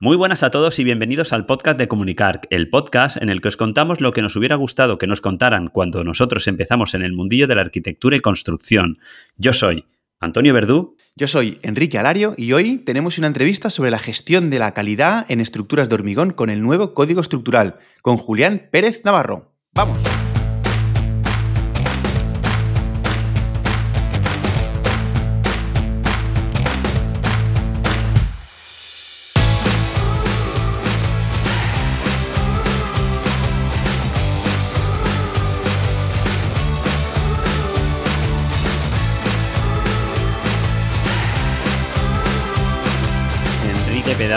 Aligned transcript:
Muy 0.00 0.16
buenas 0.16 0.44
a 0.44 0.52
todos 0.52 0.78
y 0.78 0.84
bienvenidos 0.84 1.32
al 1.32 1.44
podcast 1.44 1.76
de 1.76 1.88
Comunicar, 1.88 2.42
el 2.50 2.70
podcast 2.70 3.16
en 3.20 3.30
el 3.30 3.40
que 3.40 3.48
os 3.48 3.56
contamos 3.56 4.00
lo 4.00 4.12
que 4.12 4.22
nos 4.22 4.36
hubiera 4.36 4.54
gustado 4.54 4.96
que 4.96 5.08
nos 5.08 5.20
contaran 5.20 5.66
cuando 5.70 6.04
nosotros 6.04 6.46
empezamos 6.46 6.94
en 6.94 7.02
el 7.02 7.14
mundillo 7.14 7.48
de 7.48 7.56
la 7.56 7.62
arquitectura 7.62 8.14
y 8.14 8.20
construcción. 8.20 8.98
Yo 9.38 9.52
soy 9.52 9.86
Antonio 10.20 10.54
Verdú. 10.54 10.96
Yo 11.16 11.26
soy 11.26 11.58
Enrique 11.62 11.98
Alario 11.98 12.34
y 12.36 12.52
hoy 12.52 12.78
tenemos 12.78 13.18
una 13.18 13.26
entrevista 13.26 13.70
sobre 13.70 13.90
la 13.90 13.98
gestión 13.98 14.50
de 14.50 14.60
la 14.60 14.72
calidad 14.72 15.26
en 15.28 15.40
estructuras 15.40 15.88
de 15.88 15.96
hormigón 15.96 16.30
con 16.32 16.48
el 16.48 16.62
nuevo 16.62 16.94
código 16.94 17.20
estructural, 17.20 17.80
con 18.00 18.18
Julián 18.18 18.68
Pérez 18.70 19.00
Navarro. 19.04 19.52
¡Vamos! 19.74 20.00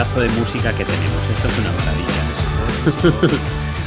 Pedazo 0.04 0.22
de 0.22 0.30
música 0.40 0.76
que 0.76 0.84
tenemos. 0.84 1.30
Esto 1.30 1.48
es 1.48 1.60
una 1.60 1.72
maravilla. 1.74 3.38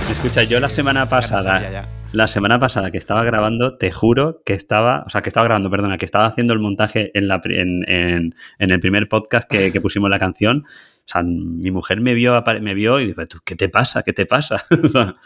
Escucha, 0.12 0.42
yo 0.44 0.60
la 0.60 0.68
semana 0.68 1.08
pasada, 1.08 1.88
la 2.12 2.28
semana 2.28 2.60
pasada 2.60 2.92
que 2.92 2.98
estaba 2.98 3.24
grabando, 3.24 3.76
te 3.78 3.90
juro 3.90 4.40
que 4.44 4.52
estaba, 4.52 5.02
o 5.06 5.10
sea, 5.10 5.22
que 5.22 5.30
estaba 5.30 5.44
grabando, 5.44 5.70
perdona, 5.70 5.98
que 5.98 6.04
estaba 6.04 6.26
haciendo 6.26 6.52
el 6.52 6.60
montaje 6.60 7.10
en, 7.14 7.26
la, 7.26 7.40
en, 7.44 8.34
el 8.58 8.80
primer 8.80 9.08
podcast 9.08 9.50
que, 9.50 9.80
pusimos 9.80 10.08
la 10.08 10.20
canción. 10.20 10.64
O 10.66 11.06
sea, 11.06 11.22
mi 11.24 11.72
mujer 11.72 12.00
me 12.00 12.14
vio, 12.14 12.40
me 12.60 12.74
vio 12.74 13.00
y 13.00 13.06
dijo, 13.06 13.22
¿qué 13.44 13.56
te 13.56 13.68
pasa? 13.68 14.02
¿Qué 14.04 14.12
te 14.12 14.26
pasa? 14.26 14.66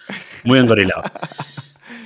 muy 0.44 0.58
engorilado. 0.58 1.02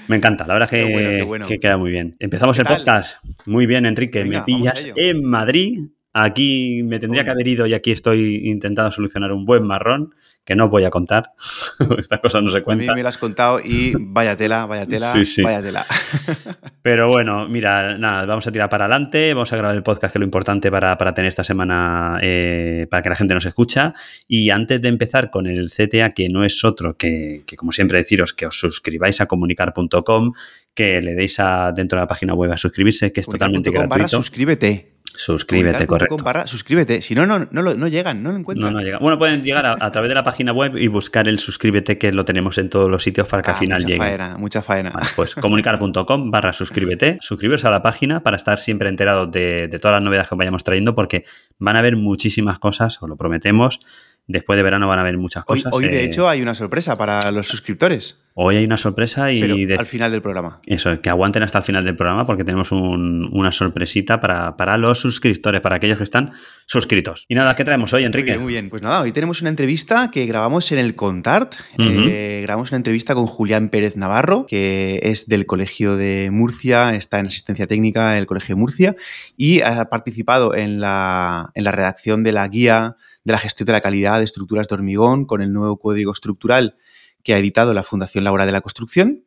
Me 0.08 0.16
encanta, 0.16 0.44
la 0.46 0.54
verdad 0.54 0.68
que, 0.68 1.44
que 1.46 1.58
queda 1.58 1.76
muy 1.76 1.92
bien. 1.92 2.16
Empezamos 2.18 2.58
el 2.58 2.66
podcast. 2.66 3.18
Muy 3.46 3.66
bien, 3.66 3.86
Enrique. 3.86 4.24
me 4.24 4.42
pillas 4.42 4.88
en 4.96 5.24
Madrid 5.24 5.78
Aquí 6.14 6.82
me 6.82 6.98
tendría 6.98 7.24
que 7.24 7.30
haber 7.30 7.48
ido 7.48 7.66
y 7.66 7.74
aquí 7.74 7.90
estoy 7.90 8.48
intentando 8.48 8.90
solucionar 8.90 9.32
un 9.32 9.46
buen 9.46 9.64
marrón 9.64 10.14
que 10.44 10.54
no 10.54 10.68
voy 10.68 10.84
a 10.84 10.90
contar. 10.90 11.32
Estas 11.98 12.20
cosas 12.20 12.42
no 12.42 12.50
se 12.50 12.62
cuentan. 12.62 12.90
A 12.90 12.92
mí 12.92 12.96
me 12.96 13.02
lo 13.02 13.08
has 13.08 13.18
contado 13.18 13.60
y 13.60 13.94
vaya 13.98 14.36
tela, 14.36 14.66
vaya 14.66 14.86
tela, 14.86 15.14
vaya 15.42 15.62
tela. 15.62 15.86
Pero 16.82 17.08
bueno, 17.08 17.48
mira, 17.48 17.96
nada, 17.96 18.26
vamos 18.26 18.46
a 18.46 18.52
tirar 18.52 18.68
para 18.68 18.84
adelante, 18.84 19.32
vamos 19.32 19.52
a 19.52 19.56
grabar 19.56 19.76
el 19.76 19.82
podcast, 19.82 20.12
que 20.12 20.18
es 20.18 20.20
lo 20.20 20.24
importante 20.24 20.70
para, 20.70 20.96
tener 21.14 21.28
esta 21.28 21.44
semana, 21.44 22.18
eh, 22.20 22.86
para 22.90 23.02
que 23.02 23.08
la 23.08 23.16
gente 23.16 23.34
nos 23.34 23.46
escucha. 23.46 23.94
Y 24.28 24.50
antes 24.50 24.82
de 24.82 24.88
empezar 24.88 25.30
con 25.30 25.46
el 25.46 25.70
CTA, 25.70 26.10
que 26.10 26.28
no 26.28 26.44
es 26.44 26.62
otro 26.64 26.96
que, 26.96 27.42
que 27.46 27.56
como 27.56 27.72
siempre 27.72 27.98
deciros, 27.98 28.34
que 28.34 28.46
os 28.46 28.58
suscribáis 28.58 29.20
a 29.20 29.26
comunicar.com, 29.26 30.32
que 30.74 31.00
le 31.00 31.14
deis 31.14 31.38
a, 31.38 31.72
dentro 31.72 31.96
de 31.96 32.02
la 32.02 32.06
página 32.06 32.34
web 32.34 32.52
a 32.52 32.56
suscribirse, 32.56 33.12
que 33.12 33.20
es 33.20 33.26
totalmente 33.26 33.70
gratuito. 33.70 34.08
suscríbete. 34.08 34.91
Suscríbete, 35.14 35.86
correcto. 35.86 36.16
suscríbete. 36.46 37.02
Si 37.02 37.14
no, 37.14 37.26
no, 37.26 37.46
no, 37.50 37.62
no, 37.62 37.88
llegan, 37.88 38.22
no 38.22 38.32
lo 38.32 38.38
encuentran. 38.38 38.72
No, 38.72 38.80
no 38.80 38.98
Bueno, 38.98 39.18
pueden 39.18 39.42
llegar 39.42 39.66
a, 39.66 39.92
través 39.92 40.08
de 40.08 40.14
la 40.14 40.24
página 40.24 40.52
web 40.52 40.76
y 40.76 40.88
buscar 40.88 41.28
el 41.28 41.38
suscríbete 41.38 41.98
que 41.98 42.12
lo 42.12 42.24
tenemos 42.24 42.58
en 42.58 42.68
todos 42.70 42.88
los 42.88 43.02
sitios 43.02 43.26
para 43.26 43.42
que 43.42 43.50
al 43.50 43.56
ah, 43.56 43.58
final 43.58 43.78
mucha 43.78 43.88
llegue. 43.88 43.98
Faena, 43.98 44.36
mucha 44.38 44.62
faena. 44.62 44.92
pues 45.16 45.34
comunicar.com 45.36 46.30
barra 46.30 46.52
suscríbete. 46.52 47.18
Suscribiros 47.20 47.64
a 47.64 47.70
la 47.70 47.82
página 47.82 48.22
para 48.22 48.36
estar 48.36 48.58
siempre 48.58 48.88
enterados 48.88 49.30
de, 49.30 49.68
de 49.68 49.78
todas 49.78 49.96
las 49.96 50.02
novedades 50.02 50.28
que 50.28 50.34
vayamos 50.34 50.64
trayendo 50.64 50.94
porque 50.94 51.24
van 51.58 51.76
a 51.76 51.80
haber 51.80 51.96
muchísimas 51.96 52.58
cosas, 52.58 53.02
os 53.02 53.08
lo 53.08 53.16
prometemos 53.16 53.80
Después 54.28 54.56
de 54.56 54.62
verano 54.62 54.86
van 54.86 54.98
a 54.98 55.02
haber 55.02 55.18
muchas 55.18 55.44
cosas. 55.44 55.72
Hoy, 55.74 55.86
de 55.86 56.00
eh, 56.00 56.04
hecho, 56.04 56.28
hay 56.28 56.40
una 56.42 56.54
sorpresa 56.54 56.96
para 56.96 57.30
los 57.32 57.48
suscriptores. 57.48 58.18
Hoy 58.34 58.56
hay 58.56 58.64
una 58.64 58.76
sorpresa 58.76 59.30
y... 59.30 59.42
al 59.72 59.84
final 59.84 60.10
del 60.12 60.22
programa. 60.22 60.60
Eso, 60.64 61.00
que 61.02 61.10
aguanten 61.10 61.42
hasta 61.42 61.58
el 61.58 61.64
final 61.64 61.84
del 61.84 61.96
programa 61.96 62.24
porque 62.24 62.44
tenemos 62.44 62.72
una 62.72 63.52
sorpresita 63.52 64.20
para, 64.20 64.76
los 64.78 65.00
suscriptores, 65.00 65.60
para 65.60 65.76
aquellos 65.76 65.98
que 65.98 66.04
están 66.04 66.32
suscritos. 66.66 67.26
Y 67.28 67.34
nada, 67.34 67.54
¿qué 67.56 67.64
traemos 67.64 67.92
hoy, 67.92 68.04
Enrique? 68.04 68.38
Muy 68.38 68.54
bien, 68.54 68.70
Pues 68.70 68.80
nada, 68.80 69.02
hoy 69.02 69.12
tenemos 69.12 69.40
una 69.42 69.50
entrevista 69.50 70.10
que 70.10 70.24
grabamos 70.24 70.70
en 70.72 70.78
el 70.78 70.94
Contart. 70.94 71.56
Eh, 71.76 72.40
grabamos 72.42 72.70
una 72.70 72.78
entrevista 72.78 73.14
con 73.14 73.26
Julián 73.26 73.68
Pérez 73.68 73.96
Navarro, 73.96 74.46
que 74.46 75.00
es 75.02 75.26
del 75.26 75.44
Colegio 75.44 75.96
de 75.96 76.30
Murcia, 76.32 76.94
está 76.94 77.18
en 77.18 77.26
asistencia 77.26 77.66
técnica 77.66 78.12
del 78.12 78.26
Colegio 78.26 78.54
de 78.54 78.60
Murcia 78.60 78.96
y 79.36 79.60
ha 79.60 79.84
participado 79.86 80.54
en 80.54 80.80
la, 80.80 81.50
en 81.54 81.64
la 81.64 81.72
redacción 81.72 82.22
de 82.22 82.32
la 82.32 82.48
guía 82.48 82.96
de 83.24 83.32
la 83.32 83.38
gestión 83.38 83.66
de 83.66 83.72
la 83.72 83.80
calidad 83.80 84.18
de 84.18 84.24
estructuras 84.24 84.68
de 84.68 84.74
hormigón 84.74 85.24
con 85.24 85.42
el 85.42 85.52
nuevo 85.52 85.78
código 85.78 86.12
estructural 86.12 86.76
que 87.22 87.34
ha 87.34 87.38
editado 87.38 87.72
la 87.74 87.82
Fundación 87.82 88.24
Laboral 88.24 88.46
de 88.46 88.52
la 88.52 88.60
Construcción. 88.60 89.24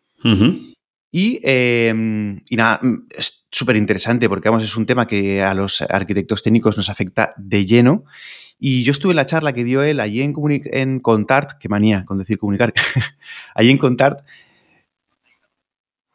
y, 1.12 1.40
em, 1.44 2.42
y, 2.50 2.56
nada, 2.56 2.82
es 3.16 3.46
súper 3.52 3.76
interesante 3.76 4.28
porque 4.28 4.50
vamos, 4.50 4.64
es 4.64 4.76
un 4.76 4.86
tema 4.86 5.08
que 5.08 5.42
a 5.42 5.54
los 5.54 5.82
arquitectos 5.82 6.44
técnicos 6.44 6.76
nos 6.78 6.90
afecta 6.90 7.34
de 7.38 7.66
lleno. 7.66 8.04
Y 8.58 8.84
yo 8.84 8.92
estuve 8.92 9.12
en 9.12 9.18
la 9.18 9.26
charla 9.26 9.54
que 9.54 9.64
dio 9.64 9.84
él 9.84 10.00
allí 10.00 10.22
en, 10.22 10.34
en 10.66 11.00
Contart, 11.00 11.60
qué 11.60 11.70
manía 11.70 12.06
con 12.06 12.18
decir 12.18 12.38
comunicar, 12.38 12.74
allí 13.56 13.70
en 13.70 13.78
Contart, 13.78 14.26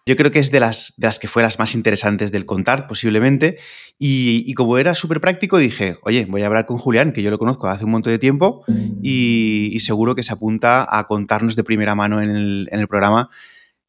yo 0.07 0.17
creo 0.17 0.31
que 0.31 0.39
es 0.39 0.51
de 0.51 0.61
las, 0.61 0.95
de 0.97 1.07
las 1.07 1.19
que 1.19 1.29
fue 1.29 1.43
las 1.43 1.59
más 1.59 1.75
interesantes 1.75 2.33
del 2.33 2.47
contar, 2.47 2.87
posiblemente. 2.87 3.59
Y, 3.99 4.53
como 4.55 4.79
era 4.79 4.95
súper 4.95 5.21
práctico, 5.21 5.59
dije, 5.59 5.97
oye, 6.03 6.27
voy 6.27 6.43
a 6.43 6.47
hablar 6.47 6.67
con 6.67 6.79
Julián, 6.79 7.13
que 7.13 7.23
yo 7.23 7.31
lo 7.31 7.39
conozco 7.39 7.69
hace 7.69 7.85
un 7.85 7.91
montón 7.91 8.13
de 8.13 8.19
tiempo, 8.19 8.65
y, 9.03 9.77
seguro 9.81 10.15
que 10.15 10.23
se 10.23 10.33
apunta 10.33 10.87
a 10.89 11.07
contarnos 11.07 11.55
de 11.55 11.65
primera 11.65 11.95
mano 11.95 12.21
en 12.23 12.31
el, 12.71 12.89
programa 12.89 13.31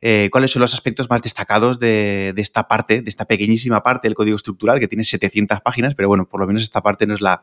eh, 0.03 0.29
cuáles 0.31 0.51
son 0.51 0.61
los 0.61 0.73
aspectos 0.73 1.09
más 1.09 1.21
destacados 1.21 1.79
de, 1.79 2.33
esta 2.37 2.67
parte, 2.67 3.01
de 3.01 3.09
esta 3.09 3.25
pequeñísima 3.25 3.83
parte 3.83 4.07
del 4.07 4.15
código 4.15 4.35
estructural, 4.35 4.79
que 4.79 4.87
tiene 4.87 5.03
700 5.03 5.61
páginas, 5.61 5.95
pero 5.95 6.07
bueno, 6.07 6.27
por 6.27 6.41
lo 6.41 6.47
menos 6.47 6.61
esta 6.61 6.81
parte 6.81 7.07
nos 7.07 7.21
la, 7.21 7.41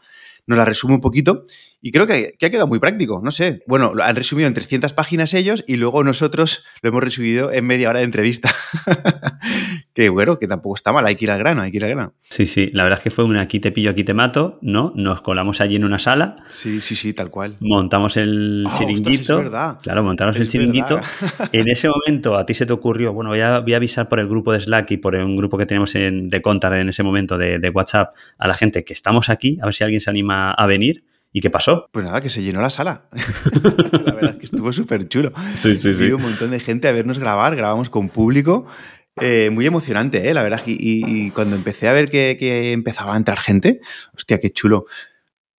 nos 0.48 0.58
la 0.58 0.64
resume 0.64 0.94
un 0.94 1.00
poquito 1.00 1.44
y 1.80 1.92
creo 1.92 2.08
que, 2.08 2.34
ha 2.42 2.50
quedado 2.50 2.66
muy 2.66 2.80
práctico, 2.80 3.20
no 3.22 3.30
sé. 3.30 3.62
Bueno, 3.68 3.94
lo 3.94 4.02
han 4.02 4.16
resumido 4.16 4.48
en 4.48 4.54
300 4.54 4.92
páginas 4.94 5.32
ellos 5.32 5.62
y 5.68 5.76
luego 5.76 6.02
nosotros 6.02 6.64
lo 6.82 6.88
hemos 6.88 7.04
resumido 7.04 7.52
en 7.52 7.66
media 7.66 7.88
hora 7.88 8.00
de 8.00 8.04
entrevista. 8.04 8.52
que 9.94 10.08
bueno, 10.08 10.40
que 10.40 10.48
tampoco 10.48 10.74
está 10.74 10.92
mal, 10.92 11.06
hay 11.06 11.14
que 11.14 11.26
ir 11.26 11.30
al 11.30 11.38
grano, 11.38 11.62
hay 11.62 11.70
que 11.70 11.76
ir 11.76 11.84
al 11.84 11.90
grano. 11.90 12.14
Sí, 12.30 12.46
sí, 12.46 12.68
la 12.72 12.82
verdad 12.82 12.98
es 12.98 13.04
que 13.04 13.10
fue 13.10 13.24
un 13.24 13.36
aquí 13.36 13.60
te 13.60 13.70
pillo, 13.70 13.90
aquí 13.90 14.02
te 14.02 14.12
mato, 14.12 14.58
¿no? 14.60 14.92
Nos 14.96 15.20
colamos 15.20 15.60
allí 15.60 15.76
en 15.76 15.84
una 15.84 16.00
sala. 16.00 16.36
Sí, 16.50 16.80
sí, 16.80 16.96
sí, 16.96 17.12
tal 17.12 17.30
cual. 17.30 17.56
Montamos 17.60 18.16
el 18.16 18.66
ah, 18.68 18.74
chiringuito. 18.76 19.78
Claro, 19.80 20.02
montamos 20.02 20.36
el 20.36 20.48
chiringuito. 20.48 21.00
En 21.52 21.68
ese 21.68 21.88
momento 21.88 22.36
a 22.36 22.44
ti 22.44 22.54
se 22.54 22.66
te 22.66 22.72
ocurrió, 22.72 23.12
bueno, 23.12 23.30
voy 23.30 23.40
a, 23.40 23.56
avisar 23.56 24.08
por 24.08 24.18
el 24.18 24.28
grupo 24.28 24.52
de 24.52 24.60
Slack 24.60 24.90
y 24.92 24.96
por 24.96 25.14
un 25.14 25.36
grupo 25.36 25.56
que 25.56 25.66
tenemos 25.66 25.94
en, 25.94 26.28
de 26.28 26.42
Contar 26.42 26.74
en 26.74 26.88
ese 26.88 27.02
momento 27.02 27.38
de, 27.38 27.58
de 27.58 27.70
WhatsApp 27.70 28.14
a 28.38 28.48
la 28.48 28.54
gente 28.54 28.84
que 28.84 28.92
estamos 28.92 29.28
aquí, 29.28 29.58
a 29.62 29.66
ver 29.66 29.74
si 29.74 29.84
alguien 29.84 30.00
se 30.00 30.10
anima 30.10 30.37
a, 30.56 30.66
venir. 30.66 31.04
¿Y 31.32 31.40
qué 31.40 31.50
pasó? 31.50 31.88
Pues 31.92 32.04
nada, 32.04 32.20
que 32.20 32.30
se 32.30 32.42
llenó 32.42 32.60
la 32.60 32.70
sala. 32.70 33.08
la 33.12 34.12
verdad 34.12 34.30
es 34.30 34.36
que 34.36 34.46
estuvo 34.46 34.72
súper 34.72 35.08
chulo. 35.08 35.32
Sí, 35.54 35.76
sí, 35.76 35.92
sí. 35.92 36.10
un 36.10 36.22
montón 36.22 36.50
de 36.50 36.60
gente 36.60 36.88
a 36.88 36.92
vernos 36.92 37.18
grabar, 37.18 37.54
grabamos 37.54 37.90
con 37.90 38.08
público. 38.08 38.66
Eh, 39.20 39.50
muy 39.50 39.66
emocionante, 39.66 40.28
¿eh? 40.28 40.34
la 40.34 40.42
verdad. 40.42 40.62
Y, 40.66 41.30
cuando 41.30 41.56
empecé 41.56 41.88
a 41.88 41.92
ver 41.92 42.10
que, 42.10 42.72
empezaba 42.72 43.14
a 43.14 43.16
entrar 43.16 43.38
gente, 43.38 43.80
hostia, 44.14 44.38
qué 44.38 44.50
chulo. 44.50 44.86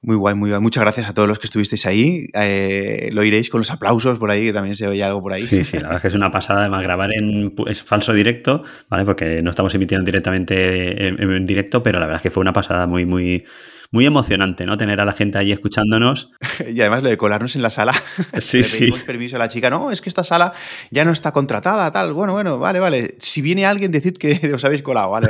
Muy 0.02 0.16
guay, 0.16 0.34
muy 0.34 0.50
guay. 0.50 0.62
Muchas 0.62 0.82
gracias 0.82 1.10
a 1.10 1.14
todos 1.14 1.28
los 1.28 1.40
que 1.40 1.48
estuvisteis 1.48 1.86
ahí. 1.86 2.28
Eh, 2.34 3.10
lo 3.12 3.24
iréis 3.24 3.50
con 3.50 3.60
los 3.60 3.70
aplausos 3.70 4.18
por 4.18 4.32
ahí, 4.32 4.46
que 4.46 4.54
también 4.54 4.76
se 4.76 4.88
oye 4.88 5.04
algo 5.04 5.22
por 5.22 5.34
ahí. 5.34 5.42
Sí, 5.42 5.66
sí, 5.66 5.76
la 5.78 5.84
verdad 5.84 5.98
es 5.98 6.02
que 6.04 6.08
es 6.08 6.16
una 6.16 6.32
pasada. 6.32 6.62
Además, 6.62 6.84
grabar 6.84 7.14
en 7.14 7.54
es 7.68 7.84
falso 7.84 8.14
directo, 8.14 8.64
¿vale? 8.88 9.04
Porque 9.04 9.42
no 9.42 9.50
estamos 9.50 9.76
emitiendo 9.76 10.06
directamente 10.06 11.08
en, 11.08 11.46
directo, 11.46 11.84
pero 11.84 12.00
la 12.00 12.06
verdad 12.06 12.18
es 12.20 12.24
que 12.24 12.32
fue 12.32 12.42
una 12.42 12.54
pasada 12.54 12.88
muy, 12.88 13.06
muy, 13.06 13.44
muy 13.92 14.06
emocionante, 14.06 14.66
¿no? 14.66 14.78
Tener 14.78 15.00
a 15.02 15.06
la 15.06 15.14
gente 15.14 15.38
allí 15.38 15.52
escuchándonos. 15.52 16.32
y 16.74 16.80
además 16.82 17.04
lo 17.04 17.10
de 17.10 17.18
colarnos 17.18 17.56
en 17.56 17.62
la 17.62 17.70
sala. 17.70 17.94
Sí, 18.40 18.60
Le 18.60 18.63
pedimos 18.63 19.00
permiso 19.04 19.36
a 19.36 19.40
la 19.40 19.48
chica. 19.48 19.69
No, 19.69 19.92
es 19.92 20.02
que 20.02 20.10
esta 20.10 20.24
sala 20.24 20.54
ya 20.92 21.04
no 21.06 21.12
está 21.12 21.31
contratada, 21.31 21.92
tal. 21.92 22.13
Bueno, 22.13 22.34
bueno, 22.34 22.60
vale, 22.60 22.80
vale. 22.80 23.16
Si 23.19 23.42
viene 23.42 23.66
alguien, 23.66 23.92
decid 23.92 24.13
que 24.13 24.52
os 24.54 24.63
habéis 24.63 24.81
colado, 24.81 25.12
¿vale? 25.12 25.28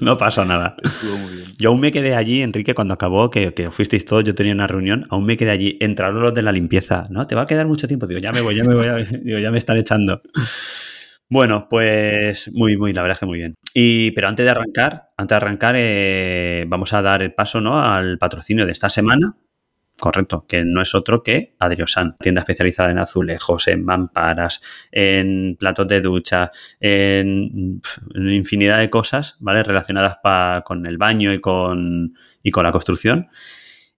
no 0.00 0.16
pasa 0.16 0.44
nada. 0.44 0.76
Estuvo 0.82 1.16
muy 1.16 1.34
bien. 1.34 1.46
Yo 1.58 1.70
aún 1.70 1.80
me 1.80 1.92
quedé 1.92 2.14
allí, 2.14 2.42
Enrique, 2.42 2.74
cuando 2.74 2.94
acabó, 2.94 3.30
que, 3.30 3.54
que 3.54 3.70
fuisteis 3.70 4.04
todos, 4.04 4.24
yo 4.24 4.34
tenía 4.34 4.52
una 4.52 4.66
reunión, 4.66 5.04
aún 5.10 5.24
me 5.24 5.36
quedé 5.36 5.50
allí. 5.50 5.76
Entraron 5.80 6.20
los 6.22 6.34
de 6.34 6.42
la 6.42 6.52
limpieza, 6.52 7.04
¿no? 7.10 7.26
Te 7.26 7.34
va 7.34 7.42
a 7.42 7.46
quedar 7.46 7.66
mucho 7.66 7.86
tiempo. 7.86 8.06
Digo, 8.06 8.20
ya 8.20 8.32
me 8.32 8.40
voy, 8.40 8.54
ya 8.54 8.64
me 8.64 8.74
voy, 8.74 9.04
digo, 9.22 9.38
ya 9.38 9.50
me 9.50 9.58
están 9.58 9.78
echando. 9.78 10.20
Bueno, 11.28 11.66
pues 11.68 12.50
muy, 12.52 12.76
muy, 12.76 12.92
la 12.92 13.02
verdad 13.02 13.16
es 13.16 13.20
que 13.20 13.26
muy 13.26 13.38
bien. 13.38 13.56
Y, 13.74 14.12
pero 14.12 14.28
antes 14.28 14.44
de 14.44 14.50
arrancar, 14.50 15.10
antes 15.16 15.34
de 15.34 15.36
arrancar, 15.36 15.74
eh, 15.76 16.64
vamos 16.68 16.92
a 16.92 17.02
dar 17.02 17.22
el 17.22 17.34
paso 17.34 17.60
¿no? 17.60 17.82
al 17.82 18.18
patrocinio 18.18 18.64
de 18.64 18.72
esta 18.72 18.88
semana. 18.88 19.36
Correcto, 19.98 20.44
que 20.46 20.62
no 20.62 20.82
es 20.82 20.94
otro 20.94 21.22
que 21.22 21.56
Adriosan, 21.58 22.16
tienda 22.18 22.42
especializada 22.42 22.90
en 22.90 22.98
azulejos, 22.98 23.66
en 23.66 23.82
mamparas, 23.82 24.60
en 24.92 25.56
platos 25.58 25.88
de 25.88 26.02
ducha, 26.02 26.52
en, 26.80 27.80
infinidad 28.14 28.78
de 28.78 28.90
cosas, 28.90 29.36
¿vale? 29.40 29.62
Relacionadas 29.62 30.18
con 30.64 30.84
el 30.86 30.98
baño 30.98 31.32
y 31.32 31.40
con, 31.40 32.14
y 32.42 32.50
con 32.50 32.64
la 32.64 32.72
construcción. 32.72 33.28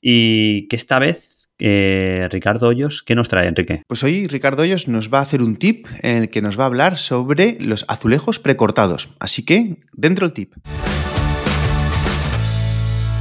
Y 0.00 0.68
que 0.68 0.76
esta 0.76 1.00
vez 1.00 1.37
Eh, 1.60 2.28
Ricardo 2.30 2.68
Hoyos, 2.68 3.02
¿qué 3.02 3.16
nos 3.16 3.28
trae, 3.28 3.48
Enrique? 3.48 3.82
Pues 3.88 4.04
hoy 4.04 4.28
Ricardo 4.28 4.62
Hoyos 4.62 4.86
nos 4.86 5.12
va 5.12 5.18
a 5.18 5.22
hacer 5.22 5.42
un 5.42 5.56
tip 5.56 5.88
en 6.02 6.18
el 6.18 6.30
que 6.30 6.40
nos 6.40 6.58
va 6.58 6.62
a 6.62 6.66
hablar 6.66 6.98
sobre 6.98 7.56
los 7.60 7.84
azulejos 7.88 8.38
precortados. 8.38 9.08
Así 9.18 9.44
que, 9.44 9.76
dentro 9.92 10.24
el 10.24 10.32
tip. 10.32 10.54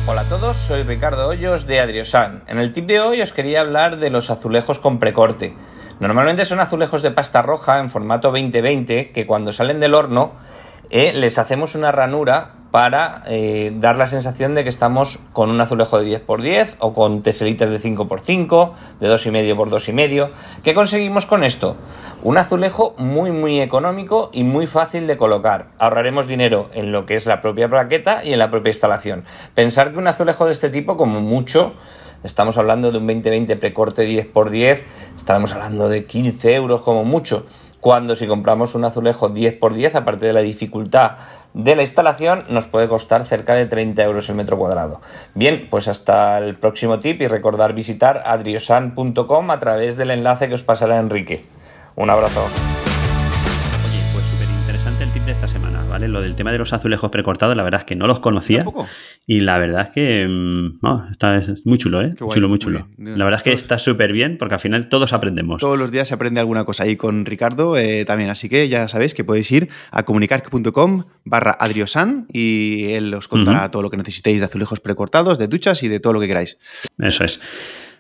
Hola 0.06 0.22
a 0.22 0.30
todos, 0.30 0.56
soy 0.56 0.84
Ricardo 0.84 1.28
Hoyos 1.28 1.66
de 1.66 1.80
Adriosan. 1.80 2.44
En 2.48 2.60
el 2.60 2.72
tip 2.72 2.86
de 2.86 3.00
hoy 3.00 3.22
os 3.22 3.34
quería 3.34 3.62
hablar 3.62 3.98
de 3.98 4.12
los 4.12 4.30
azulejos 4.30 4.78
con 4.78 5.00
precorte. 5.00 5.56
Normalmente 6.00 6.46
son 6.46 6.60
azulejos 6.60 7.02
de 7.02 7.10
pasta 7.10 7.42
roja 7.42 7.80
en 7.80 7.90
formato 7.90 8.30
2020 8.30 9.12
que 9.12 9.26
cuando 9.26 9.52
salen 9.52 9.80
del 9.80 9.96
horno 9.96 10.34
eh, 10.92 11.12
les 11.14 11.40
hacemos 11.40 11.74
una 11.74 11.92
ranura 11.92 12.57
para 12.72 13.24
eh, 13.28 13.72
dar 13.76 13.98
la 13.98 14.08
sensación 14.08 14.54
de 14.54 14.64
que 14.64 14.70
estamos 14.70 15.20
con 15.34 15.50
un 15.50 15.60
azulejo 15.62 16.00
de 16.00 16.26
10x10 16.26 16.76
o 16.80 16.94
con 16.94 17.24
teselitas 17.24 17.70
de 17.70 17.80
5x5, 17.80 18.74
de 19.00 19.10
2,5 19.10 19.56
por 19.56 19.70
2,5. 19.70 20.30
¿Qué 20.64 20.74
conseguimos 20.74 21.26
con 21.26 21.44
esto? 21.44 21.78
Un 22.24 22.38
azulejo 22.38 22.94
muy 22.98 23.32
muy 23.32 23.62
económico 23.62 24.30
y 24.34 24.44
muy 24.44 24.68
fácil 24.68 25.08
de 25.08 25.18
colocar. 25.18 25.70
Ahorraremos 25.80 26.28
dinero 26.28 26.70
en 26.74 26.92
lo 26.92 27.06
que 27.06 27.16
es 27.16 27.26
la 27.26 27.42
propia 27.42 27.70
plaqueta 27.70 28.24
y 28.24 28.34
en 28.34 28.40
la 28.40 28.52
propia 28.52 28.72
instalación. 28.72 29.24
Pensar 29.56 29.92
que 29.92 30.00
un 30.00 30.08
azulejo 30.08 30.46
de 30.46 30.52
este 30.52 30.70
tipo, 30.70 30.98
como 30.98 31.22
mucho, 31.22 31.74
estamos 32.24 32.58
hablando 32.58 32.92
de 32.92 32.98
un 32.98 33.08
2020 33.08 33.56
precorte 33.56 34.08
10x10, 34.08 34.84
estaremos 35.16 35.54
hablando 35.54 35.90
de 35.90 36.06
15 36.06 36.56
euros 36.56 36.82
como 36.82 37.06
mucho 37.06 37.46
cuando 37.88 38.18
si 38.18 38.28
compramos 38.28 38.76
un 38.76 38.84
azulejo 38.84 39.34
10x10, 39.34 39.96
aparte 39.96 40.26
de 40.26 40.34
la 40.34 40.42
dificultad 40.42 41.12
de 41.54 41.74
la 41.74 41.84
instalación, 41.84 42.44
nos 42.50 42.68
puede 42.68 42.90
costar 42.90 43.24
cerca 43.24 43.54
de 43.54 43.66
30 43.66 44.04
euros 44.04 44.28
el 44.28 44.36
metro 44.36 44.58
cuadrado. 44.58 45.00
Bien, 45.36 45.70
pues 45.72 45.88
hasta 45.88 46.38
el 46.38 46.58
próximo 46.58 47.00
tip 47.00 47.22
y 47.22 47.30
recordar 47.30 47.72
visitar 47.72 48.24
adriosan.com 48.26 49.52
a 49.52 49.60
través 49.60 49.96
del 49.96 50.12
enlace 50.12 50.50
que 50.50 50.56
os 50.56 50.64
pasará 50.64 50.98
Enrique. 50.98 51.46
Un 51.96 52.10
abrazo 52.10 52.46
¿vale? 55.98 56.08
Lo 56.08 56.22
del 56.22 56.36
tema 56.36 56.52
de 56.52 56.60
los 56.60 56.74
azulejos 56.74 57.10
precortados, 57.10 57.56
la 57.58 57.64
verdad 57.64 57.82
es 57.82 57.86
que 57.86 57.96
no 57.96 58.06
los 58.06 58.20
conocía. 58.20 58.64
Y 59.26 59.40
la 59.40 59.58
verdad 59.58 59.88
es 59.88 59.92
que 59.92 60.28
mm, 60.28 61.12
está, 61.12 61.38
es 61.38 61.66
muy 61.66 61.80
chulo, 61.80 62.02
¿eh? 62.02 62.14
chulo, 62.32 62.48
muy 62.48 62.60
chulo. 62.60 62.88
La 62.98 63.26
verdad 63.26 63.40
es 63.40 63.44
que 63.44 63.54
está 63.54 63.80
súper 63.80 64.14
bien 64.14 64.38
porque 64.38 64.54
al 64.54 64.60
final 64.60 64.90
todos 64.90 65.14
aprendemos. 65.14 65.60
Todos 65.60 65.78
los 65.78 65.92
días 65.92 66.08
se 66.08 66.14
aprende 66.14 66.40
alguna 66.40 66.66
cosa 66.66 66.84
ahí 66.84 66.96
con 66.96 67.26
Ricardo 67.26 67.78
eh, 67.78 68.06
también. 68.06 68.30
Así 68.30 68.48
que 68.48 68.70
ya 68.70 68.88
sabéis 68.88 69.16
que 69.16 69.24
podéis 69.24 69.52
ir 69.52 69.70
a 69.92 70.04
comunicar.com 70.04 71.06
barra 71.26 71.58
adriosan 71.60 72.28
y 72.32 72.86
él 72.92 73.14
os 73.14 73.28
contará 73.28 73.72
todo 73.72 73.82
lo 73.82 73.90
que 73.90 73.98
necesitéis 73.98 74.40
de 74.40 74.46
azulejos 74.46 74.80
precortados, 74.80 75.40
de 75.40 75.48
duchas 75.48 75.82
y 75.82 75.88
de 75.88 76.00
todo 76.00 76.14
lo 76.14 76.20
que 76.20 76.28
queráis. 76.28 76.58
Eso 77.00 77.24
es. 77.24 77.42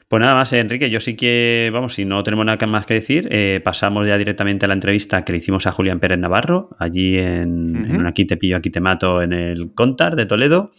Pues 0.07 0.21
nada 0.21 0.36
más, 0.36 0.54
Enrique, 0.54 0.89
yo 0.89 1.01
sí 1.01 1.18
que, 1.18 1.69
vamos, 1.74 1.95
si 1.95 2.06
no 2.06 2.24
tenemos 2.24 2.45
nada 2.45 2.65
más 2.65 2.86
que 2.86 2.94
decir, 2.94 3.27
eh, 3.30 3.59
pasamos 3.62 4.07
ya 4.07 4.18
directamente 4.18 4.65
a 4.65 4.69
la 4.69 4.74
entrevista 4.74 5.25
que 5.25 5.33
le 5.33 5.39
hicimos 5.39 5.68
a 5.68 5.74
Julián 5.74 6.00
Pérez 6.00 6.18
Navarro, 6.18 6.69
allí 6.80 7.18
en, 7.18 7.92
un 7.94 8.07
Aquí 8.07 8.24
te 8.24 8.38
pillo, 8.38 8.56
aquí 8.56 8.69
te 8.69 8.80
mato, 8.80 9.21
en 9.21 9.33
el 9.33 9.74
Contar 9.74 10.15
de 10.15 10.25
Toledo. 10.25 10.71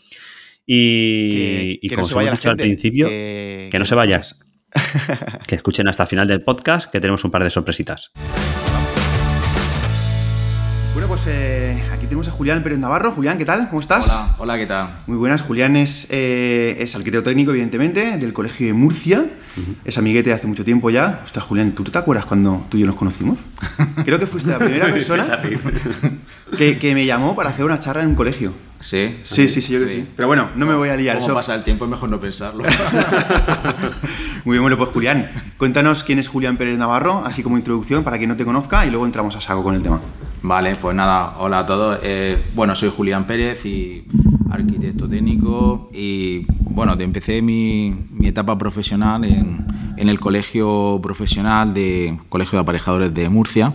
Y, 0.64 1.86
como 1.90 2.06
se 2.06 2.14
hemos 2.14 2.30
dicho 2.30 2.50
al 2.50 2.56
principio, 2.56 3.08
que, 3.08 3.76
no 3.78 3.84
se 3.84 3.94
vaya. 3.94 4.22
que 5.46 5.54
escuchen 5.54 5.88
hasta 5.88 6.04
el 6.04 6.08
final 6.08 6.26
del 6.26 6.42
podcast, 6.42 6.90
que 6.90 7.00
tenemos 7.00 7.22
un 7.24 7.30
par 7.30 7.44
de 7.44 7.50
sorpresitas. 7.50 8.12
Tenemos 12.08 12.28
a 12.28 12.30
Julián 12.30 12.62
Pérez 12.62 12.78
Navarro. 12.78 13.12
Julián, 13.12 13.36
¿qué 13.36 13.44
tal? 13.44 13.68
¿Cómo 13.68 13.80
estás? 13.80 14.06
Hola, 14.06 14.34
hola, 14.38 14.58
¿qué 14.58 14.66
tal? 14.66 14.88
Muy 15.06 15.18
buenas. 15.18 15.42
Julián 15.42 15.76
es, 15.76 16.06
eh, 16.08 16.76
es 16.80 16.94
arquitecto 16.96 17.22
técnico, 17.22 17.50
evidentemente, 17.50 18.16
del 18.16 18.32
Colegio 18.32 18.66
de 18.66 18.72
Murcia. 18.72 19.26
Es 19.84 19.98
amiguete 19.98 20.30
de 20.30 20.34
hace 20.34 20.46
mucho 20.46 20.64
tiempo 20.64 20.88
ya. 20.88 21.20
Ostras, 21.24 21.44
Julián, 21.44 21.72
¿tú 21.72 21.84
te 21.84 21.98
acuerdas 21.98 22.24
cuando 22.24 22.64
tú 22.70 22.76
y 22.76 22.80
yo 22.80 22.86
nos 22.86 22.96
conocimos? 22.96 23.38
Creo 24.04 24.18
que 24.18 24.26
fuiste 24.26 24.50
la 24.50 24.58
primera 24.58 24.90
persona 24.90 25.40
que, 26.56 26.78
que 26.78 26.94
me 26.94 27.04
llamó 27.04 27.36
para 27.36 27.50
hacer 27.50 27.64
una 27.64 27.78
charla 27.78 28.02
en 28.02 28.08
un 28.08 28.14
colegio. 28.14 28.52
Sí. 28.80 29.16
Sí, 29.22 29.48
sí, 29.48 29.60
sí, 29.60 29.72
yo 29.72 29.80
que 29.80 29.88
sí. 29.88 30.04
Pero 30.16 30.28
bueno, 30.28 30.50
no 30.54 30.66
me 30.66 30.74
voy 30.74 30.88
a 30.88 30.96
liar. 30.96 31.18
Como 31.18 31.34
pasa 31.34 31.54
el 31.54 31.64
tiempo 31.64 31.84
es 31.84 31.90
mejor 31.90 32.10
no 32.10 32.20
pensarlo. 32.20 32.64
Muy 34.44 34.54
bien, 34.54 34.62
bueno, 34.62 34.76
pues 34.76 34.90
Julián, 34.90 35.30
cuéntanos 35.56 36.04
quién 36.04 36.18
es 36.18 36.28
Julián 36.28 36.56
Pérez 36.56 36.78
Navarro, 36.78 37.22
así 37.24 37.42
como 37.42 37.56
introducción 37.58 38.04
para 38.04 38.18
quien 38.18 38.28
no 38.30 38.36
te 38.36 38.44
conozca 38.44 38.86
y 38.86 38.90
luego 38.90 39.04
entramos 39.04 39.34
a 39.36 39.40
saco 39.40 39.62
con 39.62 39.74
el 39.74 39.82
tema. 39.82 40.00
Vale, 40.42 40.76
pues 40.76 40.94
nada, 40.94 41.36
hola 41.38 41.60
a 41.60 41.66
todos. 41.66 41.98
Eh, 42.02 42.38
bueno, 42.54 42.74
soy 42.76 42.92
Julián 42.96 43.26
Pérez 43.26 43.66
y 43.66 44.04
arquitecto 44.50 45.08
técnico 45.08 45.90
y 45.92 46.46
bueno, 46.60 46.96
empecé 46.98 47.42
mi, 47.42 47.94
etapa 48.22 48.56
profesional 48.56 49.24
en, 49.24 49.66
en, 49.96 50.08
el 50.08 50.20
colegio 50.20 51.00
profesional 51.02 51.74
de 51.74 52.18
Colegio 52.28 52.58
de 52.58 52.62
Aparejadores 52.62 53.12
de 53.12 53.28
Murcia 53.28 53.74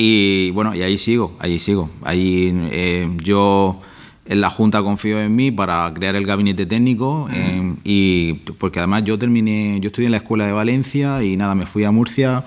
y 0.00 0.52
bueno, 0.52 0.76
y 0.76 0.82
ahí 0.82 0.96
sigo, 0.96 1.36
ahí 1.40 1.58
sigo. 1.58 1.90
Ahí 2.04 2.52
eh, 2.70 3.10
yo 3.20 3.80
en 4.28 4.42
la 4.42 4.50
Junta 4.50 4.82
confió 4.82 5.20
en 5.20 5.34
mí 5.34 5.50
para 5.50 5.90
crear 5.94 6.14
el 6.14 6.26
gabinete 6.26 6.66
técnico 6.66 7.28
eh, 7.32 7.74
y 7.82 8.34
porque 8.58 8.78
además 8.78 9.04
yo 9.04 9.18
terminé, 9.18 9.78
yo 9.80 9.88
estudié 9.88 10.06
en 10.06 10.12
la 10.12 10.18
escuela 10.18 10.46
de 10.46 10.52
Valencia 10.52 11.22
y 11.24 11.36
nada, 11.36 11.54
me 11.54 11.64
fui 11.64 11.84
a 11.84 11.90
Murcia 11.90 12.44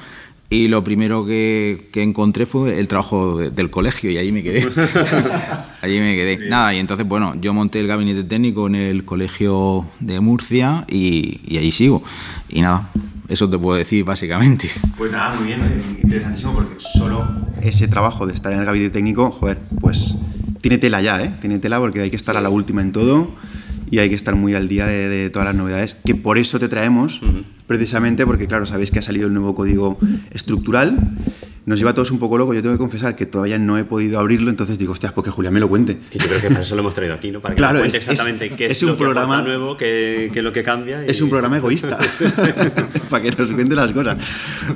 y 0.52 0.68
lo 0.68 0.84
primero 0.84 1.26
que, 1.26 1.90
encontré 1.96 2.46
fue 2.46 2.78
el 2.78 2.88
trabajo 2.88 3.38
del 3.38 3.70
colegio 3.72 4.12
y 4.12 4.18
allí 4.20 4.32
me 4.32 4.44
quedé. 4.44 4.68
allí 5.82 6.00
me 6.00 6.14
quedé. 6.16 6.50
Nada, 6.50 6.74
y 6.76 6.78
entonces, 6.78 7.08
bueno, 7.08 7.34
yo 7.40 7.54
monté 7.54 7.80
el 7.80 7.88
gabinete 7.88 8.26
técnico 8.26 8.68
en 8.68 8.76
el 8.76 9.06
colegio 9.06 9.86
de 10.02 10.20
Murcia 10.20 10.86
y, 10.88 11.40
y 11.48 11.58
allí 11.58 11.72
sigo. 11.72 12.04
Y 12.50 12.62
nada, 12.62 12.90
eso 13.30 13.50
te 13.50 13.58
puedo 13.58 13.78
decir 13.78 14.04
básicamente. 14.04 14.70
Pues 14.98 15.12
nada, 15.12 15.36
muy 15.36 15.48
bien, 15.48 15.62
interesantísimo 16.04 16.54
porque 16.54 16.76
solo 16.78 17.26
ese 17.64 17.88
trabajo 17.88 18.28
de 18.28 18.34
estar 18.34 18.52
en 18.52 18.60
el 18.60 18.66
gabinete 18.66 18.92
técnico, 18.92 19.32
joder, 19.32 19.58
pues 19.80 20.18
tiene 20.62 20.78
tela 20.78 21.02
ya, 21.02 21.22
¿eh? 21.22 21.34
Tiene 21.42 21.60
tela 21.60 21.80
porque 21.80 22.02
hay 22.02 22.10
que 22.10 22.16
estar 22.16 22.38
a 22.38 22.42
la 22.42 22.50
última 22.50 22.82
en 22.82 22.92
todo 22.92 23.32
y 23.90 24.00
hay 24.00 24.10
que 24.10 24.16
estar 24.16 24.36
muy 24.36 24.54
al 24.54 24.70
día 24.70 24.86
de, 24.86 25.30
todas 25.30 25.48
las 25.48 25.56
novedades, 25.56 25.98
que 26.06 26.16
por 26.16 26.38
eso 26.38 26.60
te 26.60 26.70
traemos, 26.70 27.20
precisamente 27.68 28.26
porque, 28.26 28.48
claro, 28.48 28.66
sabéis 28.66 28.90
que 28.90 29.00
ha 29.00 29.02
salido 29.02 29.28
el 29.28 29.34
nuevo 29.34 29.54
código 29.54 30.00
estructural. 30.32 30.98
Nos 31.66 31.78
lleva 31.78 31.92
a 31.92 31.94
todos 31.94 32.12
un 32.12 32.20
poco 32.20 32.38
loco. 32.38 32.54
Yo 32.54 32.62
tengo 32.62 32.74
que 32.74 32.80
confesar 32.80 33.16
que 33.16 33.26
todavía 33.26 33.58
no 33.58 33.78
he 33.78 33.84
podido 33.84 34.20
abrirlo, 34.20 34.50
entonces 34.50 34.78
digo, 34.78 34.94
hostias, 34.94 35.14
porque 35.14 35.30
Julián 35.30 35.54
me 35.54 35.60
lo 35.60 35.70
cuente. 35.70 35.98
yo 36.12 36.20
creo 36.28 36.42
que 36.42 36.48
para 36.48 36.62
eso 36.62 36.76
lo 36.76 36.82
hemos 36.82 36.94
traído 36.94 37.14
aquí, 37.14 37.32
¿no? 37.32 37.40
Para 37.40 37.56
que 37.56 37.60
claro, 37.60 37.80
cuente 37.80 37.98
exactamente 37.98 38.50
qué 38.52 38.66
es, 38.68 38.82
un 38.84 38.90
lo 38.90 38.98
programa 38.98 39.42
nuevo, 39.42 39.78
qué, 39.78 40.32
es 40.34 40.44
lo 40.44 40.52
que 40.52 40.64
cambia. 40.64 41.06
Es 41.06 41.22
un 41.22 41.30
programa 41.30 41.58
egoísta, 41.58 41.98
para 43.10 43.24
que 43.24 43.32
nos 43.32 43.52
cuente 43.52 43.76
las 43.76 43.92
cosas. 43.92 44.18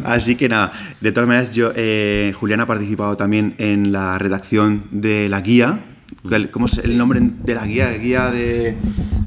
Así 0.04 0.36
que 0.36 0.48
nada, 0.48 0.72
de 1.01 1.12
todas 1.12 1.27
maneras, 1.27 1.51
yo, 1.51 1.72
eh, 1.75 2.34
Julián 2.36 2.62
ha 2.62 2.68
participado 2.68 3.18
también 3.18 3.56
en 3.58 3.92
la 3.92 4.18
redacción 4.18 4.84
de 4.92 5.27
la 5.30 5.42
guía 5.42 5.80
¿Cómo 6.51 6.65
es 6.65 6.80
el 6.80 6.98
nombre 6.98 7.20
de 7.22 7.54
la 7.54 7.65
guía? 7.65 7.92
Guía 7.92 8.32
de, 8.32 8.75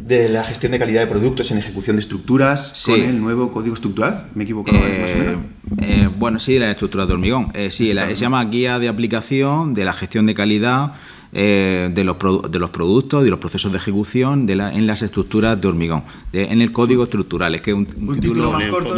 de 0.08 0.30
la 0.30 0.42
gestión 0.42 0.72
de 0.72 0.78
calidad 0.78 1.02
de 1.02 1.06
productos 1.06 1.50
en 1.50 1.58
ejecución 1.58 1.96
de 1.96 2.00
estructuras 2.00 2.82
con 2.86 2.98
el 2.98 3.20
nuevo 3.20 3.52
código 3.52 3.74
estructural. 3.74 4.28
¿Me 4.34 4.44
equivoco 4.44 4.70
eh, 4.74 5.36
eh, 5.82 6.08
bueno, 6.16 6.38
sí, 6.38 6.58
la 6.58 6.70
estructura 6.70 7.04
de 7.04 7.12
hormigón. 7.12 7.52
Eh, 7.54 7.70
sí, 7.70 7.92
se 7.92 8.14
llama 8.14 8.42
guía 8.46 8.78
de 8.78 8.88
aplicación 8.88 9.74
de 9.74 9.84
la 9.84 9.92
gestión 9.92 10.24
de 10.24 10.34
calidad 10.34 10.94
eh, 11.34 11.90
de, 11.92 12.04
los 12.04 12.16
de 12.50 12.58
los 12.58 12.70
productos, 12.70 13.22
de 13.22 13.28
los 13.28 13.38
procesos 13.38 13.70
de 13.70 13.76
ejecución 13.76 14.46
de 14.46 14.56
la, 14.56 14.72
en 14.72 14.86
las 14.86 15.02
estructuras 15.02 15.60
de 15.60 15.68
hormigón, 15.68 16.04
en 16.32 16.62
el 16.62 16.72
código 16.72 17.04
estructural. 17.04 17.54
Es 17.54 17.60
que 17.60 17.74
un, 17.74 17.86
un, 18.00 18.18
título, 18.18 18.50
más 18.50 18.64
corto, 18.70 18.94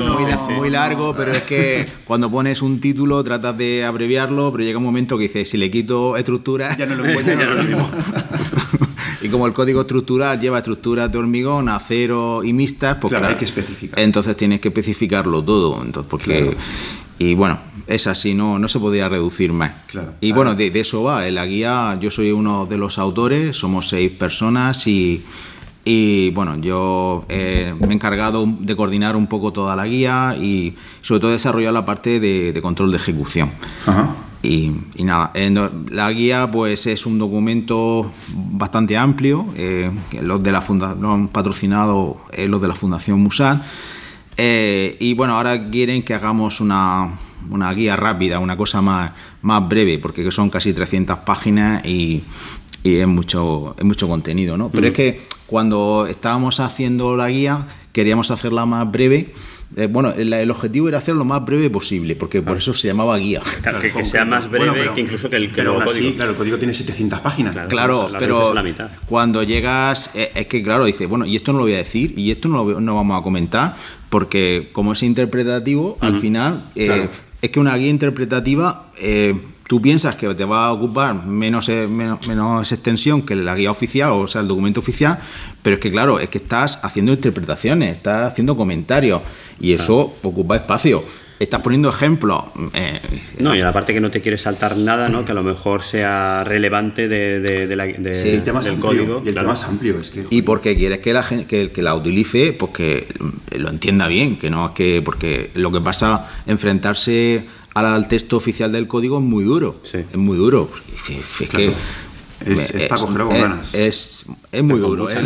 muy, 0.56 0.70
largo, 0.70 1.12
pero 1.16 1.32
es 1.32 1.42
que 1.42 1.86
cuando 2.04 2.30
pones 2.30 2.62
un 2.62 2.80
título 2.80 3.22
tratas 3.24 3.58
de 3.58 3.84
abreviarlo, 3.84 4.52
pero 4.52 4.62
llega 4.62 4.78
un 4.78 4.84
momento 4.84 5.18
que 5.18 5.24
dices, 5.24 5.50
si 5.50 5.58
le 5.58 5.72
quito 5.72 6.16
estructura, 6.16 6.76
ya 6.76 6.86
no 6.86 6.94
lo 6.94 7.04
encuentro. 7.08 7.54
lo 7.54 7.64
mismo. 7.64 7.90
y 9.20 9.28
como 9.28 9.46
el 9.46 9.52
código 9.52 9.82
estructural 9.82 10.40
lleva 10.40 10.58
estructuras 10.58 11.10
de 11.10 11.18
hormigón, 11.18 11.68
acero 11.68 12.42
y 12.42 12.52
mixtas, 12.52 12.96
pues 13.00 13.10
claro, 13.10 13.28
hay 13.28 13.34
que 13.34 13.44
especificar. 13.44 13.98
Entonces 13.98 14.36
tienes 14.36 14.60
que 14.60 14.68
especificarlo 14.68 15.42
todo. 15.42 15.82
Entonces, 15.82 16.08
porque, 16.08 16.56
Y 17.18 17.34
bueno, 17.34 17.58
es 17.86 18.06
así, 18.06 18.34
no, 18.34 18.58
no 18.58 18.68
se 18.68 18.78
podía 18.78 19.08
reducir 19.08 19.52
más. 19.52 19.72
y 20.20 20.32
bueno, 20.32 20.54
de, 20.54 20.68
eso 20.74 21.02
va. 21.02 21.26
En 21.26 21.34
la 21.34 21.44
guía 21.46 21.98
yo 22.00 22.10
soy 22.10 22.30
uno 22.30 22.66
de 22.66 22.78
los 22.78 22.98
autores, 22.98 23.56
somos 23.56 23.88
seis 23.88 24.10
personas 24.10 24.86
y, 24.86 25.22
y 25.84 26.30
bueno, 26.30 26.56
yo 26.58 27.24
eh, 27.28 27.74
me 27.78 27.88
he 27.88 27.92
encargado 27.92 28.46
de 28.46 28.76
coordinar 28.76 29.16
un 29.16 29.26
poco 29.26 29.52
toda 29.52 29.76
la 29.76 29.86
guía 29.86 30.36
y 30.40 30.74
sobre 31.02 31.20
todo 31.20 31.30
desarrollar 31.32 31.72
la 31.72 31.84
parte 31.84 32.20
de, 32.20 32.58
control 32.62 32.90
de 32.90 32.96
ejecución. 32.96 33.50
Y, 34.42 34.72
nada, 34.98 35.32
la 35.90 36.10
guía 36.12 36.50
pues 36.50 36.86
es 36.86 37.04
un 37.04 37.18
documento 37.18 38.10
bastante 38.34 38.96
amplio, 38.96 39.46
eh, 39.54 39.90
los 40.22 40.42
de 40.42 40.50
la 40.50 40.62
fundación 40.62 41.04
han 41.04 41.28
patrocinado 41.28 42.22
eh, 42.32 42.48
los 42.48 42.60
de 42.62 42.68
la 42.68 42.74
Fundación 42.74 43.20
Musal. 43.20 43.62
Eh, 44.38 44.96
y 44.98 45.12
bueno, 45.12 45.36
ahora 45.36 45.66
quieren 45.66 46.02
que 46.02 46.14
hagamos 46.14 46.60
una, 46.60 47.18
una 47.50 47.72
guía 47.74 47.96
rápida, 47.96 48.38
una 48.38 48.56
cosa 48.56 48.80
más, 48.80 49.12
más 49.42 49.68
breve, 49.68 49.98
porque 49.98 50.30
son 50.30 50.48
casi 50.48 50.72
300 50.72 51.18
páginas 51.18 51.84
y, 51.84 52.22
y 52.82 52.96
es, 52.96 53.06
mucho, 53.06 53.74
es 53.78 53.84
mucho 53.84 54.08
contenido, 54.08 54.56
¿no? 54.56 54.70
Pero 54.70 54.86
es 54.86 54.92
que 54.94 55.22
cuando 55.46 56.06
estábamos 56.08 56.60
haciendo 56.60 57.14
la 57.14 57.28
guía, 57.28 57.66
queríamos 57.92 58.30
hacerla 58.30 58.64
más 58.64 58.90
breve 58.90 59.34
eh, 59.76 59.86
bueno, 59.86 60.12
el, 60.12 60.50
objetivo 60.50 60.88
era 60.88 60.98
hacerlo 60.98 61.20
lo 61.20 61.24
más 61.24 61.44
breve 61.44 61.70
posible, 61.70 62.16
porque 62.16 62.42
por 62.42 62.56
eso 62.56 62.74
se 62.74 62.88
llamaba 62.88 63.16
guía. 63.18 63.40
que, 63.80 64.04
sea 64.04 64.24
más 64.24 64.50
breve 64.50 64.90
que 64.94 65.00
incluso 65.00 65.30
que 65.30 65.36
el, 65.36 65.52
que 65.52 65.64
código. 65.64 66.16
claro, 66.16 66.32
el 66.32 66.36
código 66.36 66.58
tiene 66.58 66.74
700 66.74 67.20
páginas. 67.20 67.56
Claro, 67.68 68.08
pero 68.18 68.52
cuando 69.06 69.42
llegas, 69.44 70.10
eh, 70.14 70.32
es 70.34 70.46
que 70.46 70.62
claro, 70.62 70.86
dice, 70.86 71.06
bueno, 71.06 71.24
y 71.24 71.36
esto 71.36 71.52
no 71.52 71.58
lo 71.58 71.64
voy 71.64 71.74
a 71.74 71.78
decir, 71.78 72.18
y 72.18 72.32
esto 72.32 72.48
no 72.48 72.64
lo 72.64 72.80
no 72.80 72.94
vamos 72.96 73.18
a 73.18 73.22
comentar, 73.22 73.76
porque 74.08 74.70
como 74.72 74.92
es 74.92 75.02
interpretativo, 75.04 75.98
al 76.00 76.16
final, 76.16 76.70
eh, 76.74 77.08
es 77.40 77.50
que 77.50 77.60
una 77.60 77.76
guía 77.76 77.90
interpretativa 77.90 78.86
tú 79.70 79.80
piensas 79.80 80.16
que 80.16 80.34
te 80.34 80.44
va 80.44 80.66
a 80.66 80.72
ocupar 80.72 81.14
menos, 81.14 81.68
menos, 81.68 82.26
menos, 82.26 82.72
extensión 82.72 83.22
que 83.22 83.36
la 83.36 83.54
guía 83.54 83.70
oficial, 83.70 84.10
o 84.10 84.26
sea, 84.26 84.40
el 84.40 84.48
documento 84.48 84.80
oficial, 84.80 85.20
pero 85.62 85.74
es 85.74 85.80
que, 85.80 85.92
claro, 85.92 86.18
es 86.18 86.28
que 86.28 86.38
estás 86.38 86.80
haciendo 86.82 87.12
interpretaciones, 87.12 87.96
estás 87.96 88.32
haciendo 88.32 88.56
comentarios 88.56 89.22
y 89.60 89.72
eso 89.72 90.16
ocupa 90.24 90.56
espacio. 90.56 91.04
Estás 91.38 91.60
poniendo 91.62 91.88
ejemplos. 91.88 92.42
Eh, 92.74 93.00
no, 93.38 93.54
y 93.54 93.60
la 93.60 93.72
parte 93.72 93.94
que 93.94 94.00
no 94.00 94.10
te 94.10 94.20
quieres 94.20 94.42
saltar 94.42 94.76
nada, 94.76 95.08
¿no? 95.08 95.24
Que 95.24 95.32
a 95.32 95.34
lo 95.34 95.42
mejor 95.44 95.84
sea 95.84 96.44
relevante 96.44 97.08
de, 97.08 97.40
de, 97.40 97.76
la, 97.76 97.86
del 97.86 98.78
código. 98.78 99.22
Y 99.24 99.28
el 99.28 99.34
tema 99.34 99.46
más 99.46 99.64
amplio. 99.64 100.00
Es 100.00 100.10
que, 100.10 100.26
y 100.28 100.42
porque 100.42 100.76
quieres 100.76 100.98
que 100.98 101.14
la 101.14 101.22
gente 101.22 101.46
que, 101.46 101.70
que 101.70 101.80
la 101.80 101.94
utilice, 101.94 102.52
pues 102.52 102.72
que 102.72 103.06
lo 103.56 103.70
entienda 103.70 104.06
bien, 104.08 104.36
que 104.36 104.50
no 104.50 104.66
es 104.66 104.72
que. 104.72 105.00
Porque 105.02 105.50
lo 105.54 105.72
que 105.72 105.80
pasa, 105.80 106.28
enfrentarse 106.46 107.46
al 107.74 108.08
texto 108.08 108.36
oficial 108.36 108.72
del 108.72 108.86
código 108.86 109.18
es 109.18 109.24
muy 109.24 109.44
duro. 109.44 109.80
Es 109.92 110.16
muy 110.16 110.36
duro. 110.36 110.70
Es, 110.94 111.48
que 111.48 111.74
es, 112.44 112.74
es 112.74 112.88
para 112.88 113.02
con 113.02 113.14
ganas. 113.14 113.74
Es, 113.74 114.24
es 114.50 114.62
muy 114.62 114.80
duro. 114.80 115.10
¿eh? 115.10 115.22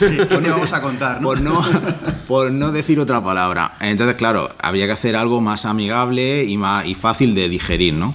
¿eh? 0.00 0.28
vamos 0.50 0.72
a 0.72 0.80
contar, 0.80 1.20
¿no? 1.20 1.28
Por, 1.28 1.40
¿no? 1.40 1.64
por 2.28 2.50
no 2.50 2.72
decir 2.72 2.98
otra 2.98 3.22
palabra. 3.22 3.76
Entonces, 3.80 4.16
claro, 4.16 4.48
había 4.60 4.86
que 4.86 4.92
hacer 4.92 5.16
algo 5.16 5.40
más 5.40 5.66
amigable 5.66 6.44
y, 6.44 6.56
más, 6.56 6.86
y 6.86 6.94
fácil 6.94 7.34
de 7.34 7.48
digerir, 7.48 7.94
¿no? 7.94 8.14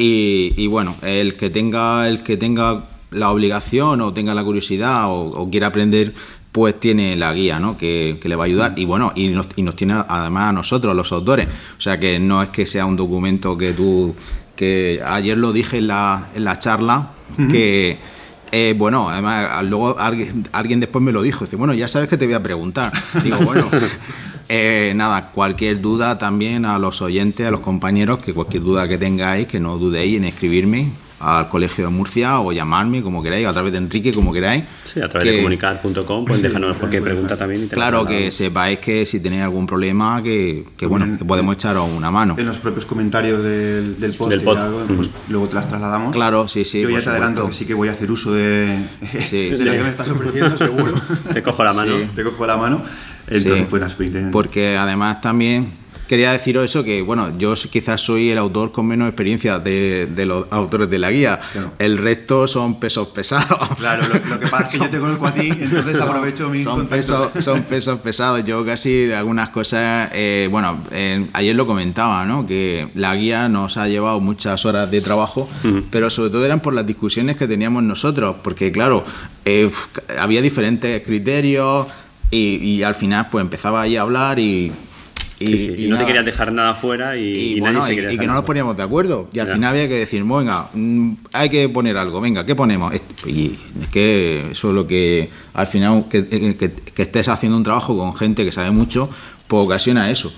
Y, 0.00 0.66
bueno, 0.68 0.94
el 1.02 1.34
que 1.34 1.50
tenga 1.50 2.06
el 2.06 2.22
que 2.22 2.36
tenga 2.36 2.84
la 3.10 3.30
obligación 3.30 4.00
o 4.00 4.12
tenga 4.12 4.32
la 4.32 4.44
curiosidad 4.44 5.06
o, 5.08 5.48
quiera 5.50 5.68
aprender 5.68 6.14
pues 6.52 6.80
tiene 6.80 7.16
la 7.16 7.32
guía, 7.32 7.58
¿no? 7.58 7.76
Que, 7.76 8.18
que, 8.20 8.28
le 8.28 8.36
va 8.36 8.44
a 8.44 8.46
ayudar. 8.46 8.72
Y 8.76 8.84
bueno, 8.84 9.12
y 9.14 9.28
nos, 9.28 9.46
y 9.56 9.62
nos 9.62 9.76
tiene 9.76 9.94
además 10.08 10.50
a 10.50 10.52
nosotros, 10.52 10.94
los 10.96 11.12
autores. 11.12 11.46
O 11.76 11.80
sea 11.80 11.98
que 11.98 12.18
no 12.18 12.42
es 12.42 12.48
que 12.48 12.66
sea 12.66 12.86
un 12.86 12.96
documento 12.96 13.56
que 13.56 13.72
tú 13.72 14.14
que 14.58 15.00
ayer 15.06 15.38
lo 15.38 15.52
dije 15.52 15.78
en 15.78 15.86
la, 15.86 16.30
en 16.34 16.42
la 16.42 16.58
charla, 16.58 17.10
que, 17.48 17.96
eh, 18.50 18.74
bueno, 18.76 19.08
además 19.08 19.62
luego 19.64 19.96
alguien, 20.00 20.48
alguien 20.50 20.80
después 20.80 21.02
me 21.02 21.12
lo 21.12 21.22
dijo, 21.22 21.44
dice, 21.44 21.54
bueno, 21.54 21.74
ya 21.74 21.86
sabes 21.86 22.08
que 22.08 22.16
te 22.18 22.26
voy 22.26 22.34
a 22.34 22.42
preguntar. 22.42 22.92
Digo, 23.22 23.38
bueno, 23.38 23.70
eh, 24.48 24.94
nada, 24.96 25.30
cualquier 25.30 25.80
duda 25.80 26.18
también 26.18 26.64
a 26.64 26.80
los 26.80 27.00
oyentes, 27.02 27.46
a 27.46 27.52
los 27.52 27.60
compañeros, 27.60 28.18
que 28.18 28.34
cualquier 28.34 28.64
duda 28.64 28.88
que 28.88 28.98
tengáis, 28.98 29.46
que 29.46 29.60
no 29.60 29.78
dudéis 29.78 30.16
en 30.16 30.24
escribirme 30.24 30.90
al 31.20 31.48
Colegio 31.48 31.84
de 31.84 31.90
Murcia 31.90 32.40
o 32.40 32.52
llamarme 32.52 33.02
como 33.02 33.22
queráis, 33.22 33.46
a 33.46 33.52
través 33.52 33.72
de 33.72 33.78
Enrique, 33.78 34.12
como 34.12 34.32
queráis. 34.32 34.64
Sí, 34.84 35.00
a 35.00 35.08
través 35.08 35.30
de 35.30 35.36
comunicar.com, 35.38 36.24
pues 36.24 36.42
déjanos 36.42 36.76
porque 36.76 37.00
pregunta 37.00 37.36
también. 37.36 37.64
Y 37.64 37.68
claro, 37.68 38.06
que 38.06 38.30
sepáis 38.30 38.78
que 38.78 39.04
si 39.04 39.20
tenéis 39.20 39.42
algún 39.42 39.66
problema, 39.66 40.22
que, 40.22 40.64
que 40.76 40.86
bueno, 40.86 41.18
que 41.18 41.24
podemos 41.24 41.54
echaros 41.54 41.88
una 41.94 42.10
mano. 42.10 42.36
En 42.38 42.46
los 42.46 42.58
propios 42.58 42.86
comentarios 42.86 43.42
del, 43.42 43.98
del 43.98 44.12
post, 44.14 44.32
pues, 44.96 45.10
luego 45.28 45.48
te 45.48 45.54
las 45.54 45.68
trasladamos. 45.68 46.12
Claro, 46.12 46.48
sí, 46.48 46.64
sí. 46.64 46.82
Yo 46.82 46.90
ya 46.90 47.00
te 47.00 47.10
adelanto 47.10 47.46
que 47.46 47.52
sí 47.52 47.66
que 47.66 47.74
voy 47.74 47.88
a 47.88 47.92
hacer 47.92 48.10
uso 48.10 48.32
de, 48.32 48.78
sí, 49.18 49.50
de 49.50 49.64
lo 49.64 49.72
que 49.72 49.82
me 49.82 49.90
estás 49.90 50.08
ofreciendo, 50.08 50.56
seguro. 50.56 50.94
te 51.32 51.42
cojo 51.42 51.64
la 51.64 51.72
mano. 51.72 51.94
Te 52.14 52.22
cojo 52.22 52.46
la 52.46 52.56
mano. 52.56 52.82
Entonces, 53.26 53.66
pues, 53.68 53.96
Porque 54.32 54.76
además 54.76 55.20
también 55.20 55.72
quería 56.08 56.32
deciros 56.32 56.64
eso, 56.64 56.82
que 56.82 57.02
bueno, 57.02 57.36
yo 57.38 57.54
quizás 57.54 58.00
soy 58.00 58.30
el 58.30 58.38
autor 58.38 58.72
con 58.72 58.86
menos 58.86 59.08
experiencia 59.08 59.58
de, 59.58 60.08
los 60.26 60.46
autores 60.50 60.90
de 60.90 60.98
la 60.98 61.10
guía. 61.10 61.40
El 61.78 61.98
resto 61.98 62.48
son 62.48 62.80
pesos 62.80 63.08
pesados. 63.08 63.68
Claro, 63.76 64.08
lo, 64.08 64.40
que 64.40 64.46
pasa 64.48 64.66
es 64.66 64.72
que 64.72 64.78
yo 64.78 64.90
te 64.90 64.98
conozco 64.98 65.26
a 65.26 65.32
ti, 65.32 65.48
entonces 65.48 66.00
aprovecho 66.00 66.48
mi 66.48 66.62
son 66.62 66.86
pesos 66.86 67.30
Son 67.38 67.62
pesos 67.62 68.00
pesados. 68.00 68.44
Yo 68.44 68.64
casi 68.64 69.12
algunas 69.12 69.50
cosas, 69.50 70.10
eh, 70.12 70.48
bueno, 70.50 70.78
ayer 71.32 71.54
lo 71.54 71.66
comentaba, 71.66 72.24
¿no? 72.24 72.46
Que 72.46 72.88
la 72.94 73.14
guía 73.14 73.48
nos 73.48 73.76
ha 73.76 73.86
llevado 73.86 74.18
muchas 74.20 74.64
horas 74.64 74.90
de 74.90 75.00
trabajo, 75.00 75.48
pero 75.90 76.10
sobre 76.10 76.30
todo 76.30 76.44
eran 76.44 76.60
por 76.60 76.74
las 76.74 76.86
discusiones 76.86 77.36
que 77.36 77.46
teníamos 77.46 77.82
nosotros, 77.82 78.36
porque 78.42 78.72
claro, 78.72 79.04
eh, 79.44 79.70
había 80.18 80.42
diferentes 80.42 81.02
criterios. 81.02 81.86
Y, 82.30 82.56
y, 82.56 82.82
al 82.82 82.94
final 82.94 83.28
pues 83.30 83.40
empezaba 83.40 83.80
ahí 83.80 83.96
a 83.96 84.02
hablar 84.02 84.38
y 84.38 84.70
y, 85.40 85.86
no 85.88 85.96
te 85.96 86.04
querías 86.04 86.24
dejar 86.24 86.52
nada 86.52 86.74
fuera 86.74 87.16
y, 87.16 87.60
nadie 87.60 87.82
se 87.82 87.94
quería 87.94 88.12
Y 88.12 88.18
que 88.18 88.26
no 88.26 88.34
nos 88.34 88.44
poníamos 88.44 88.76
de 88.76 88.82
acuerdo. 88.82 89.28
Y 89.32 89.38
al 89.38 89.46
final 89.46 89.70
había 89.70 89.88
que 89.88 89.94
decir, 89.94 90.22
venga, 90.24 90.68
mm, 90.72 91.12
hay 91.32 91.48
que 91.48 91.68
poner 91.68 91.96
algo, 91.96 92.20
venga, 92.20 92.44
¿qué 92.44 92.54
ponemos? 92.54 92.92
Y 93.26 93.52
es 93.80 93.88
que 93.88 94.48
eso 94.50 94.68
es 94.68 94.74
lo 94.74 94.86
que 94.86 95.30
al 95.54 95.66
final, 95.66 96.06
que, 96.08 96.72
estés 96.96 97.28
haciendo 97.28 97.56
un 97.56 97.64
trabajo 97.64 97.96
con 97.96 98.14
gente 98.14 98.44
que 98.44 98.52
sabe 98.52 98.70
mucho, 98.70 99.08
pues 99.46 99.64
ocasiona 99.64 100.10
eso. 100.10 100.32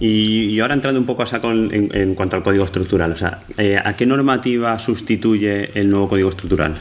y, 0.00 0.58
ahora 0.60 0.74
entrando 0.74 0.98
un 0.98 1.06
poco 1.06 1.22
a 1.22 1.26
saco 1.26 1.50
en, 1.50 2.14
cuanto 2.14 2.36
al 2.36 2.42
código 2.42 2.64
estructural, 2.64 3.12
o 3.12 3.16
sea, 3.16 3.42
eh, 3.58 3.78
¿a 3.82 3.94
qué 3.94 4.06
normativa 4.06 4.78
sustituye 4.78 5.78
el 5.78 5.90
nuevo 5.90 6.08
código 6.08 6.30
estructural? 6.30 6.76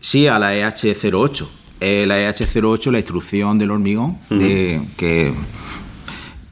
Sí, 0.00 0.26
a 0.26 0.38
la 0.38 0.54
EH08. 0.54 1.48
Eh, 1.80 2.04
la 2.06 2.18
EH08, 2.18 2.90
la 2.90 2.98
instrucción 2.98 3.58
del 3.58 3.70
hormigón, 3.70 4.18
de, 4.28 4.82
que 4.98 5.32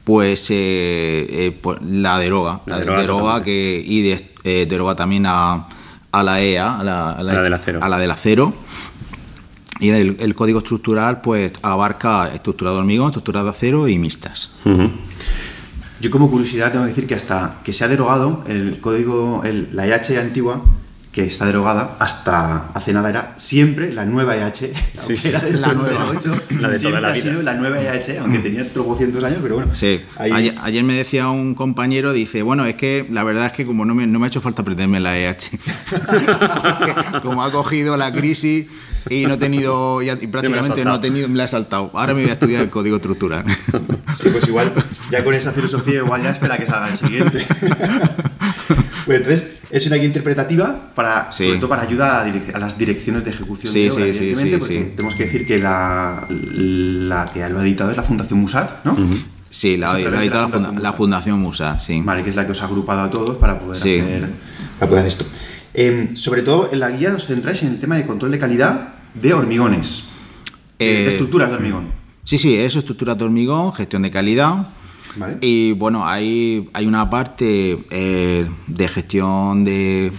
pues, 0.09 0.49
eh, 0.49 1.27
eh, 1.29 1.59
pues 1.61 1.79
la 1.83 2.17
deroga, 2.17 2.61
la, 2.65 2.79
deroga, 2.79 3.43
que 3.43 3.79
y 3.85 4.09
eh, 4.43 4.65
deroga 4.67 4.95
también 4.95 5.27
a, 5.27 5.67
la 6.11 6.41
EA, 6.41 6.79
a 6.79 6.83
la, 6.83 7.11
a 7.11 7.21
la, 7.21 7.43
del 7.43 7.53
acero. 7.53 7.83
A 7.83 7.87
la 7.87 7.99
del 7.99 8.09
acero. 8.09 8.51
Y 9.79 9.89
el, 9.89 10.33
código 10.33 10.57
estructural 10.61 11.21
pues 11.21 11.53
abarca 11.61 12.27
estructura 12.33 12.71
de 12.71 12.77
hormigón, 12.77 13.09
estructura 13.09 13.43
de 13.43 13.51
acero 13.51 13.87
y 13.87 13.99
mixtas. 13.99 14.55
Yo 16.01 16.09
como 16.09 16.31
curiosidad 16.31 16.71
tengo 16.71 16.85
que 16.85 16.89
decir 16.89 17.05
que 17.05 17.13
hasta 17.13 17.59
que 17.63 17.71
se 17.71 17.85
ha 17.85 17.87
derogado 17.87 18.43
el 18.47 18.79
código, 18.81 19.43
la 19.43 19.85
EH 19.85 20.19
antigua, 20.19 20.63
que 21.19 21.27
está 21.27 21.45
derogada, 21.45 21.97
hasta 21.99 22.69
hace 22.73 22.93
nada 22.93 23.09
era 23.09 23.33
siempre 23.35 23.91
la 23.91 24.05
nueva 24.05 24.37
EH, 24.37 24.73
aunque 24.99 25.27
era 25.27 25.43
la 25.49 25.73
nueva 25.73 26.07
8, 26.15 26.41
la 26.61 26.69
de 26.69 26.75
siempre 26.77 27.01
la 27.01 27.09
ha 27.09 27.15
sido 27.15 27.41
la 27.41 27.55
nueva 27.55 27.81
EH, 27.81 28.19
aunque 28.19 28.39
tenía 28.39 28.65
cientos 28.65 29.23
años, 29.23 29.39
pero 29.41 29.55
bueno. 29.55 29.75
Sí. 29.75 30.01
Ayer, 30.17 30.83
me 30.83 30.93
decía 30.93 31.29
un 31.29 31.55
compañero, 31.55 32.13
dice, 32.13 32.41
bueno, 32.41 32.65
es 32.65 32.75
que 32.75 33.05
la 33.09 33.23
verdad 33.23 33.47
es 33.47 33.51
que 33.51 33.65
como 33.65 33.83
no 33.83 33.95
me, 33.95 34.07
no 34.07 34.19
me 34.19 34.27
ha 34.27 34.29
hecho 34.29 34.39
falta 34.39 34.61
aprenderme 34.61 35.01
la 35.01 35.17
EH, 35.17 35.49
como 37.21 37.43
ha 37.43 37.51
cogido 37.51 37.97
la 37.97 38.13
crisis 38.13 38.67
y 39.09 39.25
no 39.25 39.33
he 39.33 39.37
tenido, 39.37 40.01
y 40.01 40.27
prácticamente 40.27 40.85
no 40.85 40.95
he 40.95 40.99
tenido, 40.99 41.27
me 41.27 41.35
la 41.35 41.43
he 41.43 41.47
saltado. 41.49 41.91
Ahora 41.93 42.13
me 42.13 42.21
voy 42.21 42.29
a 42.29 42.33
estudiar 42.33 42.61
el 42.61 42.69
código 42.69 42.95
estructural. 42.95 43.43
Sí, 44.17 44.27
pues 44.29 44.45
igual, 44.49 44.73
ya 45.11 45.23
con 45.23 45.33
esa 45.33 45.53
filosofía, 45.53 45.99
igual 45.99 46.21
ya 46.21 46.31
espera 46.31 46.57
que 46.57 46.65
salga 46.65 46.89
el 46.89 46.97
siguiente. 46.97 47.45
Pues 49.05 49.17
entonces, 49.17 49.58
es 49.69 49.85
una 49.87 49.97
guía 49.97 50.05
interpretativa 50.05 50.91
para, 50.95 51.31
sobre 51.31 51.57
todo 51.57 51.69
para 51.69 51.83
ayudar 51.83 52.27
a, 52.27 52.59
las 52.59 52.77
direcciones 52.77 53.23
de 53.23 53.31
ejecución 53.31 53.71
sí, 53.71 53.83
de 53.83 53.91
obra, 53.91 54.13
sí, 54.13 54.35
sí, 54.35 54.55
porque 54.57 54.93
tenemos 54.95 55.15
que 55.15 55.25
decir 55.25 55.45
que 55.45 55.59
la, 55.59 56.27
la, 56.29 57.29
que 57.31 57.47
lo 57.49 57.59
ha 57.59 57.63
editado 57.63 57.91
es 57.91 57.97
la 57.97 58.03
Fundación 58.03 58.39
Musat, 58.39 58.83
¿no? 58.83 58.95
Sí, 59.49 59.77
la, 59.77 59.93
ha 59.93 59.99
editado 59.99 60.49
la, 60.79 60.93
Fundación 60.93 61.39
Musat, 61.39 61.79
sí. 61.79 62.01
Vale, 62.03 62.23
que 62.23 62.31
es 62.31 62.35
la 62.35 62.45
que 62.45 62.51
os 62.51 62.61
ha 62.61 62.65
agrupado 62.65 63.01
a 63.01 63.09
todos 63.09 63.37
para 63.37 63.59
poder, 63.59 63.77
hacer, 63.77 64.29
para 64.79 64.89
poder 64.89 65.05
hacer 65.05 65.21
esto. 65.21 65.25
Em, 65.73 66.15
sobre 66.15 66.41
todo 66.41 66.69
en 66.71 66.79
la 66.79 66.89
guía 66.89 67.13
os 67.13 67.25
centráis 67.25 67.61
en 67.61 67.69
el 67.69 67.79
tema 67.79 67.95
de 67.95 68.05
control 68.05 68.31
de 68.31 68.39
calidad 68.39 68.95
de 69.13 69.33
hormigones, 69.33 70.05
de, 70.79 71.05
eh, 71.05 71.07
estructuras 71.07 71.49
de 71.49 71.55
hormigón. 71.55 71.91
Sí, 72.23 72.37
sí, 72.37 72.55
eso, 72.55 72.79
estructuras 72.79 73.17
de 73.17 73.23
hormigón, 73.23 73.73
gestión 73.73 74.01
de 74.01 74.11
calidad. 74.11 74.67
Y 75.41 75.73
bueno, 75.73 76.07
hay, 76.07 76.69
hay 76.73 76.85
una 76.85 77.09
parte 77.09 77.79
eh, 77.89 78.47
de 78.67 78.87
gestión 78.87 79.63
de, 79.63 80.11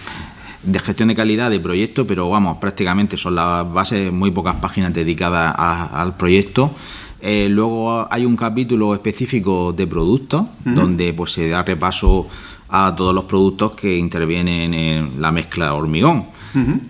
de 0.63 0.79
gestión 0.79 1.09
de 1.09 1.15
calidad 1.15 1.49
de 1.49 1.59
proyecto, 1.59 2.05
pero 2.05 2.29
vamos, 2.29 2.57
prácticamente 2.57 3.17
son 3.17 3.35
las 3.35 3.71
bases, 3.71 4.11
muy 4.11 4.31
pocas 4.31 4.55
páginas 4.55 4.93
dedicadas 4.93 5.55
al 5.57 6.15
proyecto. 6.17 6.73
Eh, 7.21 7.47
luego 7.49 8.07
hay 8.11 8.25
un 8.25 8.35
capítulo 8.35 8.93
específico 8.93 9.73
de 9.73 9.85
productos, 9.85 10.45
donde 10.65 11.13
pues 11.13 11.31
se 11.33 11.49
da 11.49 11.61
repaso 11.63 12.27
a 12.69 12.93
todos 12.95 13.13
los 13.13 13.25
productos 13.25 13.71
que 13.71 13.97
intervienen 13.97 14.73
en 14.73 15.21
la 15.21 15.31
mezcla 15.31 15.73
hormigón 15.73 16.25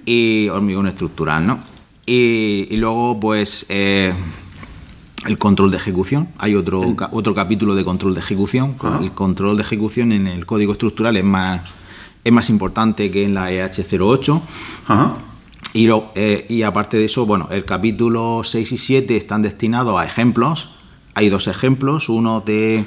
y 0.05 0.47
hormigón 0.47 0.87
estructural, 0.87 1.45
¿no? 1.45 1.59
Y, 2.05 2.75
luego, 2.77 3.19
pues, 3.19 3.65
eh, 3.69 4.13
el 5.25 5.37
control 5.37 5.71
de 5.71 5.77
ejecución. 5.77 6.29
Hay 6.37 6.55
otro, 6.55 6.95
otro 7.11 7.35
capítulo 7.35 7.75
de 7.75 7.83
control 7.83 8.15
de 8.15 8.21
ejecución. 8.21 8.75
El 9.01 9.11
control 9.11 9.57
de 9.57 9.63
ejecución 9.63 10.11
en 10.11 10.27
el 10.27 10.45
código 10.45 10.71
estructural 10.73 11.15
es 11.17 11.23
más, 11.23 11.73
es 12.23 12.31
más 12.31 12.49
importante 12.49 13.11
que 13.11 13.23
en 13.25 13.33
la 13.33 13.51
EH08. 13.51 14.41
Y, 15.73 15.87
eh, 16.15 16.45
y 16.49 16.63
aparte 16.63 16.97
de 16.97 17.05
eso, 17.05 17.25
bueno, 17.25 17.47
el 17.51 17.63
capítulo 17.65 18.41
6 18.43 18.71
y 18.73 18.77
7 18.77 19.15
están 19.15 19.41
destinados 19.41 19.99
a 19.99 20.03
ejemplos, 20.03 20.69
hay 21.13 21.29
dos 21.29 21.47
ejemplos, 21.47 22.09
uno 22.09 22.41
de 22.41 22.83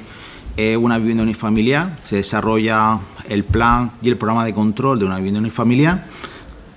eh, 0.59 0.76
una 0.76 0.99
vivienda 0.99 1.23
unifamiliar, 1.23 1.99
se 2.05 2.17
desarrolla 2.17 2.99
el 3.29 3.45
plan 3.45 3.93
y 4.03 4.09
el 4.09 4.19
programa 4.19 4.45
de 4.45 4.53
control 4.53 4.99
de 4.99 5.07
una 5.07 5.17
vivienda 5.17 5.41
unifamiliar 5.41 6.07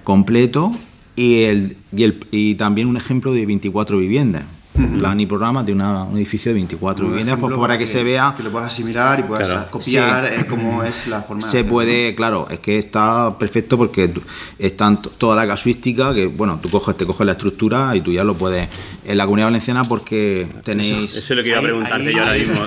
completo 0.05 0.71
y, 1.17 1.43
el, 1.43 1.77
y, 1.91 2.03
el, 2.03 2.25
y 2.31 2.55
también 2.55 2.87
un 2.87 2.95
ejemplo 2.95 3.33
de 3.33 3.45
24 3.45 3.97
viviendas 3.97 4.43
plan 4.77 5.19
y 5.19 5.25
programa 5.25 5.63
de 5.63 5.73
un 5.73 5.81
edificio 6.15 6.51
de 6.51 6.55
24 6.55 7.07
viviendas 7.07 7.37
pues, 7.39 7.57
para 7.57 7.77
que, 7.77 7.87
se 7.87 8.03
vea 8.03 8.33
que 8.35 8.43
lo 8.43 8.51
puedas 8.51 8.67
asimilar 8.67 9.19
y 9.19 9.23
puedas 9.23 9.65
copiar 9.67 10.25
eh, 10.25 10.45
cómo 10.47 10.83
es 10.83 11.07
la 11.07 11.21
forma 11.21 11.41
se 11.41 11.63
puede 11.63 12.15
claro 12.15 12.47
es 12.49 12.59
que 12.59 12.77
está 12.77 13.37
perfecto 13.37 13.77
porque 13.77 14.11
están 14.59 15.01
toda 15.01 15.35
la 15.35 15.47
casuística 15.47 16.13
que 16.13 16.27
bueno 16.27 16.59
tú 16.61 16.69
coges 16.69 16.95
te 16.95 17.05
coges 17.05 17.25
la 17.25 17.33
estructura 17.33 17.95
y 17.95 18.01
tú 18.01 18.11
ya 18.11 18.23
lo 18.23 18.35
puedes 18.35 18.69
en 19.05 19.17
la 19.17 19.25
comunidad 19.25 19.47
valenciana 19.47 19.83
porque 19.83 20.47
tenéis 20.63 21.15
eso, 21.15 21.33
es 21.33 21.37
lo 21.37 21.43
que 21.43 21.49
iba 21.49 21.59
a 21.59 21.61
preguntarte 21.61 22.13
yo 22.13 22.19
ahora 22.19 22.33
mismo. 22.33 22.61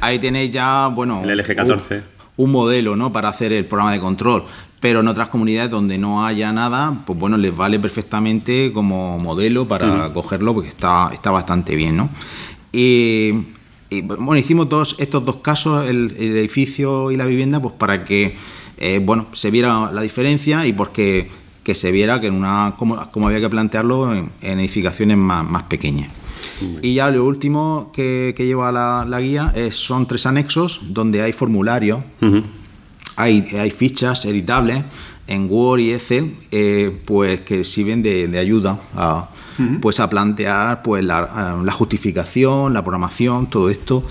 ahí 0.00 0.18
tenéis 0.18 0.50
ya 0.50 0.88
bueno 0.88 1.22
el 1.24 1.38
LG 1.38 1.54
14 1.54 2.15
un 2.36 2.52
modelo 2.52 2.96
¿no? 2.96 3.12
para 3.12 3.28
hacer 3.28 3.52
el 3.52 3.64
programa 3.64 3.92
de 3.92 4.00
control 4.00 4.44
pero 4.80 5.00
en 5.00 5.08
otras 5.08 5.28
comunidades 5.28 5.70
donde 5.70 5.98
no 5.98 6.24
haya 6.24 6.52
nada, 6.52 6.94
pues 7.06 7.18
bueno, 7.18 7.36
les 7.36 7.56
vale 7.56 7.80
perfectamente 7.80 8.72
como 8.72 9.18
modelo 9.18 9.66
para 9.66 10.12
cogerlo 10.12 10.54
porque 10.54 10.68
está, 10.68 11.10
está 11.12 11.30
bastante 11.30 11.74
bien, 11.74 11.96
¿no? 11.96 12.10
Y, 12.72 13.32
bueno, 14.02 14.36
hicimos 14.36 14.68
dos, 14.68 14.96
estos 14.98 15.24
dos 15.24 15.36
casos, 15.36 15.88
el, 15.88 16.14
edificio 16.18 17.10
y 17.10 17.16
la 17.16 17.24
vivienda, 17.24 17.60
pues 17.60 17.74
para 17.74 18.04
que, 18.04 18.36
eh, 18.76 19.00
bueno, 19.02 19.26
se 19.32 19.50
viera 19.50 19.90
la 19.92 20.02
diferencia 20.02 20.66
y 20.66 20.72
porque 20.72 21.30
que 21.62 21.74
se 21.74 21.90
viera 21.90 22.20
que 22.20 22.28
en 22.28 22.34
una, 22.34 22.74
como, 22.76 23.26
había 23.26 23.40
que 23.40 23.48
plantearlo 23.48 24.14
en, 24.14 24.30
edificaciones 24.40 25.16
más, 25.16 25.64
pequeñas. 25.64 26.12
Y 26.82 26.94
ya 26.94 27.10
lo 27.10 27.24
último 27.24 27.90
que, 27.92 28.34
lleva 28.36 28.72
la, 28.72 29.20
guía 29.20 29.52
es, 29.54 29.76
son 29.76 30.06
tres 30.06 30.26
anexos 30.26 30.80
donde 30.88 31.22
hay 31.22 31.32
formularios. 31.32 32.00
Hay, 33.16 33.48
hay 33.56 33.70
fichas 33.70 34.24
editables 34.26 34.84
en 35.26 35.48
Word 35.50 35.80
y 35.80 35.92
Excel 35.92 36.34
eh, 36.50 36.96
pues 37.04 37.40
que 37.40 37.64
sirven 37.64 38.02
de, 38.02 38.38
ayuda 38.38 38.78
a, 38.94 39.28
pues 39.80 40.00
a 40.00 40.08
plantear 40.08 40.82
pues 40.82 41.04
la, 41.04 41.72
justificación, 41.72 42.72
la 42.72 42.82
programación, 42.82 43.48
todo 43.48 43.68
esto. 43.68 44.02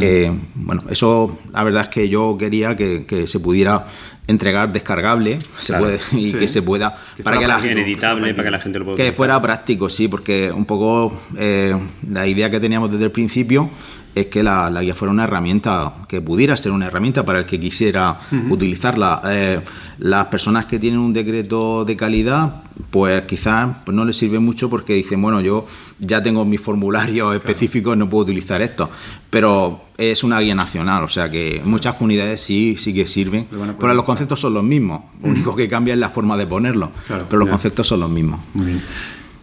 Eh, 0.00 0.32
bueno, 0.54 0.84
eso 0.88 1.38
la 1.52 1.64
verdad 1.64 1.82
es 1.82 1.88
que 1.88 2.08
yo 2.08 2.36
quería 2.38 2.76
que, 2.76 3.24
se 3.26 3.40
pudiera 3.40 3.86
entregar 4.26 4.72
descargable 4.72 5.38
se 5.58 5.74
puede, 5.74 6.00
y 6.12 6.32
que 6.32 6.46
se 6.46 6.62
pueda 6.62 6.96
para 7.22 7.38
que 7.38 7.46
la 7.46 7.60
gente 7.60 7.82
editable 7.82 8.32
para 8.34 8.44
que 8.44 8.50
la 8.52 8.60
gente 8.60 8.78
lo 8.78 8.84
pueda 8.84 8.96
que 8.96 9.12
fuera 9.12 9.40
práctico 9.42 9.88
sí 9.88 10.08
porque 10.08 10.52
un 10.52 10.64
poco 10.64 11.20
eh, 11.36 11.76
la 12.08 12.26
idea 12.26 12.50
que 12.50 12.60
teníamos 12.60 12.90
desde 12.90 13.04
el 13.04 13.10
principio 13.10 13.68
es 14.14 14.26
que 14.26 14.42
la, 14.42 14.70
guía 14.80 14.94
fuera 14.94 15.12
una 15.12 15.24
herramienta, 15.24 15.94
que 16.08 16.20
pudiera 16.20 16.56
ser 16.56 16.72
una 16.72 16.86
herramienta 16.86 17.24
para 17.24 17.38
el 17.38 17.46
que 17.46 17.58
quisiera 17.58 18.18
utilizarla. 18.50 19.22
Eh, 19.26 19.60
las 19.98 20.26
personas 20.26 20.66
que 20.66 20.78
tienen 20.78 21.00
un 21.00 21.12
decreto 21.12 21.84
de 21.84 21.96
calidad, 21.96 22.62
pues 22.90 23.22
quizás 23.22 23.70
pues 23.84 23.94
no 23.94 24.04
les 24.04 24.16
sirve 24.16 24.38
mucho 24.38 24.68
porque 24.68 24.94
dicen, 24.94 25.22
bueno, 25.22 25.40
yo 25.40 25.66
ya 25.98 26.22
tengo 26.22 26.44
mi 26.44 26.58
formulario 26.58 27.32
específico, 27.32 27.96
no 27.96 28.08
puedo 28.08 28.24
utilizar 28.24 28.60
esto. 28.60 28.90
Pero 29.30 29.84
es 29.96 30.24
una 30.24 30.40
guía 30.40 30.54
nacional, 30.54 31.04
o 31.04 31.08
sea 31.08 31.30
que 31.30 31.62
muchas 31.64 31.94
comunidades 31.94 32.40
sí, 32.40 32.76
sí 32.78 32.92
que 32.92 33.06
sirven. 33.06 33.46
Pero, 33.78 33.94
los 33.94 34.04
conceptos 34.04 34.40
son 34.40 34.54
los 34.54 34.64
mismos, 34.64 35.02
lo 35.22 35.30
único 35.30 35.56
que 35.56 35.68
cambia 35.68 35.94
es 35.94 36.00
la 36.00 36.10
forma 36.10 36.36
de 36.36 36.46
ponerlo, 36.46 36.90
pero 37.06 37.38
los 37.38 37.48
conceptos 37.48 37.86
son 37.86 38.00
los 38.00 38.10
mismos. 38.10 38.40
Muy 38.54 38.66
bien. 38.66 38.82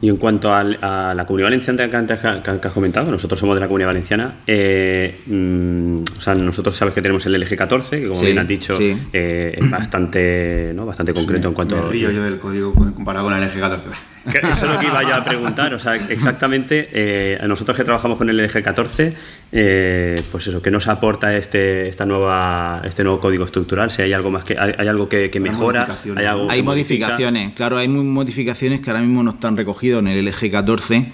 Y 0.02 0.08
en 0.08 0.16
cuanto 0.18 0.54
al, 0.54 0.78
a 0.82 1.14
la 1.14 1.26
comunidad 1.26 1.48
valenciana 1.48 1.90
que, 1.90 2.68
has 2.68 2.74
comentado, 2.74 3.12
nosotros 3.12 3.38
somos 3.38 3.56
de 3.56 3.60
la 3.60 3.68
comunidad 3.68 3.90
valenciana. 3.90 4.36
Eh, 4.48 5.20
mm, 5.26 6.04
o 6.18 6.22
sea, 6.22 6.36
nosotros 6.36 6.76
sabes 6.76 6.94
que 6.94 7.02
tenemos 7.02 7.26
el 7.26 7.36
LG14, 7.36 7.90
que 7.90 8.08
como 8.08 8.22
bien 8.22 8.40
has 8.40 8.48
dicho, 8.48 8.78
eh, 8.80 9.58
es 9.58 9.70
bastante, 9.70 10.72
¿no? 10.74 10.86
bastante 10.86 11.14
concreto 11.14 11.50
en 11.50 11.54
cuanto. 11.54 11.76
Me 11.76 11.90
río 11.90 12.12
yo 12.12 12.24
del 12.24 12.40
código 12.40 12.74
comparado 12.74 13.26
con 13.26 13.34
el 13.34 13.52
LG14. 13.52 13.80
Eso 14.26 14.66
es 14.66 14.72
lo 14.72 14.80
que 14.80 14.88
iba 14.88 15.02
ya 15.04 15.18
a 15.18 15.24
preguntar. 15.24 15.74
O 15.74 15.80
sea, 15.80 15.96
exactamente, 15.96 16.90
eh, 16.94 17.40
nosotros 17.48 17.76
que 17.76 17.84
trabajamos 17.84 18.18
con 18.18 18.30
el 18.30 18.40
LG14, 18.40 19.14
eh, 19.52 20.22
pues 20.32 20.48
eso, 20.48 20.62
que 20.62 20.72
nos 20.72 20.88
aporta 20.88 21.36
este, 21.36 21.88
esta 21.90 22.06
nueva, 22.06 22.82
este 22.84 23.04
nuevo 23.04 23.20
código 23.20 23.46
estructural? 23.46 23.90
Si 23.90 24.02
hay 24.02 24.14
algo 24.14 24.32
más 24.32 24.44
que 24.44 24.58
hay, 24.58 24.74
hay 24.78 24.88
algo 24.88 25.10
que, 25.10 25.32
mejora, 25.40 25.98
hay, 26.16 26.26
algo 26.26 26.50
hay 26.50 26.62
modificaciones, 26.62 27.54
claro, 27.54 27.78
hay 27.78 27.88
modificaciones 27.88 28.82
que 28.82 28.90
ahora 28.90 29.02
mismo 29.02 29.24
no 29.24 29.32
están 29.32 29.58
recogidas 29.58 30.00
en 30.00 30.08
el 30.08 30.26
LG 30.26 30.52
14. 30.52 31.06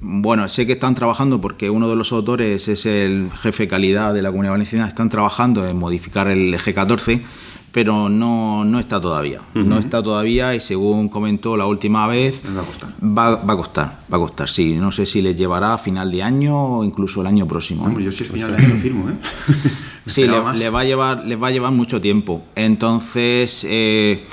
Bueno, 0.00 0.48
sé 0.48 0.66
que 0.66 0.72
están 0.72 0.94
trabajando 0.94 1.40
porque 1.40 1.70
uno 1.70 1.88
de 1.88 1.96
los 1.96 2.12
autores 2.12 2.68
es 2.68 2.86
el 2.86 3.30
jefe 3.40 3.64
de 3.64 3.68
calidad 3.68 4.14
de 4.14 4.22
la 4.22 4.30
Comunidad 4.30 4.52
Valenciana, 4.52 4.88
están 4.88 5.10
trabajando 5.10 5.68
en 5.68 5.76
modificar 5.76 6.28
el 6.28 6.50
LG 6.52 6.74
14 6.74 7.20
pero 7.72 8.08
no, 8.08 8.64
no 8.64 8.78
está 8.78 9.00
todavía. 9.00 9.40
No 9.54 9.78
está 9.78 10.02
todavía 10.02 10.54
y 10.54 10.60
según 10.60 11.08
comentó 11.08 11.56
la 11.56 11.66
última 11.66 12.06
vez, 12.06 12.40
va 12.56 12.62
a 12.62 12.64
costar. 12.64 12.90
Va, 13.02 13.36
va, 13.36 13.52
a 13.52 13.56
costar, 13.56 13.98
va 14.12 14.16
a 14.16 14.20
costar, 14.20 14.48
sí. 14.48 14.74
No 14.74 14.90
sé 14.90 15.06
si 15.06 15.20
les 15.20 15.36
llevará 15.36 15.74
a 15.74 15.78
final 15.78 16.10
de 16.10 16.22
año 16.22 16.56
o 16.56 16.84
incluso 16.84 17.20
el 17.20 17.26
año 17.26 17.46
próximo. 17.46 17.84
¿eh? 17.84 17.88
Hombre, 17.88 18.04
yo 18.04 18.12
si 18.12 18.24
es 18.24 18.30
final 18.30 18.56
de 18.56 18.64
año 18.64 18.74
firmo, 18.76 19.08
¿eh? 19.10 19.14
sí, 20.06 20.26
le, 20.26 20.38
va 20.70 20.80
a 20.80 20.84
llevar, 20.84 21.24
les 21.26 21.40
va 21.40 21.48
a 21.48 21.50
llevar 21.50 21.72
mucho 21.72 22.00
tiempo. 22.00 22.42
Entonces, 22.54 23.66
eh, 23.68 24.24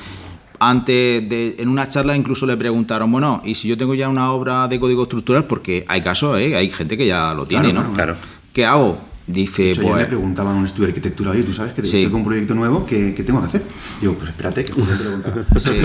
antes 0.59 1.29
de, 1.29 1.55
en 1.59 1.69
una 1.69 1.89
charla 1.89 2.15
incluso 2.15 2.45
le 2.45 2.55
preguntaron, 2.55 3.11
bueno, 3.11 3.41
¿y 3.43 3.55
si 3.55 3.67
yo 3.67 3.77
tengo 3.77 3.93
ya 3.93 4.07
una 4.07 4.31
obra 4.31 4.67
de 4.67 4.79
código 4.79 5.03
estructural? 5.03 5.45
Porque 5.45 5.85
hay 5.87 6.01
casos, 6.01 6.39
¿eh? 6.39 6.55
hay 6.55 6.69
gente 6.69 6.97
que 6.97 7.05
ya 7.05 7.33
lo 7.33 7.45
tiene, 7.45 7.73
¿no? 7.73 7.93
Claro. 7.93 8.15
¿Qué 8.53 8.65
hago? 8.65 8.97
Dice, 9.27 9.73
pues. 9.81 9.95
me 9.95 10.05
preguntaban 10.05 10.53
en 10.53 10.59
un 10.59 10.65
estudio 10.65 10.85
de 10.85 10.91
arquitectura, 10.91 11.31
oye, 11.31 11.41
tú 11.41 11.51
sabes 11.51 11.73
que 11.73 11.83
sí. 11.83 12.05
un 12.05 12.23
proyecto 12.23 12.53
nuevo, 12.53 12.85
¿qué, 12.85 13.11
tengo 13.25 13.41
que 13.41 13.47
hacer? 13.47 13.63
Digo, 13.99 14.13
pues 14.13 14.29
espérate, 14.29 14.63
que 14.63 14.71
te 14.71 15.03
lo 15.03 15.11
contará. 15.11 15.45
Sí, 15.57 15.81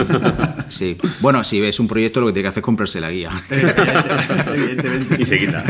sí. 0.69 0.99
Bueno, 1.21 1.43
si 1.43 1.59
ves 1.59 1.81
un 1.81 1.89
proyecto, 1.89 2.21
lo 2.21 2.27
que 2.27 2.35
tiene 2.35 2.45
que 2.45 2.49
hacer 2.51 2.61
es 2.61 2.65
comprarse 2.65 3.01
la 3.01 3.11
guía. 3.11 3.31
y 5.19 5.25
seguirla. 5.25 5.65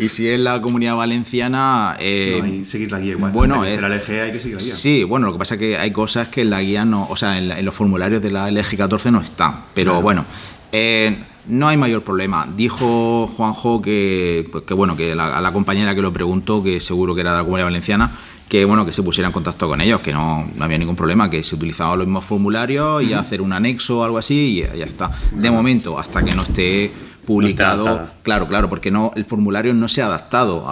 Y 0.00 0.08
si 0.08 0.28
es 0.28 0.38
la 0.38 0.62
comunidad 0.62 0.94
valenciana. 0.94 1.96
Eh, 1.98 2.62
seguir 2.64 2.92
la 2.92 3.00
guía 3.00 3.12
igual. 3.12 3.32
Bueno, 3.32 3.64
es, 3.64 3.80
la 3.80 3.88
LG 3.88 4.10
hay 4.10 4.32
que 4.32 4.38
seguir 4.38 4.56
la 4.58 4.62
guía. 4.62 4.74
Sí, 4.74 5.02
bueno, 5.02 5.26
lo 5.26 5.32
que 5.32 5.38
pasa 5.40 5.54
es 5.54 5.60
que 5.60 5.78
hay 5.78 5.90
cosas 5.90 6.28
que 6.28 6.42
en 6.42 6.50
la 6.50 6.62
guía 6.62 6.84
no. 6.84 7.08
O 7.10 7.16
sea, 7.16 7.38
en, 7.38 7.64
los 7.64 7.74
formularios 7.74 8.22
de 8.22 8.30
la 8.30 8.48
LG 8.52 8.76
14 8.76 9.10
no 9.10 9.20
están. 9.20 9.64
Pero 9.74 10.00
bueno. 10.00 10.24
Eh, 10.70 11.24
no 11.50 11.68
hay 11.68 11.76
mayor 11.76 12.02
problema. 12.02 12.48
Dijo 12.56 13.28
Juanjo 13.36 13.82
que, 13.82 14.48
pues, 14.50 14.64
que 14.64 14.74
bueno, 14.74 14.96
que 14.96 15.14
la, 15.14 15.36
a 15.36 15.40
la 15.40 15.52
compañera 15.52 15.94
que 15.94 16.02
lo 16.02 16.12
preguntó, 16.12 16.62
que 16.62 16.80
seguro 16.80 17.14
que 17.14 17.20
era 17.20 17.32
de 17.32 17.38
la 17.38 17.44
comunidad 17.44 17.66
valenciana, 17.66 18.12
que 18.50 18.64
bueno, 18.64 18.84
que 18.84 18.92
se 18.92 19.04
pusiera 19.04 19.28
en 19.28 19.32
contacto 19.32 19.68
con 19.68 19.80
ellos, 19.80 20.00
que 20.00 20.12
no, 20.12 20.44
había 20.58 20.76
ningún 20.76 20.96
problema, 20.96 21.30
que 21.30 21.44
se 21.44 21.54
utilizaban 21.54 21.96
los 21.96 22.06
mismos 22.08 22.24
formularios 22.24 23.00
y 23.04 23.12
hacer 23.12 23.40
un 23.40 23.52
anexo 23.52 24.00
o 24.00 24.04
algo 24.04 24.18
así 24.18 24.58
y 24.58 24.78
ya 24.78 24.84
está. 24.84 25.12
De 25.30 25.52
momento, 25.52 25.96
hasta 25.96 26.24
que 26.24 26.34
no 26.34 26.42
esté 26.42 26.90
publicado, 27.24 28.08
claro, 28.24 28.48
claro, 28.48 28.68
porque 28.68 28.90
no 28.90 29.12
el 29.14 29.24
formulario 29.24 29.72
no 29.72 29.86
se 29.86 30.02
ha 30.02 30.06
adaptado 30.06 30.66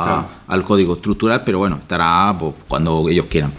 al 0.49 0.63
código 0.65 0.95
estructural, 0.95 1.43
pero 1.45 1.59
bueno, 1.59 1.77
estará 1.77 2.35
pues, 2.37 2.55
cuando 2.67 3.09
ellos 3.09 3.27
quieran. 3.27 3.53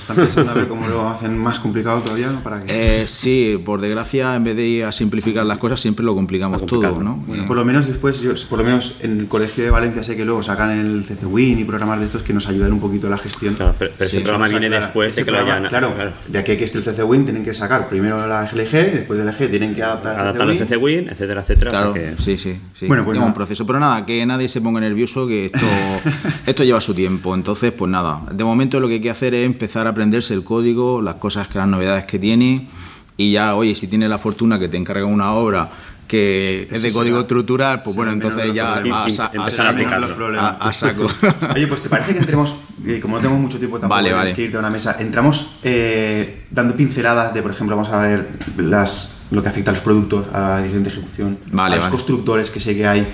¿Están 0.00 0.16
pensando 0.16 0.50
a 0.50 0.54
ver 0.54 0.68
cómo 0.68 0.88
lo 0.88 1.08
hacen 1.08 1.36
más 1.38 1.58
complicado 1.58 2.00
todavía? 2.00 2.28
¿no? 2.28 2.42
¿Para 2.42 2.62
que... 2.62 3.02
Eh, 3.02 3.06
sí, 3.06 3.60
por 3.64 3.80
desgracia, 3.80 4.34
en 4.34 4.44
vez 4.44 4.56
de 4.56 4.66
ir 4.66 4.84
a 4.84 4.92
simplificar 4.92 5.44
las 5.46 5.58
cosas, 5.58 5.80
siempre 5.80 6.04
lo 6.04 6.14
complicamos 6.14 6.64
todo, 6.66 7.00
¿no? 7.00 7.16
Bueno, 7.26 7.46
por 7.46 7.56
lo 7.56 7.64
menos 7.64 7.86
después, 7.86 8.20
yo, 8.20 8.32
por 8.48 8.58
lo 8.58 8.64
menos 8.64 8.96
en 9.00 9.20
el 9.20 9.28
Colegio 9.28 9.64
de 9.64 9.70
Valencia 9.70 10.02
sé 10.02 10.16
que 10.16 10.24
luego 10.24 10.42
sacan 10.42 10.70
el 10.70 11.04
CCWIN 11.04 11.58
y 11.58 11.64
programas 11.64 12.00
de 12.00 12.06
estos 12.06 12.22
que 12.22 12.32
nos 12.32 12.48
ayudan 12.48 12.72
un 12.72 12.80
poquito 12.80 13.06
a 13.06 13.10
la 13.10 13.18
gestión. 13.18 13.54
Claro, 13.54 13.74
pero, 13.78 13.92
ese 13.98 14.20
programa 14.20 14.48
viene 14.48 14.68
después 14.68 15.16
de 15.16 15.24
que 15.24 15.30
lo 15.30 15.38
hayan... 15.38 15.66
Claro, 15.66 15.92
de 16.28 16.38
aquí 16.38 16.52
a 16.52 16.58
que 16.58 16.64
esté 16.64 16.78
el 16.78 16.84
CCWIN 16.84 17.24
tienen 17.24 17.44
que 17.44 17.54
sacar 17.54 17.88
primero 17.88 18.26
la 18.26 18.44
GLG, 18.44 18.70
después 18.70 19.18
del 19.18 19.28
GLG 19.32 19.50
tienen 19.50 19.74
que 19.74 19.82
adaptar, 19.82 20.18
adaptar 20.18 20.50
el 20.50 20.58
CCWIN, 20.58 21.08
etcétera, 21.08 21.40
etcétera. 21.40 21.70
Claro, 21.70 21.94
sí, 22.18 22.38
sí, 22.38 22.58
sí. 22.74 22.86
Bueno, 22.86 23.04
pues 23.04 23.18
un 23.18 23.32
proceso. 23.32 23.66
Pero 23.66 23.78
nada, 23.78 24.04
que 24.04 24.24
nadie 24.26 24.48
se 24.48 24.60
ponga 24.60 24.80
nervioso, 24.80 25.26
que 25.26 25.46
esto, 25.46 25.66
esto 26.46 26.64
lleva 26.64 26.80
su 26.80 26.94
tiempo. 26.94 27.34
Entonces, 27.34 27.72
pues 27.72 27.90
nada, 27.90 28.22
de 28.30 28.44
momento 28.44 28.80
lo 28.80 28.88
que 28.88 28.94
hay 28.94 29.00
que 29.00 29.10
hacer 29.10 29.34
es 29.34 29.46
empezar 29.46 29.81
a 29.86 29.90
aprenderse 29.90 30.34
el 30.34 30.44
código 30.44 31.02
las 31.02 31.16
cosas, 31.16 31.48
que 31.48 31.58
las 31.58 31.68
novedades 31.68 32.04
que 32.04 32.18
tiene 32.18 32.68
y 33.16 33.32
ya, 33.32 33.54
oye, 33.54 33.74
si 33.74 33.86
tienes 33.86 34.08
la 34.08 34.18
fortuna 34.18 34.58
que 34.58 34.68
te 34.68 34.76
encarga 34.76 35.04
una 35.06 35.32
obra 35.32 35.70
que 36.08 36.68
es 36.70 36.82
de 36.82 36.92
código 36.92 37.20
estructural, 37.20 37.80
pues 37.80 37.96
bueno, 37.96 38.12
entonces 38.12 38.52
ya 38.52 38.74
a, 38.74 39.04
a, 39.04 39.10
saco. 40.74 41.08
Oye, 41.54 41.66
pues 41.66 41.82
te 41.82 41.88
parece 41.88 42.12
que 42.12 42.18
entremos, 42.18 42.54
eh, 42.84 43.00
como 43.00 43.16
no 43.16 43.22
tenemos 43.22 43.40
mucho 43.40 43.58
tiempo 43.58 43.78
tampoco 43.78 43.96
vale, 43.96 44.12
vale. 44.12 44.34
que 44.34 44.42
irte 44.42 44.56
a 44.56 44.60
una 44.60 44.68
mesa, 44.68 44.96
entramos 44.98 45.56
eh, 45.62 46.44
dando 46.50 46.76
pinceladas 46.76 47.32
de, 47.32 47.40
por 47.40 47.52
ejemplo, 47.52 47.76
vamos 47.76 47.90
a 47.90 47.98
ver 47.98 48.28
las, 48.58 49.12
lo 49.30 49.42
que 49.42 49.48
afecta 49.48 49.70
a 49.70 49.74
los 49.74 49.82
productos, 49.82 50.26
a 50.34 50.40
la 50.40 50.56
dirección 50.58 50.82
de 50.82 50.90
ejecución, 50.90 51.38
a 51.56 51.68
los 51.70 51.86
constructores 51.86 52.50
que 52.50 52.60
sé 52.60 52.76
que 52.76 52.86
hay, 52.86 53.08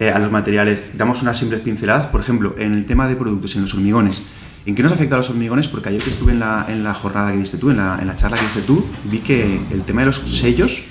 eh, 0.00 0.10
a 0.10 0.18
los 0.18 0.32
materiales. 0.32 0.80
Damos 0.94 1.22
unas 1.22 1.38
simples 1.38 1.60
pinceladas, 1.60 2.06
por 2.06 2.20
ejemplo, 2.20 2.56
en 2.58 2.74
el 2.74 2.86
tema 2.86 3.06
de 3.06 3.14
productos, 3.14 3.54
en 3.54 3.62
los 3.62 3.74
hormigones. 3.74 4.20
¿En 4.64 4.74
qué 4.76 4.82
nos 4.82 4.92
afecta 4.92 5.16
a 5.16 5.18
los 5.18 5.30
hormigones? 5.30 5.66
Porque 5.66 5.88
ayer 5.88 6.00
que 6.00 6.10
estuve 6.10 6.32
en 6.32 6.38
la, 6.38 6.66
en 6.68 6.84
la 6.84 6.94
jornada 6.94 7.32
que 7.32 7.38
diste 7.38 7.58
tú, 7.58 7.70
en 7.70 7.78
la, 7.78 7.98
en 8.00 8.06
la, 8.06 8.14
charla 8.14 8.36
que 8.36 8.44
diste 8.44 8.62
tú, 8.62 8.84
vi 9.04 9.18
que 9.18 9.60
el 9.70 9.82
tema 9.82 10.02
de 10.02 10.06
los 10.06 10.18
sellos 10.18 10.84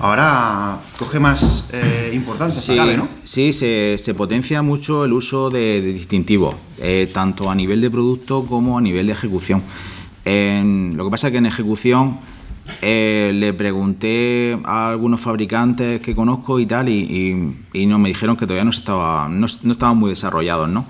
ahora 0.00 0.78
coge 0.96 1.18
más 1.18 1.68
eh, 1.72 2.12
importancia. 2.14 2.60
Sí, 2.60 2.96
¿no? 2.96 3.08
sí 3.24 3.52
se, 3.52 4.14
potencia 4.16 4.62
mucho 4.62 5.04
el 5.04 5.12
uso 5.12 5.50
de, 5.50 5.80
distintivos, 5.80 6.54
eh, 6.78 7.10
tanto 7.12 7.50
a 7.50 7.54
nivel 7.54 7.80
de 7.80 7.90
producto 7.90 8.44
como 8.44 8.78
a 8.78 8.80
nivel 8.80 9.08
de 9.08 9.12
ejecución. 9.12 9.62
lo 10.24 11.04
que 11.04 11.10
pasa 11.10 11.28
es 11.28 11.32
que 11.32 11.38
en 11.38 11.46
ejecución 11.46 12.18
eh, 12.82 13.32
le 13.34 13.52
pregunté 13.52 14.58
a 14.64 14.88
algunos 14.90 15.20
fabricantes 15.20 16.00
que 16.00 16.14
conozco 16.14 16.58
y 16.58 16.66
tal, 16.66 16.88
y, 16.88 17.56
no 17.86 17.98
me 17.98 18.08
dijeron 18.08 18.36
que 18.36 18.46
todavía 18.46 18.64
no, 18.64 18.70
estaba, 18.70 19.28
no, 19.28 19.46
estaban 19.46 19.96
muy 19.96 20.10
desarrollados, 20.10 20.68
¿no? 20.68 20.86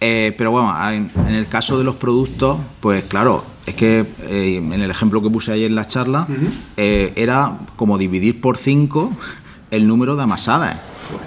Eh, 0.00 0.34
pero 0.36 0.50
bueno, 0.50 0.74
en, 0.90 1.10
el 1.28 1.46
caso 1.48 1.78
de 1.78 1.84
los 1.84 1.96
productos, 1.96 2.58
pues 2.80 3.04
claro, 3.04 3.44
es 3.66 3.74
que 3.74 4.06
eh, 4.22 4.56
en 4.56 4.72
el 4.72 4.90
ejemplo 4.90 5.22
que 5.22 5.30
puse 5.30 5.52
ayer 5.52 5.66
en 5.66 5.74
la 5.74 5.86
charla, 5.86 6.26
era 6.76 7.58
como 7.76 7.98
dividir 7.98 8.40
por 8.40 8.56
cinco 8.56 9.12
el 9.70 9.86
número 9.86 10.16
de 10.16 10.22
amasadas. 10.22 10.76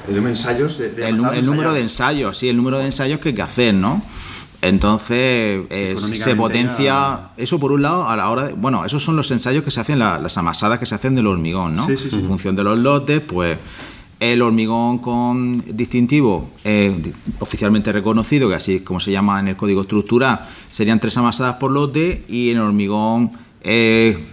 El 0.07 0.15
número 0.15 0.33
de 0.33 0.39
ensayos. 0.39 0.79
el, 0.79 1.37
el 1.37 1.45
número 1.45 1.73
de 1.73 1.81
ensayos, 1.81 2.37
sí, 2.37 2.49
el 2.49 2.57
número 2.57 2.79
de 2.79 2.85
ensayos 2.85 3.19
que 3.19 3.29
hay 3.29 3.35
que 3.35 3.41
hacer, 3.41 3.73
¿no? 3.73 4.01
Entonces 4.61 5.65
eh, 5.69 5.95
se 5.97 6.35
potencia 6.35 7.29
eso 7.37 7.59
por 7.59 7.71
un 7.71 7.83
lado 7.83 8.09
a 8.09 8.17
la 8.17 8.29
hora 8.29 8.47
de, 8.47 8.53
bueno, 8.53 8.83
esos 8.85 9.03
son 9.03 9.15
los 9.15 9.29
ensayos 9.29 9.63
que 9.63 9.71
se 9.71 9.79
hacen, 9.79 9.99
las 9.99 10.37
amasadas 10.37 10.79
que 10.79 10.85
se 10.85 10.95
hacen 10.95 11.15
del 11.15 11.27
hormigón, 11.27 11.75
¿no? 11.75 11.87
En 11.87 12.27
función 12.27 12.55
de 12.55 12.63
los 12.63 12.77
lotes, 12.77 13.21
pues 13.21 13.57
el 14.19 14.41
hormigón 14.41 14.97
con 14.97 15.63
distintivo 15.77 16.49
eh, 16.63 17.13
oficialmente 17.39 17.91
reconocido, 17.91 18.49
que 18.49 18.55
así 18.55 18.75
es 18.77 18.81
como 18.81 18.99
se 18.99 19.11
llama 19.11 19.39
en 19.39 19.49
el 19.49 19.55
código 19.55 19.81
estructural, 19.81 20.47
serían 20.71 20.99
tres 20.99 21.15
amasadas 21.17 21.57
por 21.57 21.71
lote 21.71 22.25
y 22.27 22.49
en 22.49 22.57
hormigón 22.57 23.31
eh, 23.61 24.25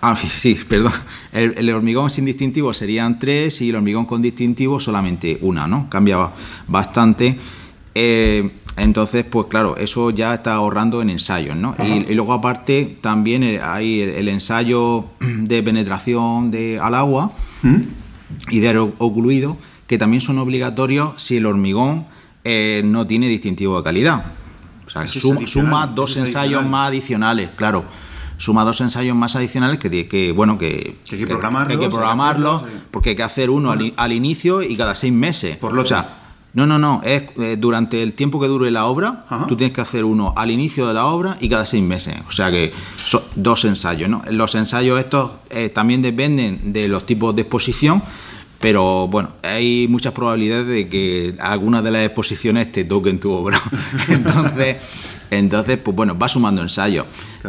ah, 0.00 0.16
sí, 0.16 0.58
perdón. 0.68 0.92
El, 1.32 1.68
hormigón 1.70 2.08
sin 2.10 2.24
distintivo 2.24 2.72
serían 2.72 3.18
tres 3.18 3.60
y 3.60 3.70
el 3.70 3.76
hormigón 3.76 4.06
con 4.06 4.22
distintivo 4.22 4.80
solamente 4.80 5.38
una, 5.42 5.66
¿no? 5.66 5.88
Cambia 5.90 6.30
bastante. 6.66 7.38
Eh, 7.98 8.50
entonces, 8.76 9.24
pues 9.24 9.46
claro, 9.46 9.78
eso 9.78 10.10
ya 10.10 10.34
está 10.34 10.52
ahorrando 10.52 11.00
en 11.00 11.08
ensayos, 11.08 11.56
¿no? 11.56 11.74
Y, 11.82 12.12
luego 12.12 12.34
aparte 12.34 12.98
también 13.00 13.42
eh, 13.42 13.58
hay 13.62 14.02
el, 14.02 14.28
ensayo 14.28 15.06
de 15.20 15.62
penetración 15.62 16.50
de, 16.50 16.78
al 16.78 16.94
agua 16.94 17.32
¿Mm? 17.62 17.80
y 18.50 18.60
de 18.60 18.78
ocluido, 18.98 19.56
que 19.86 19.96
también 19.96 20.20
son 20.20 20.38
obligatorios 20.38 21.14
si 21.16 21.38
el 21.38 21.46
hormigón 21.46 22.04
eh, 22.44 22.82
no 22.84 23.06
tiene 23.06 23.28
distintivo 23.28 23.78
de 23.78 23.84
calidad. 23.84 24.26
O 24.86 24.90
sea, 24.90 25.08
suma, 25.08 25.86
dos 25.86 26.18
ensayos 26.18 26.66
más 26.66 26.88
adicionales, 26.88 27.48
claro. 27.56 27.84
Suma 28.36 28.64
dos 28.64 28.82
ensayos 28.82 29.16
más 29.16 29.36
adicionales 29.36 29.78
que, 29.78 30.06
que 30.06 30.32
bueno, 30.32 30.58
que, 30.58 30.98
hay 31.10 31.18
que 31.18 31.26
programarlo, 31.26 31.72
hay 31.72 31.80
que 31.80 31.88
programarlo 31.88 32.62
porque 32.90 33.10
hay 33.10 33.16
que 33.16 33.22
hacer 33.22 33.48
uno 33.48 33.74
al, 33.96 34.12
inicio 34.12 34.60
y 34.60 34.76
cada 34.76 34.94
seis 34.94 35.14
meses. 35.14 35.56
Por 35.56 35.72
lo 35.72 35.80
o 35.80 35.86
sea, 35.86 36.25
no, 36.56 36.66
no, 36.66 36.78
no. 36.78 37.02
Es 37.04 37.24
eh, 37.36 37.56
durante 37.58 38.02
el 38.02 38.14
tiempo 38.14 38.40
que 38.40 38.46
dure 38.46 38.70
la 38.70 38.86
obra, 38.86 39.26
tú 39.46 39.56
tienes 39.56 39.74
que 39.74 39.82
hacer 39.82 40.06
uno 40.06 40.32
al 40.34 40.50
inicio 40.50 40.88
de 40.88 40.94
la 40.94 41.04
obra 41.04 41.36
y 41.38 41.50
cada 41.50 41.66
seis 41.66 41.82
meses. 41.82 42.16
O 42.26 42.32
sea 42.32 42.50
que 42.50 42.72
son 42.96 43.20
dos 43.34 43.66
ensayos, 43.66 44.08
¿no? 44.08 44.22
Los 44.30 44.54
ensayos 44.54 44.98
estos 44.98 45.32
eh, 45.50 45.68
también 45.68 46.00
dependen 46.00 46.72
de 46.72 46.88
los 46.88 47.04
tipos 47.04 47.36
de 47.36 47.42
exposición, 47.42 48.02
pero 48.58 49.06
bueno, 49.06 49.32
hay 49.42 49.86
muchas 49.86 50.14
probabilidades 50.14 50.66
de 50.66 50.88
que 50.88 51.34
algunas 51.40 51.84
de 51.84 51.90
las 51.90 52.06
exposiciones 52.06 52.72
te 52.72 52.84
toquen 52.84 53.20
tu 53.20 53.32
obra. 53.32 53.60
entonces, 54.08 54.76
entonces, 55.30 55.76
pues 55.76 55.94
bueno, 55.94 56.18
va 56.18 56.26
sumando 56.26 56.62
ensayos. 56.62 57.04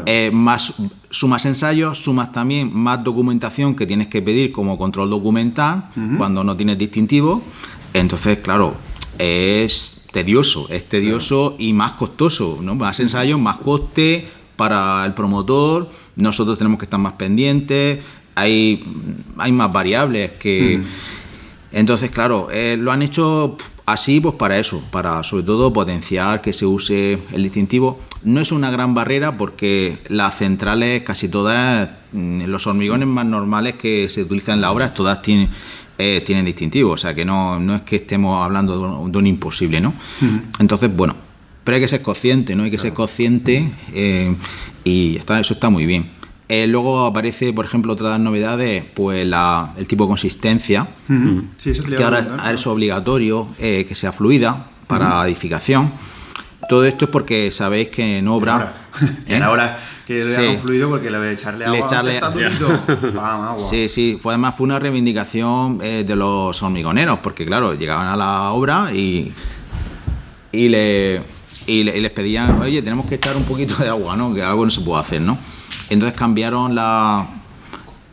Eh, 0.06 0.32
más 0.34 0.74
sumas 1.10 1.46
ensayos, 1.46 1.98
sumas 1.98 2.34
también 2.34 2.76
más 2.76 3.02
documentación 3.06 3.74
que 3.74 3.88
tienes 3.88 4.08
que 4.08 4.22
pedir 4.22 4.52
como 4.52 4.78
control 4.78 5.10
documental 5.10 5.92
cuando 6.18 6.44
no 6.44 6.58
tienes 6.58 6.78
distintivo. 6.78 7.42
Entonces, 7.94 8.40
claro, 8.40 8.76
es 9.20 10.04
tedioso, 10.12 10.68
es 10.70 10.88
tedioso 10.88 11.56
y 11.58 11.74
más 11.74 11.94
costoso, 11.94 12.60
¿no? 12.62 12.76
Más 12.76 13.00
ensayos, 13.00 13.40
más 13.40 13.58
coste 13.58 14.28
para 14.56 15.06
el 15.06 15.14
promotor, 15.14 15.90
nosotros 16.16 16.58
tenemos 16.58 16.80
que 16.80 16.86
estar 16.86 17.00
más 17.00 17.14
pendientes, 17.14 18.04
hay, 18.36 18.84
hay 19.38 19.52
más 19.52 19.72
variables 19.72 20.32
que... 20.34 20.82
Entonces, 21.72 22.10
claro, 22.12 22.48
eh, 22.52 22.78
lo 22.80 22.92
han 22.92 23.02
hecho 23.02 23.58
así 23.86 24.20
pues 24.20 24.36
para 24.36 24.60
eso, 24.60 24.84
para 24.92 25.24
sobre 25.24 25.44
todo 25.44 25.74
potenciar 25.74 26.42
que 26.42 26.54
se 26.54 26.66
use 26.66 27.20
el 27.34 27.44
distintivo. 27.44 28.00
No 28.24 28.42
es 28.42 28.52
una 28.52 28.70
gran 28.70 28.94
barrera 28.94 29.38
porque 29.38 29.98
las 30.08 30.38
centrales, 30.38 31.04
casi 31.04 31.30
todas, 31.30 31.90
mm, 32.12 32.44
los 32.44 32.68
hormigones 32.68 33.08
más 33.08 33.26
normales 33.26 33.76
que 33.76 34.08
se 34.10 34.24
utilizan 34.24 34.56
en 34.56 34.62
la 34.62 34.72
obra, 34.72 34.94
todas 34.94 35.22
tienen 35.22 35.50
eh, 35.98 36.22
tienen 36.26 36.46
distintivo, 36.46 36.92
o 36.92 36.98
sea 36.98 37.16
que 37.16 37.26
no, 37.26 37.60
no 37.60 37.76
es 37.78 37.82
que 37.82 37.98
estemos 37.98 38.44
hablando 38.44 39.08
de 39.10 39.18
un, 39.18 39.28
imposible, 39.28 39.82
¿no? 39.82 39.94
Entonces, 40.60 40.96
bueno, 40.96 41.16
pero 41.64 41.76
hay 41.76 41.82
que 41.82 41.88
ser 41.88 42.02
consciente, 42.02 42.56
¿no? 42.56 42.64
Hay 42.64 42.72
que 42.72 42.78
ser 42.78 42.94
consciente 42.94 43.68
eh, 43.94 44.36
y 44.84 45.16
está, 45.18 45.40
eso 45.40 45.56
está 45.56 45.70
muy 45.70 45.86
bien. 45.86 46.12
Eh, 46.50 46.68
luego 46.68 47.06
aparece, 47.06 47.52
por 47.52 47.66
ejemplo, 47.66 47.94
otras 47.94 48.20
novedades, 48.20 48.86
pues 48.94 49.26
la, 49.26 49.74
el 49.78 49.88
tipo 49.88 50.04
de 50.04 50.10
consistencia, 50.10 50.88
que 51.08 52.04
ahora 52.04 52.52
es 52.54 52.68
obligatorio 52.68 53.48
que 53.58 53.96
sea 53.96 54.12
fluida 54.12 54.68
para 54.86 55.26
edificación. 55.26 55.92
Todo 56.68 56.86
esto 56.86 57.06
es 57.06 57.12
porque 57.12 57.52
sabéis 57.52 57.90
que 57.90 58.20
en 58.20 58.28
obra... 58.28 58.74
En 59.28 59.44
ahora 59.44 59.78
que 60.08 60.22
le 60.24 60.36
haga 60.36 60.50
un 60.52 60.58
fluido 60.58 60.90
porque 60.90 61.12
le 61.12 61.18
voy 61.18 61.28
a 61.28 61.32
echarle 61.32 61.66
agua. 61.66 61.78
Le 61.78 61.84
echarle... 61.84 62.20
Sí, 63.58 63.90
sí. 63.90 64.18
Fue, 64.22 64.34
además 64.34 64.56
fue 64.56 64.64
una 64.64 64.80
reivindicación 64.80 65.80
eh, 65.84 66.06
de 66.08 66.16
los 66.16 66.64
hormigoneros, 66.64 67.20
porque 67.20 67.46
claro, 67.46 67.74
llegaban 67.74 68.08
a 68.08 68.16
la 68.16 68.52
obra 68.52 68.94
y, 68.94 69.34
y, 70.54 70.70
le, 70.70 71.22
y, 71.68 71.84
les 71.84 72.12
pedían, 72.12 72.62
oye, 72.62 72.82
tenemos 72.82 73.06
que 73.06 73.16
echar 73.16 73.36
un 73.36 73.44
poquito 73.44 73.76
de 73.76 73.90
agua, 73.90 74.16
¿no? 74.16 74.34
Que 74.34 74.42
algo 74.42 74.64
no 74.64 74.72
se 74.72 74.82
puede 74.82 75.02
hacer, 75.02 75.22
¿no? 75.22 75.38
Entonces 75.90 76.18
cambiaron 76.18 76.74
la... 76.74 77.28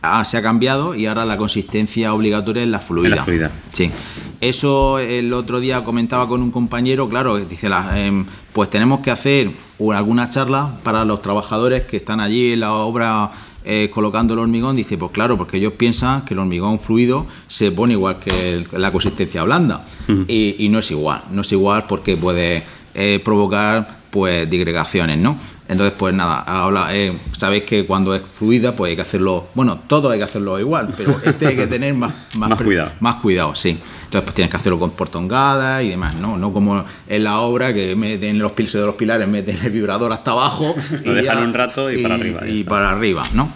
Ah, 0.03 0.23
se 0.25 0.37
ha 0.37 0.43
cambiado 0.43 0.95
y 0.95 1.07
ahora 1.07 1.25
la 1.25 1.39
consistencia 1.39 2.13
obligatoria 2.13 2.63
es 2.63 2.69
la 2.69 2.81
fluida. 2.81 3.17
la 3.17 3.25
fluida. 3.25 3.51
Sí. 3.73 3.91
Eso 4.39 4.99
el 4.99 5.33
otro 5.33 5.61
día 5.61 5.83
comentaba 5.83 6.29
con 6.29 6.43
un 6.43 6.51
compañero, 6.51 7.09
claro, 7.09 7.39
dice, 7.39 7.71
la, 7.71 7.99
em, 7.99 8.27
pues 8.55 8.71
tenemos 8.71 9.01
que 9.01 9.11
hacer 9.11 9.51
alguna 9.93 10.31
charla 10.31 10.79
para 10.85 11.05
los 11.05 11.21
trabajadores 11.21 11.83
que 11.83 11.97
están 11.97 12.21
allí 12.21 12.53
en 12.53 12.61
la 12.61 12.73
obra 12.73 13.33
eh, 13.65 13.91
colocando 13.93 14.33
el 14.35 14.39
hormigón, 14.39 14.77
dice, 14.77 14.97
pues 14.97 15.11
claro, 15.11 15.37
porque 15.37 15.57
ellos 15.57 15.73
piensan 15.73 16.25
que 16.25 16.35
el 16.35 16.41
hormigón 16.41 16.79
fluido 16.79 17.27
se 17.49 17.73
pone 17.73 17.95
igual 17.95 18.21
que 18.21 18.65
la 18.73 18.93
consistencia 18.93 19.43
blanda. 19.43 19.85
y, 20.29 20.69
no 20.71 20.79
es 20.79 20.91
igual, 20.93 21.23
no 21.33 21.41
es 21.41 21.51
igual 21.51 21.87
porque 21.89 22.17
puede 22.17 22.63
eh, 22.95 23.21
provocar 23.25 23.97
pues 24.11 24.49
digregaciones, 24.49 25.19
¿no? 25.19 25.37
Entonces, 25.67 25.95
pues 25.99 26.15
nada, 26.15 26.41
ahora 26.41 26.95
eh, 26.95 27.17
sabéis 27.33 27.65
que 27.65 27.87
cuando 27.87 28.15
es 28.15 28.21
fluida, 28.21 28.77
pues 28.77 28.91
hay 28.91 28.97
que 28.97 29.03
hacerlo, 29.03 29.49
bueno, 29.55 29.79
todo 29.87 30.11
hay 30.11 30.19
que 30.19 30.25
hacerlo 30.25 30.61
igual, 30.61 30.91
pero 30.95 31.17
este 31.25 31.47
hay 31.47 31.57
que 31.57 31.67
tener 31.67 31.95
más, 31.95 32.13
más, 32.37 32.61
cuidado. 32.61 32.93
Más 33.01 33.17
cuidado, 33.17 33.55
sí. 33.55 33.71
Entonces, 33.71 34.23
pues 34.23 34.35
tienes 34.35 34.51
que 34.51 34.59
hacerlo 34.59 34.79
con 34.79 34.91
portongadas 34.91 35.83
y 35.83 35.89
demás, 35.89 36.17
¿no? 36.21 36.37
No 36.37 36.53
como 36.53 36.85
en 37.09 37.25
la 37.25 37.41
obra 37.41 37.73
que 37.73 37.97
meten 37.97 38.39
los 38.39 38.53
pisos 38.53 38.81
de 38.81 38.87
los 38.87 38.95
pilares, 38.97 39.27
meten 39.27 39.59
el 39.63 39.71
vibrador 39.71 40.13
hasta 40.13 40.33
abajo. 40.33 40.75
Lo 41.05 41.15
dejan 41.15 41.39
un 41.39 41.55
rato 41.55 41.91
y, 41.91 42.03
para 42.03 42.15
arriba. 42.17 42.47
Y 42.47 42.65
para 42.65 42.91
arriba, 42.91 43.23
¿no? 43.33 43.49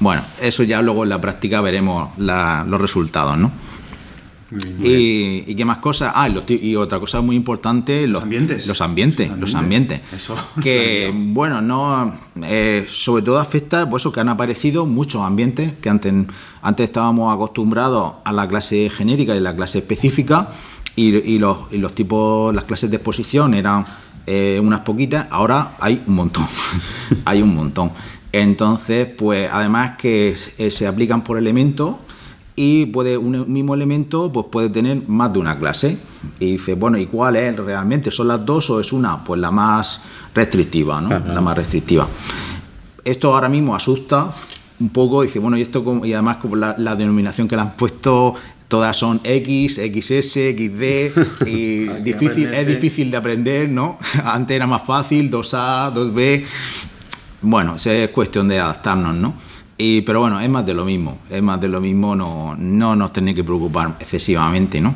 Bueno, 0.00 0.22
eso 0.42 0.64
ya 0.64 0.82
luego 0.82 1.04
en 1.04 1.10
la 1.10 1.20
práctica 1.20 1.60
veremos 1.60 2.10
los 2.18 2.80
resultados, 2.80 3.38
¿no? 3.38 3.52
Y, 4.80 5.54
qué 5.54 5.64
más 5.64 5.78
cosas? 5.78 6.12
Ah, 6.14 6.28
y, 6.28 6.76
otra 6.76 7.00
cosa 7.00 7.20
muy 7.20 7.34
importante, 7.34 8.06
los, 8.06 8.22
ambientes. 8.22 8.66
Los 8.66 8.80
ambientes, 8.80 9.30
los 9.38 9.54
ambientes. 9.54 10.00
Eso. 10.12 10.34
Que, 10.62 11.12
bueno, 11.14 11.60
no. 11.60 12.14
Eh, 12.42 12.86
sobre 12.88 13.22
todo 13.22 13.38
afecta, 13.38 13.88
pues 13.88 14.02
eso, 14.02 14.12
que 14.12 14.20
han 14.20 14.28
aparecido 14.28 14.86
muchos 14.86 15.22
ambientes 15.22 15.72
que 15.80 15.88
antes, 15.88 16.12
antes 16.62 16.84
estábamos 16.84 17.34
acostumbrados 17.34 18.14
a 18.24 18.32
la 18.32 18.46
clase 18.46 18.90
genérica 18.90 19.34
y 19.34 19.40
la 19.40 19.54
clase 19.56 19.78
específica, 19.78 20.50
y, 20.94 21.38
los, 21.38 21.72
los 21.72 21.94
tipos, 21.94 22.54
las 22.54 22.64
clases 22.64 22.90
de 22.90 22.96
exposición 22.96 23.52
eran 23.52 23.84
eh, 24.26 24.58
unas 24.62 24.80
poquitas, 24.80 25.26
ahora 25.30 25.72
hay 25.78 26.02
un 26.06 26.14
montón. 26.14 26.46
hay 27.24 27.42
un 27.42 27.54
montón. 27.54 27.90
Entonces, 28.32 29.06
pues 29.06 29.48
además 29.52 29.96
que 29.96 30.36
eh, 30.58 30.70
se 30.70 30.86
aplican 30.86 31.22
por 31.22 31.38
elementos 31.38 31.96
y 32.56 32.86
puede 32.86 33.18
un 33.18 33.52
mismo 33.52 33.74
elemento 33.74 34.32
pues 34.32 34.46
puede 34.50 34.70
tener 34.70 35.06
más 35.06 35.32
de 35.32 35.38
una 35.38 35.58
clase. 35.58 35.98
Y 36.40 36.52
dice 36.52 36.74
bueno 36.74 36.98
y 36.98 37.06
cuál 37.06 37.36
es 37.36 37.56
realmente 37.56 38.10
son 38.10 38.28
las 38.28 38.44
dos 38.44 38.70
o 38.70 38.80
es 38.80 38.92
una 38.92 39.22
pues 39.22 39.40
la 39.40 39.50
más 39.50 40.02
restrictiva 40.34 41.00
no 41.00 41.10
la 41.10 41.40
más 41.40 41.56
restrictiva. 41.56 42.08
Esto 43.04 43.34
ahora 43.34 43.50
mismo 43.50 43.76
asusta 43.76 44.32
un 44.80 44.88
poco 44.88 45.22
dice 45.22 45.38
bueno 45.38 45.58
y 45.58 45.62
esto 45.62 46.00
y 46.02 46.14
además 46.14 46.38
como 46.38 46.56
la, 46.56 46.96
denominación 46.96 47.46
que 47.46 47.56
le 47.56 47.62
han 47.62 47.76
puesto 47.76 48.34
todas 48.68 48.96
son 48.96 49.20
X, 49.22 49.74
XS, 49.74 50.32
XD 50.32 51.46
y 51.46 51.86
difícil, 52.02 52.52
es 52.52 52.66
difícil 52.66 53.10
de 53.12 53.16
aprender, 53.16 53.68
¿no? 53.68 53.96
Antes 54.24 54.56
era 54.56 54.66
más 54.66 54.82
fácil, 54.82 55.30
2A, 55.30 55.94
2B. 55.94 56.44
Bueno, 57.42 57.76
es 57.76 58.08
cuestión 58.08 58.48
de 58.48 58.58
adaptarnos, 58.58 59.14
¿no? 59.14 59.34
Y, 59.78 60.00
pero 60.02 60.20
bueno, 60.20 60.40
es 60.40 60.48
más 60.48 60.64
de 60.64 60.72
lo 60.72 60.84
mismo, 60.84 61.18
es 61.28 61.42
más 61.42 61.60
de 61.60 61.68
lo 61.68 61.80
mismo, 61.80 62.16
no, 62.16 62.56
no 62.56 62.96
nos 62.96 63.12
tenéis 63.12 63.36
que 63.36 63.44
preocupar 63.44 63.96
excesivamente, 64.00 64.80
¿no? 64.80 64.94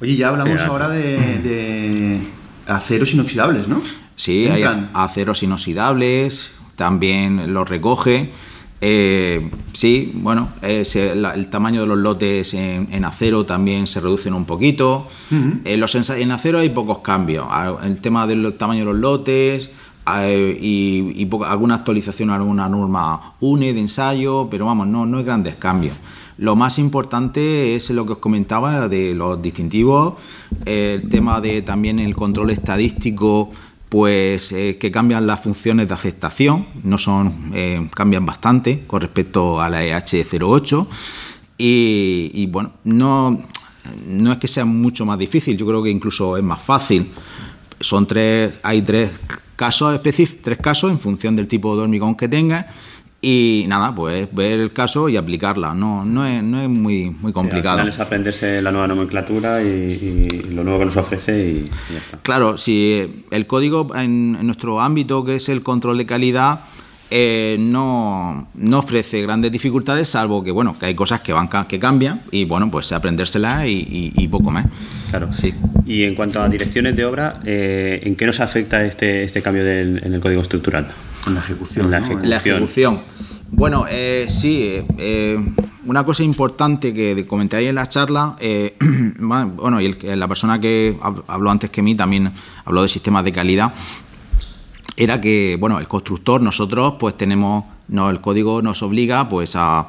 Oye, 0.00 0.16
ya 0.16 0.28
hablamos 0.28 0.60
ahora 0.62 0.88
de, 0.88 2.20
aceros 2.66 3.14
inoxidables, 3.14 3.68
¿no? 3.68 3.80
Sí, 4.16 4.46
hay 4.46 4.64
aceros 4.94 5.42
inoxidables, 5.42 6.50
también 6.74 7.52
los 7.52 7.68
recoge. 7.68 8.30
Eh, 8.80 9.50
sí, 9.72 10.12
bueno, 10.14 10.50
el 10.60 11.48
tamaño 11.48 11.80
de 11.80 11.86
los 11.86 11.98
lotes 11.98 12.52
en, 12.54 13.04
acero 13.04 13.46
también 13.46 13.86
se 13.86 14.00
reducen 14.00 14.34
un 14.34 14.44
poquito. 14.44 15.08
en, 15.30 15.80
los, 15.80 15.94
en 16.10 16.30
acero 16.30 16.58
hay 16.58 16.70
pocos 16.70 16.98
cambios. 16.98 17.46
El 17.82 18.00
tema 18.00 18.26
del 18.26 18.54
tamaño 18.54 18.80
de 18.80 18.92
los 18.92 19.00
lotes, 19.00 19.70
y, 20.60 21.28
alguna 21.44 21.76
actualización 21.76 22.30
alguna 22.30 22.68
norma 22.68 23.34
UNE 23.40 23.72
de 23.72 23.80
ensayo, 23.80 24.48
pero 24.50 24.66
vamos, 24.66 24.86
no, 24.86 25.06
no 25.06 25.18
hay 25.18 25.24
grandes 25.24 25.56
cambios. 25.56 25.96
Lo 26.38 26.54
más 26.54 26.78
importante 26.78 27.74
es 27.74 27.88
lo 27.90 28.04
que 28.04 28.12
os 28.12 28.18
comentaba 28.18 28.88
de 28.88 29.14
los 29.14 29.40
distintivos, 29.40 30.14
el 30.66 31.08
tema 31.08 31.40
de 31.40 31.62
también 31.62 31.98
el 31.98 32.14
control 32.14 32.50
estadístico, 32.50 33.50
pues 33.88 34.52
eh, 34.52 34.76
que 34.78 34.90
cambian 34.90 35.26
las 35.26 35.40
funciones 35.40 35.88
de 35.88 35.94
aceptación, 35.94 36.66
no 36.82 36.98
son, 36.98 37.52
eh, 37.54 37.88
cambian 37.94 38.26
bastante 38.26 38.84
con 38.86 39.00
respecto 39.00 39.60
a 39.60 39.70
la 39.70 39.82
EH08 39.84 40.86
y, 41.56 42.30
y 42.34 42.46
bueno, 42.46 42.72
no, 42.84 43.42
no 44.06 44.32
es 44.32 44.38
que 44.38 44.48
sea 44.48 44.66
mucho 44.66 45.06
más 45.06 45.18
difícil, 45.18 45.56
yo 45.56 45.66
creo 45.66 45.82
que 45.82 45.90
incluso 45.90 46.36
es 46.36 46.42
más 46.42 46.60
fácil. 46.60 47.12
Son 47.80 48.06
tres, 48.06 48.58
hay 48.62 48.82
tres 48.82 49.10
casos 49.56 49.94
específicos, 49.94 50.42
tres 50.42 50.58
casos 50.58 50.90
en 50.90 50.98
función 50.98 51.34
del 51.34 51.48
tipo 51.48 51.76
de 51.76 51.82
hormigón 51.82 52.14
que 52.14 52.28
tenga 52.28 52.68
y 53.28 53.64
nada, 53.66 53.94
pues 53.94 54.32
ver 54.32 54.60
el 54.60 54.72
caso 54.72 55.08
y 55.08 55.16
aplicarla. 55.16 55.74
No, 55.74 56.04
no, 56.04 56.24
es, 56.24 56.42
no 56.42 56.60
es 56.60 56.68
muy, 56.68 57.10
muy 57.10 57.32
complicado. 57.32 57.82
es 57.82 57.98
aprenderse 57.98 58.62
la 58.62 58.70
nueva 58.70 58.86
nomenclatura 58.86 59.62
y, 59.62 60.28
lo 60.54 60.62
nuevo 60.62 60.78
que 60.78 60.84
nos 60.84 60.96
ofrece 60.96 61.38
y, 61.40 61.70
ya 61.92 61.98
está. 61.98 62.18
Claro, 62.18 62.58
si 62.58 63.24
el 63.30 63.46
código 63.46 63.88
en, 63.96 64.32
nuestro 64.46 64.80
ámbito, 64.80 65.24
que 65.24 65.36
es 65.36 65.48
el 65.48 65.62
control 65.62 65.98
de 65.98 66.06
calidad, 66.06 66.60
eh, 67.10 67.56
no, 67.58 68.48
no, 68.54 68.78
ofrece 68.78 69.22
grandes 69.22 69.52
dificultades, 69.52 70.08
salvo 70.08 70.42
que 70.42 70.50
bueno, 70.50 70.76
que 70.78 70.86
hay 70.86 70.94
cosas 70.94 71.20
que 71.20 71.32
van 71.32 71.48
que 71.68 71.78
cambian 71.78 72.22
y 72.32 72.44
bueno, 72.44 72.70
pues 72.70 72.90
aprendérselas 72.92 73.66
y, 73.66 74.12
y, 74.16 74.28
poco 74.28 74.50
más. 74.50 74.66
Claro. 75.10 75.32
Sí. 75.32 75.54
Y 75.86 76.02
en 76.02 76.14
cuanto 76.14 76.42
a 76.42 76.48
direcciones 76.48 76.96
de 76.96 77.04
obra, 77.04 77.40
eh, 77.44 78.00
¿en 78.02 78.16
qué 78.16 78.26
nos 78.26 78.40
afecta 78.40 78.84
este, 78.84 79.22
este 79.22 79.40
cambio 79.40 79.64
del, 79.64 80.02
en 80.04 80.14
el 80.14 80.20
código 80.20 80.42
estructural? 80.42 80.88
En 81.26 81.34
la 81.34 81.40
ejecución. 81.40 81.90
la, 81.90 81.98
ejecución. 82.36 83.02
Bueno, 83.52 83.86
eh, 83.88 84.26
sí, 84.28 84.74
una 85.84 86.04
cosa 86.04 86.24
importante 86.24 86.92
que 86.92 87.24
comenté 87.24 87.68
en 87.68 87.76
la 87.76 87.86
charla, 87.86 88.36
bueno, 89.18 89.80
y 89.80 89.92
la 89.92 90.26
persona 90.26 90.60
que 90.60 90.96
habló 91.28 91.50
antes 91.50 91.70
que 91.70 91.82
mí 91.82 91.94
también 91.94 92.32
habló 92.64 92.82
de 92.82 92.88
sistemas 92.88 93.24
de 93.24 93.32
calidad 93.32 93.72
era 94.96 95.20
que, 95.20 95.56
bueno, 95.60 95.78
el 95.78 95.86
constructor, 95.88 96.40
nosotros 96.40 96.94
pues 96.98 97.16
tenemos, 97.16 97.64
no, 97.88 98.10
el 98.10 98.20
código 98.20 98.62
nos 98.62 98.82
obliga 98.82 99.28
pues 99.28 99.54
a, 99.54 99.88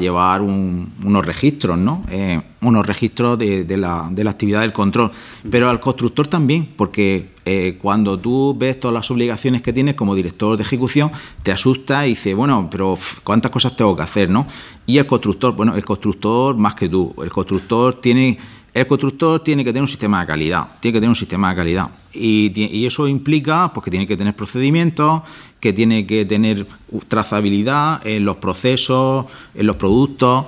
llevar 0.00 0.40
unos 0.40 1.26
registros, 1.26 1.76
¿no? 1.76 2.02
Eh, 2.08 2.40
unos 2.62 2.86
registros 2.86 3.36
de, 3.38 3.66
la, 3.76 4.08
de, 4.10 4.24
la, 4.24 4.30
actividad 4.30 4.62
del 4.62 4.72
control, 4.72 5.10
pero 5.50 5.68
al 5.68 5.78
constructor 5.78 6.26
también, 6.26 6.72
porque 6.74 7.34
eh, 7.44 7.76
cuando 7.82 8.18
tú 8.18 8.56
ves 8.58 8.80
todas 8.80 8.94
las 8.94 9.10
obligaciones 9.10 9.60
que 9.60 9.74
tienes 9.74 9.94
como 9.94 10.14
director 10.14 10.56
de 10.56 10.62
ejecución, 10.62 11.10
te 11.42 11.52
asusta 11.52 12.06
y 12.06 12.10
dices, 12.10 12.34
bueno, 12.34 12.66
pero 12.70 12.96
¿cuántas 13.24 13.50
cosas 13.50 13.76
tengo 13.76 13.94
que 13.94 14.02
hacer, 14.02 14.30
no? 14.30 14.46
Y 14.86 14.96
el 14.96 15.04
constructor, 15.06 15.54
bueno, 15.54 15.76
el 15.76 15.84
constructor 15.84 16.56
más 16.56 16.74
que 16.74 16.88
tú, 16.88 17.14
el 17.22 17.30
constructor 17.30 18.00
tiene 18.00 18.38
el 18.74 18.88
constructor 18.88 19.42
tiene 19.42 19.64
que 19.64 19.70
tener 19.70 19.82
un 19.82 19.88
sistema 19.88 20.20
de 20.20 20.26
calidad, 20.26 20.68
tiene 20.80 20.94
que 20.94 20.98
tener 20.98 21.08
un 21.08 21.16
sistema 21.16 21.50
de 21.50 21.56
calidad. 21.56 21.90
Y, 22.12 22.84
eso 22.84 23.06
implica 23.06 23.72
pues, 23.72 23.84
que 23.84 23.90
tiene 23.90 24.06
que 24.06 24.16
tener 24.16 24.34
procedimientos, 24.34 25.22
que 25.60 25.72
tiene 25.72 26.06
que 26.06 26.24
tener 26.24 26.66
trazabilidad 27.06 28.04
en 28.04 28.24
los 28.24 28.36
procesos, 28.36 29.26
en 29.54 29.66
los 29.66 29.76
productos 29.76 30.46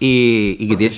y, 0.00 0.68
que, 0.68 0.76
tiene, 0.76 0.96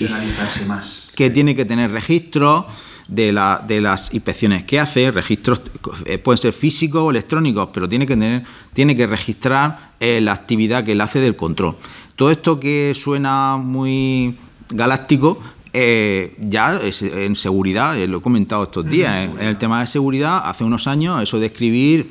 que 1.15 1.31
tiene 1.31 1.55
que 1.55 1.65
tener 1.67 1.91
registros 1.91 2.65
de, 3.07 3.33
las 3.33 4.15
inspecciones 4.15 4.65
que 4.65 4.81
hace, 4.81 5.11
registros 5.11 5.61
eh, 6.07 6.19
pueden 6.19 6.39
ser 6.39 6.53
físicos 6.53 7.03
o 7.03 7.11
electrónicos, 7.11 7.69
pero 7.73 7.89
tiene 7.89 8.07
que 8.07 8.15
tener, 8.15 8.45
tiene 8.73 8.97
que 8.97 9.07
registrar 9.07 9.93
eh, 10.01 10.21
la 10.21 10.33
actividad 10.33 10.85
que 10.85 10.93
él 10.93 11.01
hace 11.01 11.21
del 11.21 11.37
control. 11.37 11.77
Todo 12.17 12.31
esto 12.31 12.59
que 12.59 12.93
suena 12.95 13.59
muy 13.59 14.37
galáctico, 14.71 15.41
eh, 15.79 16.35
ya 16.41 16.81
en 17.03 17.37
seguridad, 17.37 17.99
eh, 17.99 18.07
lo 18.07 18.17
he 18.17 18.21
comentado 18.23 18.63
estos 18.63 18.89
días, 18.89 19.29
en 19.39 19.47
el 19.47 19.59
tema 19.59 19.81
de 19.81 19.87
seguridad, 19.87 20.41
hace 20.43 20.65
unos 20.65 20.87
años 20.87 21.23
eso 21.23 21.39
de 21.39 21.47
escribir, 21.47 22.09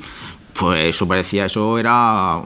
pues 0.52 0.90
eso 0.90 1.08
parecía, 1.08 1.46
eso 1.46 1.76
era, 1.76 2.42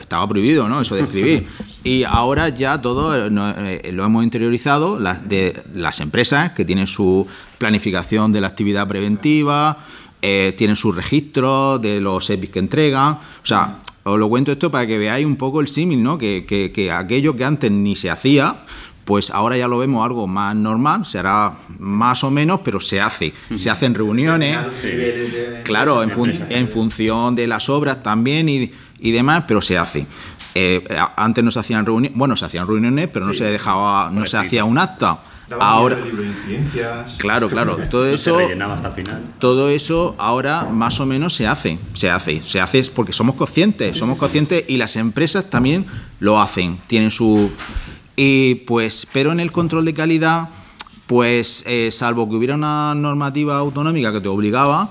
estaba 0.00 0.26
prohibido, 0.26 0.70
¿no? 0.70 0.80
Eso 0.80 0.94
de 0.94 1.02
escribir. 1.02 1.46
Y 1.84 2.04
ahora 2.04 2.48
ya 2.48 2.80
todo 2.80 3.12
eh, 3.14 3.90
lo 3.92 4.04
hemos 4.04 4.24
interiorizado, 4.24 4.98
las, 4.98 5.28
de 5.28 5.52
las 5.74 6.00
empresas 6.00 6.52
que 6.52 6.64
tienen 6.64 6.86
su 6.86 7.26
planificación 7.58 8.32
de 8.32 8.40
la 8.40 8.46
actividad 8.46 8.88
preventiva, 8.88 9.78
tienen 10.20 10.76
su 10.76 10.92
registro 10.92 11.80
de 11.80 12.00
los 12.00 12.30
EPIs 12.30 12.50
que 12.50 12.60
entregan, 12.60 13.14
o 13.14 13.44
sea, 13.44 13.80
os 14.04 14.16
lo 14.16 14.28
cuento 14.28 14.52
esto 14.52 14.70
para 14.70 14.86
que 14.86 14.96
veáis 14.96 15.26
un 15.26 15.34
poco 15.34 15.60
el 15.60 15.66
símil, 15.66 16.00
¿no? 16.00 16.16
Que, 16.16 16.46
que 16.46 16.92
aquello 16.92 17.36
que 17.36 17.44
antes 17.44 17.72
ni 17.72 17.96
se 17.96 18.08
hacía, 18.08 18.62
pues 19.04 19.30
ahora 19.30 19.56
ya 19.56 19.68
lo 19.68 19.78
vemos 19.78 20.04
algo 20.04 20.26
más 20.26 20.54
normal, 20.54 21.04
será 21.04 21.54
más 21.78 22.22
o 22.24 22.30
menos, 22.30 22.60
pero 22.64 22.80
se 22.80 23.00
hace. 23.00 23.32
Se 23.54 23.70
hacen 23.70 23.94
reuniones, 23.94 24.58
claro, 25.64 26.02
en, 26.02 26.68
función 26.68 27.34
de 27.34 27.46
las 27.46 27.68
obras 27.68 28.02
también 28.02 28.48
y, 28.48 29.10
demás, 29.10 29.44
pero 29.48 29.60
se 29.62 29.78
hace. 29.78 30.06
Eh, 30.54 30.84
antes 31.16 31.42
no 31.42 31.50
se 31.50 31.60
hacían 31.60 31.86
reuniones, 31.86 32.16
bueno, 32.16 32.36
se 32.36 32.44
hacían 32.44 32.66
reuniones, 32.66 33.08
pero 33.12 33.26
no 33.26 33.34
se 33.34 33.44
dejaba, 33.44 34.10
no 34.10 34.26
se 34.26 34.36
hacía 34.36 34.64
un 34.64 34.78
acta. 34.78 35.20
Ahora, 35.60 35.98
claro, 37.18 37.48
claro, 37.48 37.76
todo 37.90 38.06
eso, 38.06 38.38
todo 39.38 39.68
eso 39.68 40.14
ahora 40.18 40.64
más 40.64 41.00
o 41.00 41.06
menos 41.06 41.34
se 41.34 41.46
hace, 41.46 41.78
se 41.92 42.10
hace, 42.10 42.42
se 42.42 42.60
hace 42.60 42.82
porque 42.94 43.12
somos 43.12 43.34
conscientes, 43.34 43.96
somos 43.96 44.18
conscientes 44.18 44.64
y 44.68 44.76
las 44.76 44.96
empresas 44.96 45.50
también 45.50 45.84
lo 46.20 46.40
hacen, 46.40 46.78
tienen 46.86 47.10
su 47.10 47.50
y 48.16 48.56
pues, 48.66 49.06
pero 49.12 49.32
en 49.32 49.40
el 49.40 49.52
control 49.52 49.84
de 49.84 49.94
calidad, 49.94 50.48
pues 51.06 51.64
eh, 51.66 51.90
salvo 51.90 52.28
que 52.28 52.36
hubiera 52.36 52.54
una 52.54 52.94
normativa 52.94 53.56
autonómica 53.56 54.12
que 54.12 54.20
te 54.20 54.28
obligaba, 54.28 54.90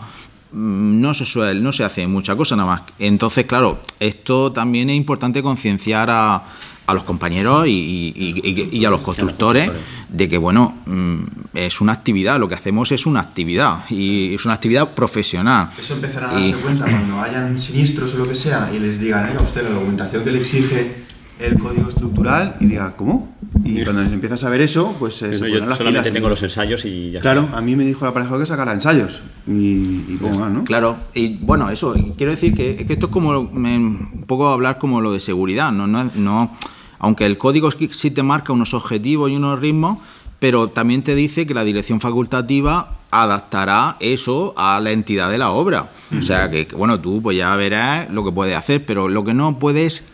mm, 0.52 1.02
no 1.02 1.14
se 1.14 1.26
suele, 1.26 1.60
no 1.60 1.72
se 1.72 1.84
hace 1.84 2.08
mucha 2.08 2.36
cosa 2.36 2.56
nada 2.56 2.70
más. 2.70 2.82
Entonces, 3.00 3.46
claro, 3.46 3.82
esto 4.00 4.52
también 4.52 4.90
es 4.90 4.98
importante 4.98 5.42
concienciar 5.42 6.10
a, 6.10 6.44
a, 6.88 6.94
los 6.94 7.04
compañeros 7.04 7.68
y, 7.68 8.84
a 8.86 8.90
los 8.90 9.02
constructores 9.02 9.72
de 10.10 10.28
que, 10.28 10.38
bueno, 10.38 10.82
mm, 10.86 11.24
es 11.54 11.80
una 11.80 11.94
actividad, 11.94 12.40
lo 12.40 12.50
que 12.50 12.56
hacemos 12.56 12.92
es 12.92 13.06
una 13.06 13.22
actividad 13.22 13.90
y 13.90 14.36
es 14.36 14.46
una 14.46 14.56
actividad 14.56 14.94
profesional. 14.94 15.70
Eso 15.80 15.94
empezará 15.94 16.32
a 16.32 16.34
darse 16.34 16.56
cuenta 16.56 16.86
cuando 16.86 17.22
hayan 17.22 17.60
siniestros 17.60 18.16
o 18.16 18.18
lo 18.18 18.28
que 18.28 18.36
sea 18.36 18.72
y 18.76 18.80
les 18.80 19.00
digan, 19.00 19.38
a 19.38 19.42
usted 19.42 19.64
la 19.64 19.70
documentación 19.70 20.24
que 20.24 20.32
le 20.32 20.40
exige 20.40 21.11
el 21.42 21.58
código 21.60 21.90
estructural 21.90 22.56
y 22.60 22.66
diga, 22.66 22.94
¿cómo? 22.96 23.36
Y 23.64 23.84
cuando 23.84 24.02
empiezas 24.02 24.44
a 24.44 24.50
ver 24.50 24.62
eso, 24.62 24.96
pues 24.98 25.16
se 25.16 25.32
Yo 25.32 25.76
solamente 25.76 26.12
tengo 26.12 26.30
los 26.30 26.42
ensayos 26.42 26.86
y 26.86 27.12
ya 27.12 27.20
Claro, 27.20 27.50
a 27.54 27.62
mí 27.62 27.76
me 27.76 27.86
dijo 27.86 28.06
la 28.06 28.14
pareja 28.14 28.38
que 28.38 28.46
sacara 28.46 28.72
ensayos 28.72 29.22
y, 29.48 29.52
y 29.52 30.20
¿no? 30.22 30.64
Claro, 30.64 30.98
y 31.14 31.38
bueno, 31.38 31.70
eso, 31.70 31.94
quiero 32.18 32.32
decir 32.32 32.54
que, 32.54 32.76
que 32.76 32.94
esto 32.94 33.08
es 33.08 33.12
como 33.12 33.38
un 33.38 34.24
poco 34.28 34.50
hablar 34.50 34.78
como 34.78 35.02
lo 35.02 35.12
de 35.12 35.20
seguridad, 35.20 35.72
no, 35.72 35.88
no, 35.88 36.10
no 36.16 36.56
aunque 37.02 37.26
el 37.26 37.38
código 37.40 37.70
sí 37.72 38.12
te 38.12 38.22
marca 38.22 38.54
unos 38.54 38.76
objetivos 38.76 39.32
y 39.32 39.36
unos 39.36 39.60
ritmos, 39.60 39.98
pero 40.38 40.70
también 40.70 41.02
te 41.02 41.16
dice 41.16 41.48
que 41.48 41.54
la 41.56 41.64
dirección 41.64 42.00
facultativa 42.00 43.00
adaptará 43.10 43.98
eso 44.00 44.54
a 44.56 44.80
la 44.80 44.92
entidad 44.92 45.32
de 45.32 45.40
la 45.40 45.52
obra. 45.52 45.90
O 46.18 46.22
sea 46.22 46.52
que, 46.52 46.68
bueno, 46.76 47.00
tú 47.00 47.22
pues 47.22 47.36
ya 47.36 47.56
verás 47.56 48.10
lo 48.12 48.24
que 48.24 48.32
puedes 48.32 48.56
hacer, 48.56 48.86
pero 48.86 49.10
lo 49.10 49.24
que 49.24 49.34
no 49.34 49.58
puedes 49.58 50.11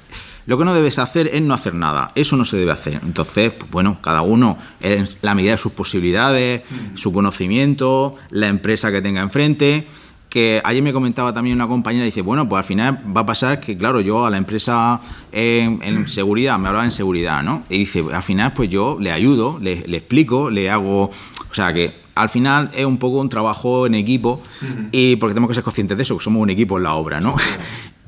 lo 0.47 0.57
que 0.57 0.63
no 0.63 0.73
debes 0.73 0.97
hacer 0.97 1.29
es 1.33 1.41
no 1.41 1.53
hacer 1.53 1.75
nada. 1.75 2.13
Eso 2.15 2.37
no 2.37 2.45
se 2.45 2.55
debe 2.55 2.71
hacer. 2.71 3.01
Entonces, 3.03 3.51
pues, 3.51 3.69
bueno, 3.69 3.99
cada 4.01 4.21
uno 4.21 4.57
en 4.81 5.07
la 5.21 5.35
medida 5.35 5.51
de 5.51 5.57
sus 5.57 5.73
posibilidades, 5.73 6.61
su 6.95 7.11
conocimiento, 7.11 8.15
la 8.29 8.47
empresa 8.47 8.89
que 8.89 9.01
tenga 9.01 9.21
enfrente. 9.21 9.85
Que 10.29 10.61
ayer 10.63 10.81
me 10.81 10.93
comentaba 10.93 11.33
también 11.33 11.55
una 11.55 11.67
compañera, 11.67 12.05
dice, 12.05 12.21
bueno, 12.21 12.47
pues 12.47 12.59
al 12.59 12.65
final 12.65 13.03
va 13.15 13.21
a 13.21 13.25
pasar 13.25 13.59
que, 13.59 13.77
claro, 13.77 13.99
yo 13.99 14.25
a 14.25 14.29
la 14.29 14.37
empresa 14.37 15.01
en, 15.31 16.07
seguridad, 16.07 16.57
me 16.59 16.67
hablaba 16.67 16.85
en 16.85 16.91
seguridad, 16.91 17.43
¿no? 17.43 17.63
Y 17.69 17.79
dice, 17.79 18.03
al 18.13 18.23
final, 18.23 18.53
pues 18.53 18.69
yo 18.69 18.97
le 18.99 19.11
ayudo, 19.11 19.57
le, 19.61 19.83
explico, 19.97 20.49
le 20.49 20.69
hago, 20.69 21.03
o 21.03 21.53
sea, 21.53 21.73
que 21.73 21.93
al 22.15 22.29
final 22.29 22.69
es 22.73 22.85
un 22.85 22.97
poco 22.97 23.19
un 23.19 23.29
trabajo 23.29 23.85
en 23.85 23.95
equipo 23.95 24.41
y 24.91 25.15
porque 25.17 25.33
tenemos 25.33 25.49
que 25.49 25.55
ser 25.55 25.63
conscientes 25.63 25.97
de 25.97 26.03
eso, 26.03 26.17
que 26.17 26.23
somos 26.23 26.41
un 26.41 26.49
equipo 26.49 26.77
en 26.77 26.83
la 26.83 26.93
obra, 26.95 27.21
¿no? 27.21 27.35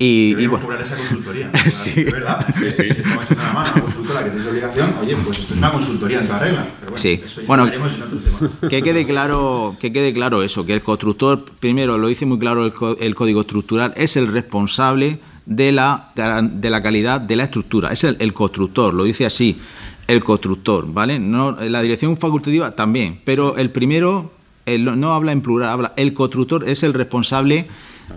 Y, 0.02 0.34
y 0.40 0.48
bueno. 0.48 0.66
cobrar 0.66 0.82
esa 0.82 0.96
consultoría. 0.96 1.52
sí. 1.70 2.02
Es 2.02 2.12
verdad. 2.12 2.48
Sí, 2.58 2.72
sí. 2.72 2.84
Si 2.94 3.02
estamos 3.02 3.26
echando 3.26 3.44
la 3.44 3.54
mano 3.54 3.68
a 3.70 3.74
una 3.74 3.82
consultora 3.84 4.24
que 4.24 4.30
tiene 4.30 4.50
obligación, 4.50 4.96
oye, 5.02 5.16
pues 5.18 5.40
esto 5.40 5.54
es 5.54 5.60
una 5.60 5.72
consultoría 5.72 6.20
en 6.22 6.28
toda 6.28 6.40
regla. 6.40 6.66
Pero 6.80 6.92
bueno, 6.92 6.98
sí. 6.98 7.22
Eso 7.26 7.42
ya 7.42 7.48
bueno, 7.48 7.68
en 7.68 7.82
otro 7.82 8.18
tema. 8.18 8.70
Que 8.70 8.82
quede, 8.82 9.06
claro, 9.06 9.76
que 9.78 9.92
quede 9.92 10.14
claro 10.14 10.42
eso, 10.42 10.66
que 10.66 10.74
el 10.74 10.82
constructor, 10.82 11.44
primero 11.60 11.98
lo 11.98 12.08
dice 12.08 12.26
muy 12.26 12.40
claro 12.40 12.66
el, 12.66 12.74
el 13.00 13.14
código 13.14 13.42
estructural, 13.42 13.94
es 13.98 14.16
el 14.16 14.28
responsable 14.28 15.20
de 15.46 15.74
la, 15.74 16.14
de 16.16 16.70
la 16.70 16.82
calidad 16.82 17.20
de 17.20 17.36
la 17.36 17.44
estructura. 17.44 17.92
Es 17.92 18.06
el, 18.06 18.16
el 18.20 18.34
constructor, 18.34 18.94
lo 18.94 19.04
dice 19.04 19.26
así 19.26 19.60
el 20.08 20.24
constructor, 20.24 20.92
¿vale? 20.92 21.20
No, 21.20 21.52
la 21.52 21.82
dirección 21.82 22.18
facultativa 22.18 22.72
también, 22.72 23.20
pero 23.26 23.58
el 23.58 23.70
primero 23.70 24.32
no 24.78 25.14
habla 25.14 25.32
en 25.32 25.42
plural, 25.42 25.70
habla 25.70 25.94
el 25.98 26.14
constructor 26.14 26.68
es 26.68 26.84
el 26.84 26.94
responsable 26.94 27.68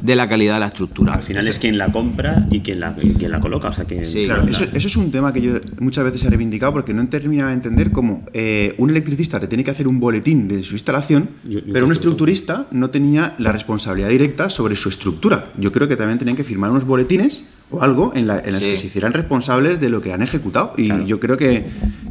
de 0.01 0.17
la 0.17 0.29
calidad 0.29 0.55
de 0.55 0.61
la 0.61 0.67
estructura. 0.67 1.15
Al 1.15 1.23
final 1.23 1.47
es 1.47 1.59
quien 1.59 1.79
la 1.79 1.91
compra 1.93 2.47
y 2.51 2.61
quien 2.61 2.81
la, 2.81 2.95
quien 2.95 3.31
la 3.31 3.41
coloca. 3.41 3.69
O 3.69 3.73
sea, 3.73 3.87
eso, 3.89 4.65
es 4.75 4.97
un 4.97 5.11
tema 5.11 5.33
que 5.33 5.43
yo 5.43 5.55
muchas 5.79 6.05
veces 6.05 6.25
he 6.25 6.29
reivindicado 6.29 6.73
porque 6.73 6.95
no 6.95 7.03
he 7.03 7.07
terminado 7.07 7.49
de 7.49 7.55
entender 7.55 7.93
cómo 7.93 8.25
eh, 8.33 8.75
un 8.79 8.91
electricista 8.91 9.41
te 9.41 9.47
tiene 9.47 9.65
que 9.65 9.71
hacer 9.71 9.89
un 9.89 10.01
boletín 10.01 10.49
de 10.49 10.63
su 10.63 10.75
instalación, 10.75 11.31
pero 11.73 11.87
un 11.87 11.93
estructurista 11.93 12.67
no 12.71 12.91
tenía 12.91 13.35
la 13.39 13.53
responsabilidad 13.53 14.09
directa 14.09 14.49
sobre 14.49 14.77
su 14.77 14.89
estructura. 14.89 15.47
Yo 15.59 15.73
creo 15.73 15.89
que 15.89 15.97
también 15.97 16.19
tenían 16.19 16.37
que 16.37 16.45
firmar 16.45 16.71
unos 16.71 16.85
boletines 16.85 17.45
o 17.73 17.83
algo 17.83 18.13
en, 18.15 18.27
las 18.27 18.43
que 18.43 18.77
se 18.77 18.87
hicieran 18.87 19.13
responsables 19.13 19.81
de 19.81 19.89
lo 19.89 20.01
que 20.01 20.13
han 20.13 20.23
ejecutado. 20.23 20.75
Y 20.77 20.89
yo 21.07 21.19
creo 21.19 21.37
que, 21.37 21.67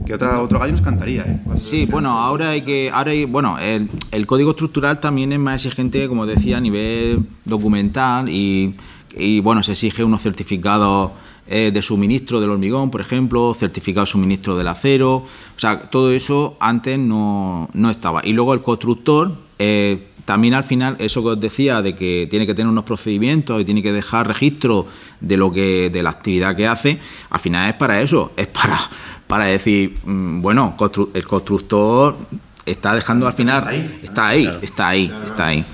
que 0.06 0.14
otra, 0.14 0.42
otro 0.42 0.60
gallo 0.60 0.72
nos 0.74 0.82
cantaría. 0.82 1.22
¿eh? 1.22 1.40
Sí, 1.58 1.86
bueno, 1.86 2.12
ahora 2.12 2.50
hay 2.50 2.62
que. 2.62 2.90
Ahora 2.92 3.12
hay, 3.12 3.26
bueno, 3.26 3.58
el, 3.60 3.90
el, 4.12 4.26
código 4.26 4.52
estructural 4.52 5.00
también 5.00 5.32
es 5.32 5.40
más 5.40 5.66
exigente, 5.66 6.08
como 6.08 6.26
decía, 6.26 6.58
a 6.58 6.62
nivel 6.62 7.26
documental 7.46 8.28
y, 8.28 8.76
y 9.16 9.40
bueno, 9.40 9.64
se 9.64 9.74
exige 9.74 10.04
unos 10.04 10.22
certificados 10.22 11.12
eh, 11.48 11.72
de 11.74 11.82
suministro 11.82 12.40
del 12.40 12.50
hormigón, 12.50 12.92
por 12.92 13.02
ejemplo, 13.02 13.54
certificado 13.54 14.06
de 14.06 14.12
suministro 14.12 14.58
del 14.58 14.68
acero. 14.68 15.16
O 15.16 15.60
sea, 15.60 15.90
todo 15.90 16.12
eso 16.12 16.56
antes 16.60 16.98
no, 16.98 17.70
no 17.74 17.90
estaba. 17.90 18.22
Y 18.24 18.34
luego 18.34 18.54
el 18.54 18.62
constructor. 18.62 19.36
Eh, 19.64 20.08
también 20.26 20.54
al 20.54 20.64
final, 20.64 20.96
eso 21.00 21.22
que 21.24 21.30
os 21.30 21.42
decía, 21.42 21.82
de 21.82 21.96
que 21.96 22.28
tiene 22.30 22.46
que 22.46 22.54
tener 22.54 22.70
unos 22.70 22.84
procedimientos 22.84 23.62
y 23.62 23.66
tiene 23.66 23.82
que 23.82 23.92
dejar 23.92 24.28
registro 24.28 24.88
de 25.20 25.38
lo 25.38 25.52
que, 25.52 25.90
de 25.90 26.04
la 26.04 26.10
actividad 26.10 26.56
que 26.56 26.68
hace, 26.68 27.00
al 27.30 27.40
final 27.40 27.70
es 27.70 27.76
para 27.76 28.02
eso, 28.02 28.32
es 28.38 28.48
para, 28.48 28.80
para 29.28 29.46
decir, 29.46 29.98
mm, 30.06 30.42
bueno, 30.42 30.76
el 31.14 31.26
constructor 31.26 32.18
está 32.66 32.96
dejando 32.96 33.28
al 33.28 33.34
final, 33.34 34.00
está 34.04 34.28
ahí, 34.30 34.50
está 34.62 34.90
ahí, 34.90 35.12
está 35.26 35.48
ahí. 35.48 35.66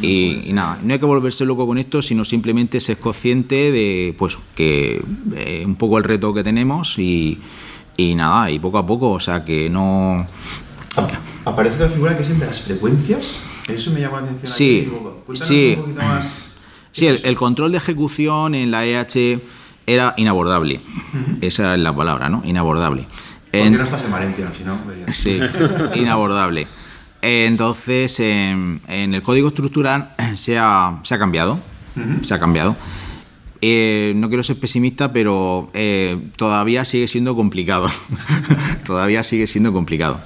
Y, 0.00 0.52
nada, 0.52 0.78
no 0.82 0.92
hay 0.92 0.98
que 1.00 1.06
volverse 1.06 1.44
loco 1.44 1.66
con 1.66 1.76
esto, 1.76 2.02
sino 2.02 2.24
simplemente 2.24 2.78
ser 2.78 2.98
consciente 2.98 3.72
de 3.72 4.14
pues 4.16 4.38
que 4.54 5.02
es 5.34 5.66
un 5.66 5.74
poco 5.74 5.98
el 5.98 6.04
reto 6.04 6.32
que 6.32 6.44
tenemos 6.44 6.98
y, 7.00 7.40
y 7.96 8.14
nada, 8.14 8.48
y 8.48 8.60
poco 8.60 8.78
a 8.78 8.86
poco, 8.86 9.10
o 9.10 9.20
sea 9.20 9.44
que 9.44 9.68
no. 9.68 10.24
Aparece 11.44 11.80
la 11.80 11.88
figura 11.88 12.16
que 12.16 12.22
es 12.22 12.30
el 12.30 12.38
de 12.38 12.46
las 12.46 12.62
frecuencias. 12.62 13.38
Eso 13.68 13.90
me 13.92 14.00
llama 14.00 14.20
la 14.20 14.26
atención. 14.26 14.52
Sí, 14.52 14.90
sí. 15.34 15.74
Un 15.76 15.82
poquito 15.82 16.02
más. 16.02 16.44
Sí, 16.90 17.06
el, 17.06 17.36
control 17.36 17.70
de 17.72 17.78
ejecución 17.78 18.56
en 18.56 18.72
la 18.72 18.84
EH 18.84 19.38
era 19.86 20.14
inabordable. 20.16 20.80
Esa 21.42 21.74
es 21.74 21.80
la 21.80 21.94
palabra, 21.94 22.28
¿no? 22.28 22.42
Inabordable. 22.44 23.02
¿Por 23.02 23.62
qué 23.62 23.70
no 23.70 23.84
estás 23.84 24.04
en 24.04 24.10
Valencia? 24.10 24.50
Si 24.56 24.64
no, 24.64 24.80
Sí, 25.12 25.38
inabordable. 25.94 26.66
Entonces, 27.22 28.18
en, 28.20 28.80
el 28.88 29.22
código 29.22 29.48
estructural 29.48 30.14
se 30.34 30.58
ha, 30.58 30.98
se 31.04 31.14
ha 31.14 31.18
cambiado. 31.18 31.60
Se 32.24 32.34
ha 32.34 32.40
cambiado. 32.40 32.74
Eh, 33.60 34.12
no 34.16 34.28
quiero 34.28 34.42
ser 34.42 34.58
pesimista, 34.58 35.12
pero 35.12 35.70
eh, 35.74 36.30
todavía 36.36 36.84
sigue 36.84 37.06
siendo 37.06 37.36
complicado. 37.36 37.88
todavía 38.84 39.22
sigue 39.22 39.46
siendo 39.46 39.72
complicado 39.72 40.20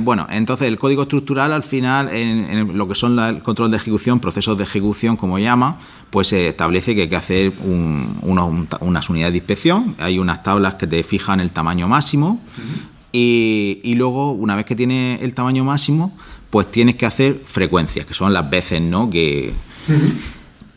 bueno, 0.00 0.26
entonces 0.30 0.68
el 0.68 0.78
código 0.78 1.02
estructural 1.02 1.52
al 1.52 1.62
final, 1.62 2.08
en, 2.08 2.76
lo 2.78 2.88
que 2.88 2.94
son 2.94 3.18
el 3.18 3.42
control 3.42 3.70
de 3.70 3.76
ejecución, 3.76 4.18
procesos 4.18 4.56
de 4.56 4.64
ejecución, 4.64 5.16
como 5.16 5.38
llama, 5.38 5.78
pues 6.08 6.28
se 6.28 6.48
establece 6.48 6.94
que 6.94 7.02
hay 7.02 7.08
que 7.08 7.16
hacer 7.16 7.52
unas 7.62 9.10
unidades 9.10 9.32
de 9.32 9.38
inspección, 9.38 9.96
hay 9.98 10.18
unas 10.18 10.42
tablas 10.42 10.74
que 10.74 10.86
te 10.86 11.02
fijan 11.02 11.40
el 11.40 11.52
tamaño 11.52 11.88
máximo. 11.88 12.40
Y, 13.12 13.94
luego, 13.96 14.32
una 14.32 14.56
vez 14.56 14.64
que 14.64 14.76
tienes 14.76 15.22
el 15.22 15.34
tamaño 15.34 15.64
máximo, 15.64 16.16
pues 16.48 16.70
tienes 16.70 16.94
que 16.94 17.06
hacer 17.06 17.42
frecuencias, 17.44 18.06
que 18.06 18.14
son 18.14 18.32
las 18.32 18.48
veces, 18.48 18.80
¿no? 18.80 19.10
Que, 19.10 19.52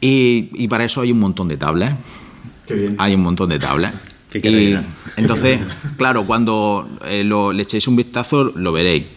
y, 0.01 0.67
para 0.67 0.83
eso 0.83 1.01
hay 1.01 1.11
un 1.11 1.19
montón 1.19 1.47
de 1.47 1.57
tablas. 1.57 1.95
Hay 2.97 3.15
un 3.15 3.21
montón 3.21 3.49
de 3.49 3.59
tablas 3.59 3.93
y 4.33 4.79
entonces, 5.17 5.61
claro, 5.97 6.25
cuando 6.25 6.89
eh, 7.05 7.23
le 7.23 7.61
echéis 7.61 7.87
un 7.87 7.95
vistazo, 7.95 8.43
lo 8.43 8.71
veréis. 8.71 9.07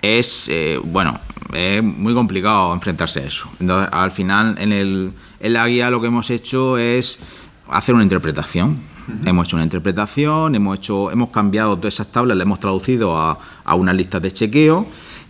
Es, 0.00 0.48
eh, 0.48 0.78
bueno, 0.82 1.18
es 1.52 1.82
muy 1.82 2.14
complicado 2.14 2.72
enfrentarse 2.72 3.20
a 3.20 3.24
eso. 3.24 3.48
Entonces, 3.60 3.88
al 3.92 4.12
final, 4.12 4.56
en, 4.58 4.72
el, 4.72 5.12
en 5.40 5.52
la 5.52 5.66
guía 5.66 5.90
lo 5.90 6.00
que 6.00 6.06
hemos 6.06 6.30
hecho 6.30 6.78
es 6.78 7.20
hacer 7.68 7.94
una 7.94 8.04
interpretación. 8.04 8.78
Hemos 9.24 9.48
hecho 9.48 9.56
una 9.56 9.64
interpretación, 9.64 10.54
hemos, 10.54 10.76
hecho, 10.76 11.10
hemos 11.10 11.30
cambiado 11.30 11.78
todas 11.78 11.94
esas 11.94 12.12
tablas, 12.12 12.36
las 12.36 12.44
hemos 12.44 12.60
traducido 12.60 13.16
a, 13.16 13.38
a 13.64 13.74
unas 13.74 13.94
listas 13.94 14.20
de 14.20 14.30
chequeo 14.30 14.86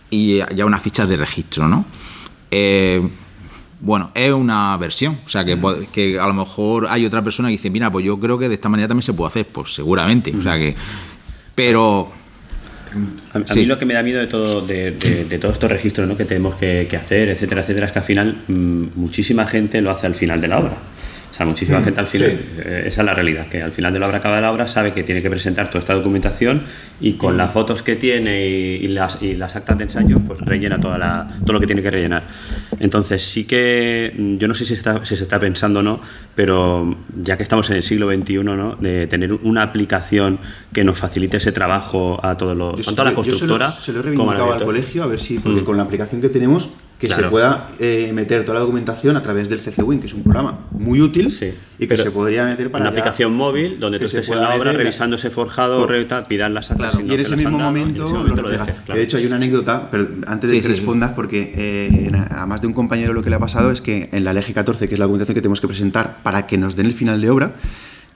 y 0.09 0.41
a 0.41 0.65
unas 0.65 0.81
fichas 0.81 1.07
de 1.07 1.15
registro, 1.15 1.67
¿no? 1.69 1.85
Eh, 2.51 3.07
bueno, 3.81 4.11
es 4.13 4.31
una 4.33 4.75
versión, 4.77 5.17
o 5.25 5.29
sea, 5.29 5.45
que, 5.45 5.57
que, 5.91 6.19
a 6.19 6.27
lo 6.27 6.33
mejor 6.33 6.87
hay 6.89 7.05
otra 7.05 7.23
persona 7.23 7.49
que 7.49 7.53
dice, 7.53 7.69
mira, 7.69 7.91
pues 7.91 8.05
yo 8.05 8.19
creo 8.19 8.37
que 8.37 8.49
de 8.49 8.55
esta 8.55 8.69
manera 8.69 8.87
también 8.87 9.03
se 9.03 9.13
puede 9.13 9.29
hacer, 9.29 9.45
pues 9.45 9.73
seguramente, 9.73 10.35
o 10.35 10.41
sea 10.41 10.57
que, 10.57 10.75
pero... 11.55 12.11
A, 13.33 13.53
mí 13.53 13.65
lo 13.65 13.77
que 13.77 13.85
me 13.85 13.93
da 13.93 14.01
miedo 14.01 14.19
de, 14.19 14.25
todo, 14.25 14.61
de, 14.61 15.37
todos 15.39 15.53
estos 15.53 15.71
registros 15.71 16.07
¿no? 16.07 16.17
que 16.17 16.25
tenemos 16.25 16.55
que, 16.55 16.89
hacer, 16.99 17.29
etcétera, 17.29 17.61
etcétera, 17.61 17.85
es 17.85 17.91
que 17.91 17.99
al 17.99 18.05
final 18.05 18.41
mm, 18.47 18.85
muchísima 18.95 19.45
gente 19.45 19.79
lo 19.81 19.91
hace 19.91 20.07
al 20.07 20.15
final 20.15 20.41
de 20.41 20.47
la 20.47 20.57
obra 20.57 20.73
muchísima 21.45 21.79
mm, 21.79 21.83
gente 21.83 21.99
al 21.99 22.07
final, 22.07 22.29
eh, 22.29 22.83
esa 22.85 23.01
es 23.01 23.05
la 23.05 23.13
realidad, 23.13 23.47
que 23.47 23.61
al 23.61 23.71
final 23.71 23.93
de 23.93 23.99
la 23.99 24.07
obra, 24.07 24.17
acaba 24.17 24.41
la 24.41 24.51
obra, 24.51 24.67
sabe 24.67 24.93
que 24.93 25.03
tiene 25.03 25.21
que 25.21 25.29
presentar 25.29 25.67
toda 25.67 25.79
esta 25.79 25.93
documentación 25.93 26.63
y 27.01 27.13
con 27.13 27.37
las 27.37 27.51
fotos 27.51 27.81
que 27.83 27.95
tiene 27.95 28.47
y, 28.47 28.87
las, 28.87 29.21
y 29.21 29.35
las 29.35 29.55
actas 29.55 29.77
de 29.77 29.85
ensayo, 29.85 30.19
pues 30.19 30.39
rellena 30.39 30.79
toda 30.79 30.97
la, 30.97 31.29
todo 31.41 31.53
lo 31.53 31.59
que 31.59 31.67
tiene 31.67 31.81
que 31.81 31.91
rellenar. 31.91 32.23
Entonces 32.79 33.23
sí 33.23 33.45
que, 33.45 34.13
mm, 34.17 34.35
yo 34.35 34.47
no 34.47 34.53
sé 34.53 34.65
si 34.65 34.75
se 34.75 34.81
está, 34.81 35.05
si 35.05 35.15
se 35.15 35.23
está 35.23 35.39
pensando 35.39 35.79
o 35.79 35.83
no, 35.83 36.01
pero 36.35 36.97
ya 37.21 37.37
que 37.37 37.43
estamos 37.43 37.69
en 37.69 37.77
el 37.77 37.83
siglo 37.83 38.11
XXI, 38.11 38.43
¿no? 38.43 38.75
de 38.75 39.07
tener 39.07 39.33
una 39.33 39.63
aplicación 39.63 40.39
que 40.73 40.83
nos 40.83 40.97
facilite 40.97 41.37
ese 41.37 41.51
trabajo 41.51 42.19
a 42.23 42.37
todos 42.37 42.55
los, 42.55 42.85
tanto 42.85 43.01
a 43.01 43.05
la 43.05 43.13
constructora 43.13 43.71
se 43.71 43.93
lo, 43.93 43.99
he 43.99 44.03
reivindicado 44.03 44.53
al 44.53 44.63
colegio, 44.63 45.03
a 45.03 45.07
ver 45.07 45.19
si, 45.19 45.39
porque 45.39 45.61
mm. 45.61 45.65
con 45.65 45.77
la 45.77 45.83
aplicación 45.83 46.21
que 46.21 46.29
tenemos 46.29 46.69
que 46.99 47.09
se 47.09 47.23
pueda 47.23 47.67
eh, 47.79 48.11
meter 48.13 48.43
toda 48.43 48.55
la 48.55 48.59
documentación 48.59 49.15
a 49.15 49.21
través 49.23 49.47
del 49.47 49.61
CCWin, 49.61 50.01
que 50.01 50.07
es 50.07 50.13
un 50.13 50.23
programa 50.23 50.65
muy 50.71 50.99
útil 50.99 51.33
y 51.79 51.87
que 51.87 51.97
se 51.97 52.11
podría 52.11 52.43
meter 52.43 52.69
para 52.69 52.81
una 52.81 52.89
aplicación 52.89 53.33
móvil 53.33 53.79
donde 53.79 53.99
tú 53.99 54.05
estés 54.05 54.27
en 54.29 54.41
la 54.41 54.53
obra 54.53 54.73
revisando 54.73 55.15
ese 55.15 55.29
forjado, 55.29 55.87
pidan 56.27 56.53
las 56.53 56.71
actas 56.71 56.99
y 56.99 57.13
en 57.13 57.19
ese 57.19 57.37
mismo 57.37 57.57
momento 57.57 58.23
lo, 58.23 58.49
De 58.49 59.01
hecho 59.01 59.17
hay 59.17 59.25
una 59.25 59.37
anécdota, 59.37 59.89
pero 59.89 60.09
antes 60.27 60.51
de 60.51 60.59
que 60.59 60.67
respondas, 60.67 61.13
porque 61.13 61.53
eh, 61.55 62.11
a 62.29 62.45
más 62.45 62.61
de 62.61 62.67
un 62.67 62.73
compañero 62.73 63.13
lo 63.13 63.23
que 63.23 63.29
le 63.29 63.37
ha 63.37 63.39
pasado 63.39 63.71
es 63.71 63.79
que 63.81 64.09
en 64.11 64.25
la 64.25 64.33
ley 64.33 64.43
14, 64.43 64.87
que 64.89 64.95
es 64.95 64.99
la 64.99 65.05
documentación 65.05 65.35
que 65.35 65.41
tenemos 65.41 65.61
que 65.61 65.67
presentar 65.67 66.17
para 66.21 66.47
que 66.47 66.57
nos 66.57 66.75
den 66.75 66.87
el 66.87 66.93
final 66.93 67.21
de 67.21 67.29
obra, 67.29 67.53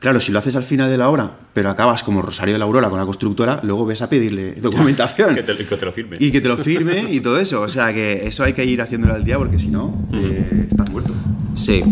Claro, 0.03 0.19
si 0.19 0.33
lo 0.33 0.39
haces 0.39 0.53
al 0.57 0.63
final 0.63 0.89
de 0.89 0.97
la 0.97 1.07
obra, 1.07 1.31
pero 1.53 1.69
acabas 1.69 2.03
como 2.03 2.21
Rosario 2.21 2.53
de 2.53 2.59
la 2.59 2.65
Aurora 2.65 2.89
con 2.89 2.99
la 2.99 3.05
constructora, 3.05 3.61
luego 3.63 3.85
ves 3.85 4.01
a 4.01 4.09
pedirle 4.09 4.51
documentación. 4.57 5.33
que, 5.33 5.43
te, 5.43 5.85
lo 5.85 5.93
firme. 5.93 6.17
Y 6.19 6.29
que 6.29 6.41
te 6.41 6.49
lo 6.49 6.57
firme 6.57 7.05
y 7.09 7.21
todo 7.21 7.39
eso. 7.39 7.61
O 7.61 7.69
sea, 7.69 7.93
que 7.93 8.27
eso 8.27 8.43
hay 8.43 8.51
que 8.51 8.65
ir 8.65 8.81
haciéndolo 8.81 9.13
al 9.13 9.23
día 9.23 9.37
porque 9.37 9.57
si 9.57 9.69
no, 9.69 10.05
eh, 10.11 10.67
estás 10.69 10.89
muerto. 10.89 11.13
Sí. 11.55 11.85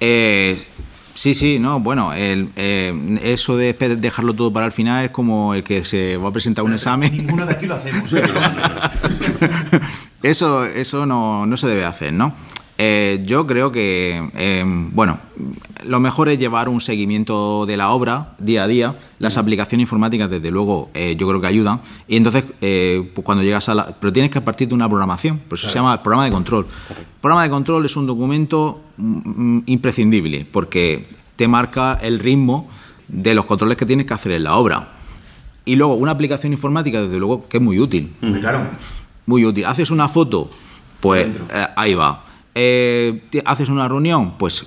Eh, 0.00 0.60
sí, 1.14 1.34
sí, 1.34 1.60
no, 1.60 1.78
bueno, 1.78 2.12
el, 2.12 2.48
eh, 2.56 3.20
eso 3.22 3.56
de 3.56 3.74
dejarlo 3.74 4.34
todo 4.34 4.52
para 4.52 4.66
el 4.66 4.72
final 4.72 5.04
es 5.04 5.12
como 5.12 5.54
el 5.54 5.62
que 5.62 5.84
se 5.84 6.16
va 6.16 6.30
a 6.30 6.32
presentar 6.32 6.64
un 6.64 6.72
examen. 6.72 7.16
Ninguno 7.16 7.46
de 7.46 7.52
aquí 7.52 7.66
lo 7.66 7.76
hacemos. 7.76 8.12
eso 10.24 10.64
eso 10.64 11.06
no, 11.06 11.46
no 11.46 11.56
se 11.56 11.68
debe 11.68 11.84
hacer, 11.84 12.12
¿no? 12.12 12.34
Eh, 12.84 13.22
yo 13.24 13.46
creo 13.46 13.70
que, 13.70 14.28
em, 14.34 14.90
bueno, 14.92 15.20
lo 15.86 16.00
mejor 16.00 16.28
es 16.28 16.38
llevar 16.40 16.68
un 16.68 16.80
seguimiento 16.80 17.64
de 17.64 17.76
la 17.76 17.90
obra 17.90 18.34
día 18.40 18.64
a 18.64 18.66
día. 18.66 18.96
Las 19.20 19.36
aplicaciones 19.36 19.84
informáticas, 19.84 20.28
desde 20.28 20.50
luego, 20.50 20.90
eh, 20.92 21.14
yo 21.16 21.28
creo 21.28 21.40
que 21.40 21.46
ayudan. 21.46 21.80
Y 22.08 22.16
entonces, 22.16 22.44
eh, 22.60 23.08
pues 23.14 23.24
cuando 23.24 23.44
llegas 23.44 23.68
a 23.68 23.76
la... 23.76 23.86
Pero 24.00 24.12
tienes 24.12 24.32
que 24.32 24.40
partir 24.40 24.66
de 24.66 24.74
una 24.74 24.88
programación, 24.88 25.38
por 25.38 25.58
eso 25.58 25.68
se 25.68 25.74
llama 25.76 26.02
programa 26.02 26.24
de 26.24 26.32
control. 26.32 26.66
Programa 27.20 27.44
de 27.44 27.50
control 27.50 27.86
es 27.86 27.94
un 27.94 28.04
documento 28.04 28.82
mm, 28.96 29.58
mm, 29.58 29.62
imprescindible, 29.66 30.44
porque 30.50 31.06
te 31.36 31.46
marca 31.46 32.00
el 32.02 32.18
ritmo 32.18 32.68
de 33.06 33.32
los 33.36 33.44
controles 33.44 33.76
que 33.76 33.86
tienes 33.86 34.06
que 34.06 34.14
hacer 34.14 34.32
en 34.32 34.42
la 34.42 34.56
obra. 34.56 34.88
Y 35.64 35.76
luego, 35.76 35.94
una 35.94 36.10
aplicación 36.10 36.52
informática, 36.52 37.00
desde 37.00 37.18
luego, 37.18 37.46
que 37.46 37.58
es 37.58 37.62
muy 37.62 37.78
útil. 37.78 38.12
Claro. 38.40 38.66
Muy 39.26 39.44
útil. 39.44 39.66
Haces 39.66 39.92
una 39.92 40.08
foto, 40.08 40.50
pues 40.98 41.28
ahí 41.76 41.94
va 41.94 42.31
eh, 42.54 43.22
haces 43.44 43.68
una 43.68 43.88
reunión, 43.88 44.36
pues 44.38 44.66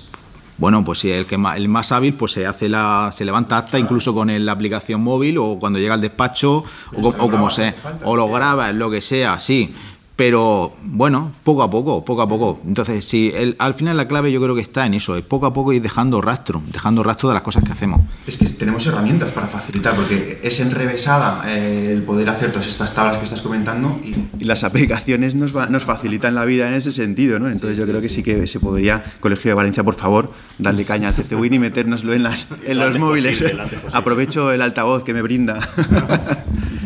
bueno, 0.58 0.82
pues 0.84 1.00
si 1.00 1.10
el 1.10 1.26
que 1.26 1.36
más, 1.36 1.56
el 1.56 1.68
más 1.68 1.92
hábil, 1.92 2.14
pues 2.14 2.32
se 2.32 2.46
hace 2.46 2.68
la, 2.68 3.10
se 3.12 3.24
levanta 3.26 3.58
acta 3.58 3.78
incluso 3.78 4.14
con 4.14 4.44
la 4.44 4.52
aplicación 4.52 5.02
móvil 5.02 5.36
o 5.36 5.58
cuando 5.60 5.78
llega 5.78 5.94
al 5.94 6.00
despacho 6.00 6.64
o, 6.94 7.08
o 7.08 7.30
como 7.30 7.50
sea, 7.50 7.74
o 8.04 8.16
lo 8.16 8.28
graba, 8.28 8.72
lo 8.72 8.90
que 8.90 9.00
sea, 9.02 9.38
sí. 9.38 9.74
Pero 10.16 10.72
bueno, 10.82 11.32
poco 11.44 11.62
a 11.62 11.70
poco, 11.70 12.02
poco 12.02 12.22
a 12.22 12.28
poco. 12.28 12.58
Entonces, 12.66 13.04
si 13.04 13.30
el, 13.34 13.54
al 13.58 13.74
final 13.74 13.98
la 13.98 14.08
clave 14.08 14.32
yo 14.32 14.40
creo 14.40 14.54
que 14.54 14.62
está 14.62 14.86
en 14.86 14.94
eso, 14.94 15.14
es 15.14 15.22
poco 15.22 15.44
a 15.44 15.52
poco 15.52 15.74
ir 15.74 15.82
dejando 15.82 16.22
rastro, 16.22 16.62
dejando 16.72 17.02
rastro 17.02 17.28
de 17.28 17.34
las 17.34 17.42
cosas 17.42 17.62
que 17.64 17.72
hacemos. 17.72 18.00
Es 18.26 18.38
que 18.38 18.46
tenemos 18.46 18.86
herramientas 18.86 19.30
para 19.32 19.46
facilitar, 19.46 19.94
porque 19.94 20.40
es 20.42 20.58
enrevesada 20.60 21.44
eh, 21.46 21.92
el 21.92 22.02
poder 22.02 22.30
hacer 22.30 22.50
todas 22.50 22.66
estas 22.66 22.94
tablas 22.94 23.18
que 23.18 23.24
estás 23.24 23.42
comentando 23.42 24.00
y, 24.02 24.44
las 24.46 24.62
aplicaciones 24.62 25.34
nos, 25.34 25.52
nos 25.52 25.84
facilitan 25.84 26.34
la 26.34 26.44
vida 26.44 26.68
en 26.68 26.74
ese 26.74 26.92
sentido, 26.92 27.40
¿no? 27.40 27.48
Entonces 27.48 27.76
yo 27.76 27.84
creo 27.84 28.00
que 28.00 28.08
sí 28.08 28.22
que 28.22 28.46
se 28.46 28.60
podría, 28.60 29.02
Colegio 29.20 29.50
de 29.50 29.54
Valencia, 29.54 29.82
por 29.82 29.96
favor, 29.96 30.32
darle 30.58 30.84
caña 30.84 31.08
al 31.08 31.14
CCWIN 31.14 31.54
y 31.54 31.58
metérnoslo 31.58 32.14
en, 32.14 32.22
las, 32.22 32.46
en 32.64 32.78
los 32.78 32.96
móviles. 32.98 33.44
Aprovecho 33.92 34.52
el 34.52 34.62
altavoz 34.62 35.02
que 35.02 35.12
me 35.12 35.20
brinda. 35.20 35.58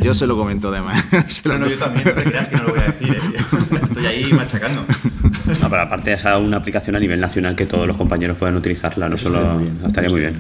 Yo 0.01 0.15
se 0.15 0.27
lo 0.27 0.37
comento 0.37 0.69
además. 0.69 1.05
No, 1.45 1.59
no, 1.59 1.69
yo 1.69 1.77
también, 1.77 2.05
no 2.05 2.13
te 2.13 2.23
creas 2.23 2.49
que 2.49 2.57
no 2.57 2.63
lo 2.65 2.71
voy 2.71 2.81
a 2.81 2.93
decir. 2.93 3.15
¿eh? 3.15 3.20
Estoy 3.83 4.07
ahí 4.07 4.33
machacando. 4.33 4.85
No, 5.61 5.71
pero 5.71 5.83
aparte 5.83 6.13
es 6.13 6.25
una 6.25 6.57
aplicación 6.59 6.97
a 6.97 7.01
nivel 7.01 7.21
nacional 7.21 7.55
que 7.57 7.67
todos 7.67 7.87
los 7.87 7.97
compañeros 7.97 8.37
puedan 8.37 8.57
utilizarla, 8.57 9.09
no 9.09 9.17
solo 9.19 9.61
estaría 9.87 10.11
muy 10.11 10.21
bien. 10.21 10.37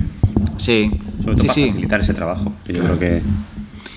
Sí, 0.56 0.90
Sobre 1.22 1.36
todo 1.36 1.42
sí, 1.42 1.46
para 1.46 1.54
sí. 1.54 1.66
facilitar 1.68 2.00
ese 2.00 2.14
trabajo. 2.14 2.52
que 2.64 2.72
Yo 2.74 2.82
creo 2.84 2.98
que. 2.98 3.22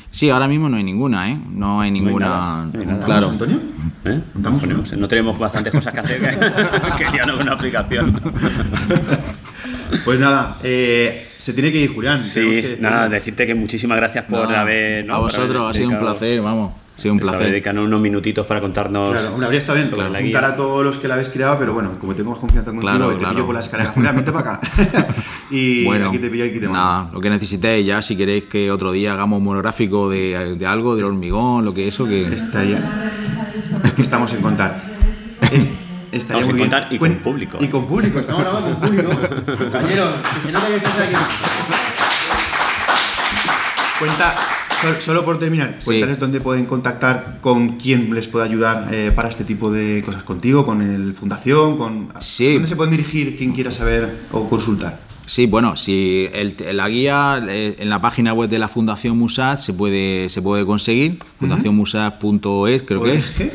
Sí, 0.09 0.29
ahora 0.29 0.47
mismo 0.47 0.69
no 0.69 0.77
hay 0.77 0.83
ninguna, 0.83 1.31
¿eh? 1.31 1.39
No 1.51 1.81
hay 1.81 1.89
ninguna. 1.91 2.27
nada, 2.29 2.65
no 2.71 2.79
hay 2.79 2.85
nada. 2.85 3.05
Claro. 3.05 3.29
Antonio? 3.29 3.57
¿eh? 4.05 4.19
Ponemos- 4.41 4.93
no 4.95 5.07
tenemos 5.07 5.39
bastantes 5.39 5.73
cosas 5.73 5.91
que 5.93 5.99
hacer 6.01 6.19
que, 6.19 6.27
que 7.11 7.17
ya 7.17 7.25
no 7.25 7.37
una 7.37 7.53
aplicación. 7.53 8.19
Pues 10.05 10.19
nada, 10.19 10.57
eh, 10.63 11.27
se 11.37 11.53
tiene 11.53 11.71
que 11.71 11.79
ir, 11.81 11.93
Julián. 11.93 12.23
Sí, 12.23 12.39
que- 12.41 12.77
nada, 12.79 13.07
decirte 13.09 13.45
que 13.45 13.53
muchísimas 13.53 13.97
gracias 13.97 14.25
por 14.25 14.49
No, 14.49 14.55
haber. 14.55 15.05
¿no? 15.05 15.13
a 15.15 15.19
vosotros, 15.19 15.55
haber 15.55 15.69
ha 15.69 15.73
sido 15.73 15.89
un 15.89 15.99
placer, 15.99 16.41
vamos. 16.41 16.71
Sido 16.95 17.13
un 17.15 17.19
placer. 17.19 17.47
dedicado 17.47 17.83
unos 17.83 17.99
minutitos 17.99 18.45
para 18.45 18.61
contarnos. 18.61 19.09
Claro, 19.11 19.29
hombre, 19.31 19.45
habría 19.47 19.59
estado 19.59 19.77
bien 19.79 19.89
juntar 19.89 20.45
a 20.45 20.55
todos 20.55 20.85
los 20.85 20.97
que 20.99 21.07
la 21.07 21.15
habéis 21.15 21.29
creado, 21.29 21.57
pero 21.57 21.73
bueno, 21.73 21.97
como 21.97 22.13
tengo 22.13 22.29
más 22.29 22.39
confianza 22.39 22.69
contigo, 22.71 22.91
Claro, 22.91 23.11
te 23.13 23.17
claro. 23.17 23.33
pillo 23.33 23.45
por 23.47 23.55
la 23.55 23.61
escalera. 23.61 23.89
Julián, 23.91 24.15
vente 24.15 24.31
para 24.31 24.53
acá. 24.53 24.61
y 25.49 25.83
Bueno, 25.85 26.09
aquí 26.09 26.19
te 26.19 26.29
pillo 26.29 26.45
y 26.45 26.49
aquí 26.49 26.59
te 26.59 26.67
mando. 26.67 26.79
nada, 26.79 27.09
lo 27.11 27.19
que 27.19 27.29
necesitéis 27.31 27.85
ya, 27.85 28.01
si 28.03 28.15
queréis 28.15 28.43
que 28.45 28.69
otro 28.71 28.91
día 28.91 29.13
hagamos 29.13 29.39
un 29.39 29.43
monográfico 29.45 30.07
de, 30.07 30.55
de 30.55 30.65
algo, 30.67 30.95
del 30.95 31.05
hormigón, 31.05 31.65
lo 31.65 31.73
que 31.73 31.87
eso, 31.87 32.05
que... 32.05 32.27
Estaría. 32.33 32.77
Es 33.83 33.93
que 33.93 34.01
estamos 34.03 34.31
en 34.33 34.41
contar. 34.41 34.79
Es- 35.51 35.69
estaría 36.11 36.41
Estamos 36.41 36.43
muy 36.43 36.51
en 36.51 36.55
bien. 36.57 36.69
contar 36.69 36.87
y 36.93 36.99
con 36.99 37.13
público. 37.15 37.57
Y 37.59 37.67
con 37.69 37.87
público, 37.87 38.19
estamos 38.19 38.43
grabando 38.43 38.69
con 38.79 38.87
público. 38.89 39.09
Compañero, 39.57 40.11
que 40.35 40.41
se 40.47 40.51
nota 40.51 40.67
que 40.67 40.75
estás 40.75 40.99
aquí. 40.99 41.15
Cuenta, 43.99 44.35
sol- 44.83 45.01
solo 45.01 45.25
por 45.25 45.39
terminar, 45.39 45.77
Sí. 45.79 45.85
cuéntales 45.87 46.19
dónde 46.19 46.39
pueden 46.41 46.65
contactar 46.65 47.39
con 47.41 47.77
quién 47.77 48.13
les 48.13 48.27
puede 48.27 48.45
ayudar 48.45 48.89
eh, 48.91 49.11
para 49.15 49.29
este 49.29 49.43
tipo 49.43 49.71
de 49.71 50.03
cosas 50.05 50.23
contigo, 50.23 50.65
con 50.65 50.81
el 50.81 51.13
fundación, 51.13 51.77
con. 51.77 52.09
Sí. 52.19 52.53
¿Dónde 52.53 52.67
se 52.67 52.75
pueden 52.75 52.91
dirigir 52.91 53.35
quien 53.37 53.53
quiera 53.53 53.71
saber 53.71 54.19
o 54.31 54.47
consultar? 54.49 54.99
Sí, 55.25 55.45
bueno, 55.45 55.77
si 55.77 56.27
el- 56.33 56.55
la 56.73 56.89
guía 56.89 57.41
eh, 57.47 57.77
en 57.79 57.89
la 57.89 58.01
página 58.01 58.33
web 58.33 58.49
de 58.49 58.59
la 58.59 58.67
Fundación 58.67 59.17
Musat 59.17 59.57
se 59.57 59.73
puede, 59.73 60.27
se 60.29 60.41
puede 60.41 60.65
conseguir, 60.65 61.19
fundacionmusat.es 61.37 62.83
creo 62.83 63.03
que 63.03 63.15
es. 63.15 63.29
OSG. 63.29 63.51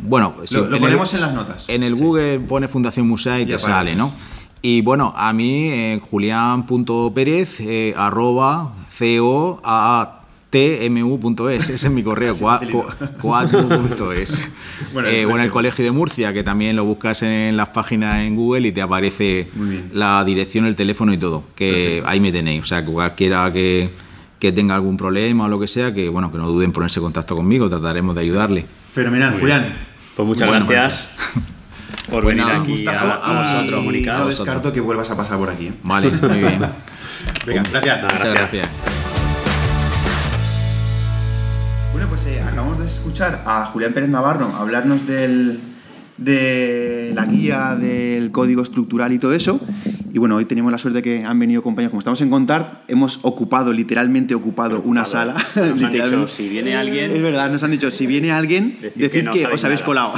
Bueno, 0.00 0.34
sí, 0.44 0.54
Lo, 0.54 0.60
lo 0.62 0.66
en 0.68 0.74
el- 0.74 0.80
ponemos 0.80 1.14
en 1.14 1.20
las 1.22 1.32
notas. 1.34 1.64
En 1.68 1.82
el 1.82 1.94
Google 1.96 2.40
pone 2.40 2.68
Fundación 2.68 3.08
Musat 3.08 3.38
y 3.40 3.42
Y 3.42 3.46
te 3.46 3.54
aparece. 3.54 3.70
sale, 3.70 3.96
¿no? 3.96 4.12
Y 4.60 4.82
bueno, 4.82 5.14
a 5.16 5.32
mí, 5.32 5.68
eh, 5.70 6.00
julián.pérez, 6.10 7.60
eh, 7.60 7.94
arroba 7.96 8.74
coaatmu.es, 10.50 11.68
ese 11.68 11.74
es 11.86 11.92
mi 11.92 12.02
correo, 12.02 12.34
coa- 12.36 12.60
co- 12.72 12.86
coatmu.es. 13.20 14.48
Bueno, 14.92 15.08
eh, 15.08 15.24
bueno, 15.26 15.42
el 15.44 15.50
colegio. 15.50 15.84
De 15.84 15.90
Murcia, 15.92 16.32
que 16.32 16.42
también 16.42 16.74
lo 16.76 16.84
buscas 16.84 17.22
en 17.22 17.56
las 17.56 17.68
páginas 17.68 18.20
en 18.22 18.34
Google 18.36 18.68
y 18.68 18.72
te 18.72 18.80
aparece 18.82 19.48
Muy 19.54 19.84
la 19.92 20.24
dirección, 20.24 20.64
el 20.64 20.74
teléfono 20.76 21.12
y 21.12 21.18
todo, 21.18 21.44
que 21.54 22.02
ahí 22.06 22.20
me 22.20 22.32
tenéis. 22.32 22.62
O 22.62 22.64
sea, 22.64 22.84
que 22.84 22.90
cualquiera 22.90 23.52
que, 23.52 23.90
que 24.38 24.52
tenga 24.52 24.74
algún 24.74 24.96
problema 24.96 25.44
o 25.44 25.48
lo 25.48 25.58
que 25.60 25.66
sea, 25.68 25.92
que 25.92 26.08
bueno, 26.08 26.32
que 26.32 26.38
no 26.38 26.48
duden 26.48 26.66
en 26.66 26.72
ponerse 26.72 26.98
en 27.00 27.04
contacto 27.04 27.36
conmigo, 27.36 27.68
trataremos 27.68 28.14
de 28.14 28.20
ayudarle. 28.22 28.66
Fenomenal, 28.92 29.38
Julián. 29.38 29.72
Pues 30.16 30.26
muchas 30.26 30.48
Bueno, 30.48 30.66
gracias 30.66 31.08
por 32.10 32.24
Bueno, 32.24 32.46
venir 32.46 32.60
aquí 32.60 32.86
a, 32.88 33.00
a 33.14 33.42
vosotros, 33.60 33.84
Mónica. 33.84 34.18
No 34.18 34.26
descarto 34.28 34.72
que 34.72 34.80
vuelvas 34.80 35.10
a 35.10 35.16
pasar 35.16 35.38
por 35.38 35.50
aquí. 35.50 35.66
¿eh? 35.66 35.72
Vale, 35.82 36.10
muy 36.10 36.38
bien. 36.38 36.60
Venga, 37.46 37.62
gracias. 37.70 38.02
Muchas 38.02 38.18
gracias. 38.34 38.34
gracias. 38.34 38.97
Bueno, 41.98 42.10
pues 42.10 42.26
eh, 42.26 42.40
acabamos 42.40 42.78
de 42.78 42.84
escuchar 42.84 43.42
a 43.44 43.64
Julián 43.64 43.92
Pérez 43.92 44.08
Navarro 44.08 44.54
hablarnos 44.56 45.04
del, 45.08 45.58
de 46.16 47.10
la 47.12 47.26
guía, 47.26 47.76
del 47.76 48.30
código 48.30 48.62
estructural 48.62 49.12
y 49.12 49.18
todo 49.18 49.32
eso. 49.32 49.60
Y 50.12 50.18
bueno, 50.20 50.36
hoy 50.36 50.44
tenemos 50.44 50.70
la 50.70 50.78
suerte 50.78 50.98
de 50.98 51.02
que 51.02 51.24
han 51.24 51.36
venido 51.40 51.60
compañeros. 51.60 51.90
Como 51.90 51.98
estamos 51.98 52.20
en 52.20 52.30
Contar, 52.30 52.84
hemos 52.86 53.18
ocupado, 53.22 53.72
literalmente 53.72 54.36
ocupado, 54.36 54.80
una 54.82 55.04
sala. 55.06 55.34
Nos 55.56 55.82
han 55.82 55.90
dicho, 55.90 56.28
si 56.28 56.48
viene 56.48 56.76
alguien, 56.76 57.10
Es 57.10 57.20
verdad, 57.20 57.50
nos 57.50 57.64
han 57.64 57.72
dicho, 57.72 57.90
si 57.90 58.06
viene 58.06 58.30
alguien, 58.30 58.78
decid, 58.94 59.10
que 59.10 59.22
no 59.24 59.32
que, 59.32 59.46
os 59.46 59.64
habéis 59.64 59.82
colado. 59.82 60.12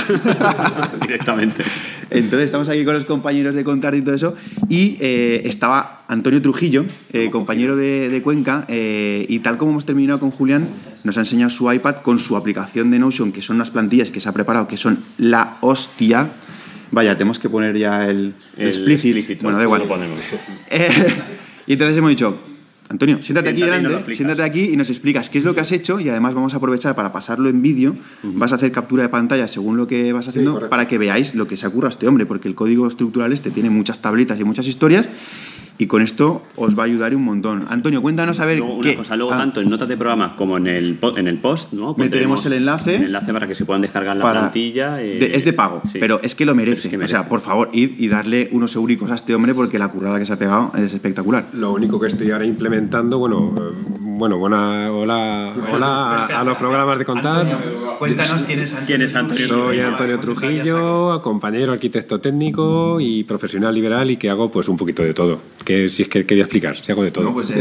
directamente. 1.01 1.65
Entonces 2.11 2.47
estamos 2.47 2.69
aquí 2.69 2.85
con 2.85 2.95
los 2.95 3.05
compañeros 3.05 3.55
de 3.55 3.65
Contar 3.65 3.95
y 3.95 4.03
todo 4.03 4.15
eso. 4.15 4.35
Y 4.69 4.97
eh, 5.01 5.43
estaba 5.45 6.05
Antonio 6.09 6.43
Trujillo, 6.43 6.85
eh, 7.13 7.31
compañero 7.31 7.77
de, 7.77 8.09
de 8.09 8.23
Cuenca, 8.23 8.65
eh, 8.69 9.25
y 9.29 9.39
tal 9.41 9.57
como 9.57 9.71
hemos 9.73 9.85
terminado 9.85 10.19
con 10.19 10.31
Julián, 10.31 10.67
nos 11.05 11.17
ha 11.17 11.21
enseñado 11.21 11.51
su 11.51 11.71
iPad 11.73 11.97
con 12.03 12.19
su 12.19 12.37
aplicación 12.37 12.91
de 12.91 12.99
Notion, 12.99 13.33
que 13.33 13.43
son 13.43 13.57
unas 13.57 13.71
plantillas 13.71 14.11
que 14.11 14.21
se 14.21 14.29
ha 14.29 14.33
preparado, 14.33 14.67
que 14.67 14.77
son 14.77 14.99
la 15.19 15.59
hostia. 15.61 16.31
Vaya, 16.91 17.17
tenemos 17.17 17.39
que 17.39 17.49
poner 17.49 17.77
ya 17.79 18.09
el, 18.09 18.35
el 18.57 18.69
explícito, 18.69 19.45
Bueno, 19.45 19.59
da 19.59 19.65
igual. 19.65 19.83
lo 19.83 19.89
ponemos. 19.89 20.19
Y 21.67 21.75
entonces 21.75 21.97
hemos 21.99 22.11
dicho, 22.11 22.37
Antonio, 22.91 23.23
siéntate, 23.23 23.51
aquí 23.51 23.61
Siéntate 23.61 23.83
delante, 23.83 24.15
siéntate 24.15 24.43
aquí 24.43 24.65
y 24.73 24.77
nos 24.77 24.91
explicas 24.91 25.31
qué 25.31 25.39
es 25.39 25.45
lo 25.45 25.55
que 25.55 25.61
has 25.61 25.71
hecho 25.71 26.01
y 26.01 26.09
además 26.09 26.35
vamos 26.35 26.55
a 26.55 26.57
aprovechar 26.57 26.97
para 26.97 27.13
pasarlo 27.13 27.49
en 27.49 27.63
vídeo. 27.63 27.95
Vas 28.25 28.51
a 28.51 28.57
hacer 28.57 28.73
captura 28.73 29.05
de 29.05 29.09
pantalla 29.09 29.47
según 29.47 29.77
lo 29.77 29.87
que 29.87 30.13
vas 30.13 30.27
haciendo 30.27 30.69
para 30.69 30.89
que 30.89 30.99
veáis 30.99 31.37
lo 31.37 31.47
que 31.47 31.57
se 31.57 31.69
ocurra 31.69 31.87
a 31.87 31.91
este 31.91 32.09
hombre, 32.09 32.27
porque 32.27 32.49
el 32.49 32.57
código 32.57 32.89
estructural 32.89 33.33
este 33.33 33.53
tiene 33.53 33.71
muchas 33.71 34.03
tablitas 34.03 34.41
y 34.41 34.45
muchas 34.45 34.67
historias 34.67 35.09
y 35.81 35.87
con 35.87 36.03
esto 36.03 36.43
os 36.57 36.79
va 36.79 36.83
a 36.83 36.87
ayudar 36.87 37.15
un 37.17 37.25
montón. 37.25 37.65
Antonio, 37.71 38.03
cuéntanos 38.03 38.39
a 38.39 38.45
ver 38.45 38.59
Luego, 38.59 38.75
una 38.75 38.91
qué... 38.91 38.97
cosa, 38.97 39.17
luego 39.17 39.33
ah, 39.33 39.39
tanto 39.39 39.63
en 39.63 39.71
notas 39.71 39.89
de 39.89 39.97
programa 39.97 40.37
como 40.37 40.59
en 40.59 40.67
el, 40.67 40.99
en 41.17 41.27
el 41.27 41.39
post, 41.39 41.73
¿no? 41.73 41.95
Meteremos 41.97 42.41
Pondremos 42.41 42.47
el 42.47 42.53
enlace. 42.53 42.97
El 42.97 43.05
enlace 43.05 43.33
para 43.33 43.49
que 43.49 43.55
se 43.55 43.65
puedan 43.65 43.81
descargar 43.81 44.15
la 44.17 44.23
para- 44.23 44.41
plantilla. 44.41 45.01
eh, 45.03 45.19
de- 45.19 45.35
es 45.37 45.45
de 45.45 45.53
pago, 45.55 45.81
sí. 45.91 45.99
pero 45.99 46.21
es 46.23 46.35
que 46.35 46.45
lo 46.45 46.55
merece. 46.55 46.89
Es 46.89 46.89
que 46.89 47.03
O 47.03 47.09
sea, 47.09 47.29
por 47.31 47.41
favor, 47.41 47.71
id 47.73 47.93
y 47.99 48.09
darle 48.09 48.49
unos 48.53 48.77
euricos 48.77 49.11
a 49.11 49.15
este 49.15 49.35
hombre 49.35 49.55
porque 49.55 49.79
la 49.79 49.89
currada 49.89 50.19
que 50.19 50.27
se 50.27 50.35
ha 50.35 50.39
pegado 50.39 50.71
es 50.77 50.93
espectacular. 50.93 51.47
Lo 51.55 51.73
único 51.73 51.99
que 51.99 52.09
estoy 52.09 52.31
ahora 52.31 52.45
implementando, 52.45 53.19
bueno, 53.19 53.55
eh, 53.57 53.75
bueno, 53.99 54.37
buena, 54.37 54.93
hola, 54.93 55.51
hola 55.73 56.27
a, 56.27 56.41
a 56.41 56.45
los 56.45 56.59
programas 56.59 56.99
de 56.99 57.05
contar. 57.07 57.47
Cuéntanos 57.99 58.43
quién 58.45 58.61
es 58.61 58.71
Antonio. 58.73 58.87
¿Quién 58.87 59.03
es 59.03 59.15
Antonio 59.17 59.47
Soy? 59.47 59.81
Antonio 59.81 60.19
Trujillo, 60.21 61.23
compañero 61.23 61.73
arquitecto 61.73 62.21
técnico 62.21 62.99
y 63.01 63.25
profesional 63.25 63.75
liberal 63.75 64.11
y 64.11 64.17
que 64.17 64.29
hago 64.31 64.51
pues 64.51 64.69
un 64.69 64.77
poquito 64.77 65.03
de 65.03 65.15
todo. 65.15 65.39
Que 65.71 65.89
si 65.89 66.03
es 66.03 66.09
que 66.09 66.27
quería 66.27 66.43
explicar, 66.43 66.77
si 66.77 66.91
hago 66.91 67.05
de 67.05 67.13
todo. 67.13 67.23
No, 67.27 67.33
pues 67.33 67.49
eh, 67.51 67.55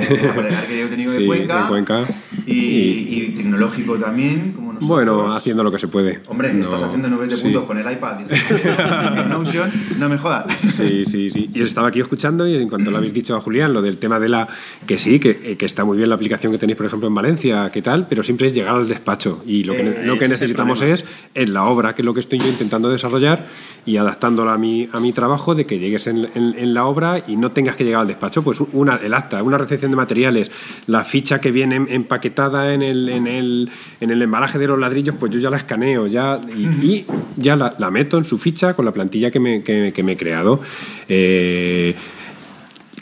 que 0.67 0.79
yo 0.79 0.85
he 0.87 0.89
tenido 0.89 1.11
de 1.11 1.17
Sí, 1.19 1.25
Cuenca. 1.27 1.61
de 1.61 1.67
Cuenca. 1.69 2.07
Y, 2.51 3.07
y 3.09 3.33
tecnológico 3.35 3.95
también, 3.97 4.53
como 4.53 4.73
nosotros. 4.73 4.89
bueno, 4.89 5.33
haciendo 5.33 5.63
lo 5.63 5.71
que 5.71 5.79
se 5.79 5.87
puede. 5.87 6.21
Hombre, 6.27 6.53
No, 6.53 6.63
estás 6.63 6.83
haciendo 6.83 7.07
9 7.09 7.27
de 7.27 7.35
sí. 7.35 7.43
puntos 7.43 7.63
con 7.65 7.77
el 7.77 7.91
iPad 7.91 8.19
y 8.21 9.19
en 9.19 9.29
Notion, 9.29 9.71
no 9.99 10.09
me 10.09 10.17
jodas. 10.17 10.45
Sí, 10.75 11.03
sí, 11.05 11.29
sí. 11.29 11.49
Y 11.53 11.61
estaba 11.61 11.89
aquí 11.89 11.99
escuchando 11.99 12.47
y 12.47 12.55
en 12.55 12.69
cuanto 12.69 12.89
le 12.91 12.97
habéis 12.97 13.13
dicho 13.13 13.35
a 13.35 13.41
Julián 13.41 13.73
lo 13.73 13.81
del 13.81 13.97
tema 13.97 14.19
de 14.19 14.29
la... 14.29 14.47
Que 14.87 14.97
sí, 14.97 15.19
que, 15.19 15.39
eh, 15.43 15.57
que 15.57 15.65
está 15.65 15.83
muy 15.85 15.97
bien 15.97 16.09
la 16.09 16.15
aplicación 16.15 16.51
que 16.51 16.57
tenéis, 16.57 16.77
por 16.77 16.85
ejemplo, 16.85 17.07
en 17.07 17.15
Valencia, 17.15 17.69
que 17.71 17.81
tal, 17.81 18.07
pero 18.07 18.23
siempre 18.23 18.47
es 18.47 18.53
llegar 18.53 18.75
al 18.75 18.87
despacho. 18.87 19.43
Y 19.45 19.63
lo 19.65 19.73
que, 19.73 19.81
Eh, 19.81 20.01
lo 20.05 20.17
que 20.17 20.27
necesitamos 20.27 20.81
es 20.81 21.05
en 21.35 21.53
la 21.53 21.65
obra, 21.65 21.93
que 21.93 22.01
es 22.01 22.05
lo 22.05 22.13
que 22.13 22.19
estoy 22.21 22.39
yo 22.39 22.47
intentando 22.47 22.89
desarrollar 22.89 23.45
y 23.85 23.97
adaptándolo 23.97 24.49
a 24.51 24.57
mi, 24.57 24.87
a 24.91 24.99
mi 24.99 25.11
trabajo, 25.13 25.55
de 25.55 25.65
que 25.65 25.77
llegues 25.79 26.07
en, 26.07 26.29
en- 26.35 26.55
en 26.57 26.73
la 26.73 26.85
obra 26.85 27.21
y 27.27 27.35
no 27.37 27.51
tengas 27.51 27.75
que 27.75 27.83
llegar 27.83 28.01
al 28.01 28.07
despacho. 28.07 28.41
Pues 28.43 28.59
una, 28.73 28.95
el 28.95 29.13
acta, 29.13 29.43
una 29.43 29.57
recepción 29.57 29.91
de 29.91 29.97
materiales, 29.97 30.51
la 30.87 31.03
ficha 31.03 31.39
que 31.41 31.51
viene 31.51 31.75
empaquetada 31.89 32.38
en 32.47 32.81
el, 32.81 33.09
en 33.09 33.27
el, 33.27 33.69
en 33.99 34.11
el 34.11 34.21
embalaje 34.21 34.57
de 34.57 34.67
los 34.67 34.79
ladrillos, 34.79 35.15
pues 35.19 35.31
yo 35.31 35.39
ya 35.39 35.49
la 35.49 35.57
escaneo 35.57 36.07
ya, 36.07 36.39
y, 36.55 36.63
y 36.85 37.05
ya 37.37 37.55
la, 37.55 37.75
la 37.77 37.91
meto 37.91 38.17
en 38.17 38.23
su 38.23 38.37
ficha 38.37 38.73
con 38.75 38.85
la 38.85 38.91
plantilla 38.93 39.29
que 39.31 39.39
me, 39.39 39.61
que- 39.63 39.91
que 39.93 40.03
me 40.03 40.13
he 40.13 40.17
creado. 40.17 40.59
Eh, 41.07 41.95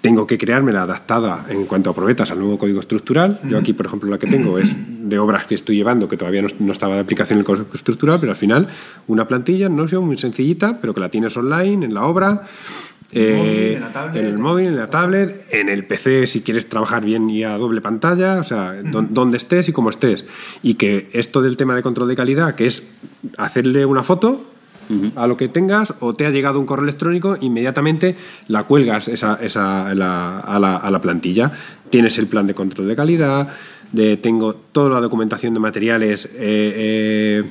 tengo 0.02 0.28
que 0.28 0.38
crearme 0.38 0.72
la 0.72 0.84
adaptada 0.84 1.46
en 1.50 1.66
cuanto 1.66 1.90
a 1.90 1.96
probetas 1.96 2.30
al 2.32 2.40
nuevo 2.40 2.58
código 2.58 2.80
estructural. 2.80 3.40
Yo 3.50 3.58
aquí, 3.58 3.74
por 3.74 3.88
ejemplo, 3.88 4.10
la 4.10 4.18
que 4.20 4.28
tengo 4.28 4.58
es 4.60 4.74
de 4.78 5.18
obras 5.20 5.46
que 5.46 5.56
estoy 5.56 5.76
llevando, 5.76 6.08
que 6.08 6.16
todavía 6.18 6.42
no, 6.44 6.48
no 6.60 6.72
estaba 6.72 6.96
de 6.96 7.02
aplicación 7.02 7.38
en 7.38 7.40
el 7.42 7.46
código 7.46 7.68
estructural, 7.74 8.20
pero 8.20 8.32
al 8.32 8.38
final 8.38 8.68
una 9.08 9.28
plantilla, 9.28 9.70
no 9.70 9.88
sé, 9.88 9.98
muy 9.98 10.18
sencillita, 10.18 10.78
pero 10.80 10.94
que 10.94 11.00
la 11.02 11.10
tienes 11.10 11.36
online 11.36 11.86
en 11.86 11.94
la 11.94 12.06
obra 12.06 12.44
Eh, 13.12 13.82
en 14.14 14.26
el 14.26 14.38
móvil, 14.38 14.68
en 14.68 14.76
la 14.76 14.90
tablet, 14.90 15.46
en 15.50 15.70
el 15.70 15.86
PC 15.86 16.28
si 16.28 16.42
quieres 16.42 16.68
trabajar 16.68 17.06
bien 17.06 17.30
y 17.30 17.44
a 17.44 17.58
doble 17.58 17.80
pantalla, 17.80 18.40
o 18.40 18.44
sea, 18.44 18.74
donde 18.84 19.38
estés 19.38 19.70
y 19.70 19.74
como 19.74 19.90
estés. 19.90 20.26
Y 20.62 20.76
que 20.76 21.10
esto 21.14 21.42
del 21.42 21.56
tema 21.58 21.76
de 21.76 21.84
control 21.84 22.10
de 22.10 22.16
calidad, 22.16 22.56
que 22.56 22.68
es 22.68 22.84
hacerle 23.38 23.86
una 23.86 24.04
foto 24.04 24.46
a 25.16 25.28
lo 25.28 25.36
que 25.36 25.48
tengas 25.50 25.94
o 26.00 26.16
te 26.16 26.26
ha 26.26 26.30
llegado 26.30 26.60
un 26.60 26.66
correo 26.66 26.84
electrónico, 26.84 27.38
inmediatamente 27.40 28.16
la 28.48 28.64
cuelgas 28.64 29.08
esa, 29.08 29.38
esa, 29.42 29.88
a, 29.88 29.94
la, 29.94 30.40
a, 30.40 30.90
la, 30.90 31.02
plantilla. 31.02 31.52
Tienes 31.90 32.18
el 32.18 32.28
plan 32.28 32.48
de 32.48 32.54
control 32.54 32.88
de 32.88 32.96
calidad, 32.96 33.50
de, 33.92 34.18
tengo 34.18 34.56
toda 34.56 34.90
la 34.90 35.02
documentación 35.02 35.54
de 35.54 35.60
materiales 35.60 36.26
eh, 36.26 36.32
eh, 36.36 37.44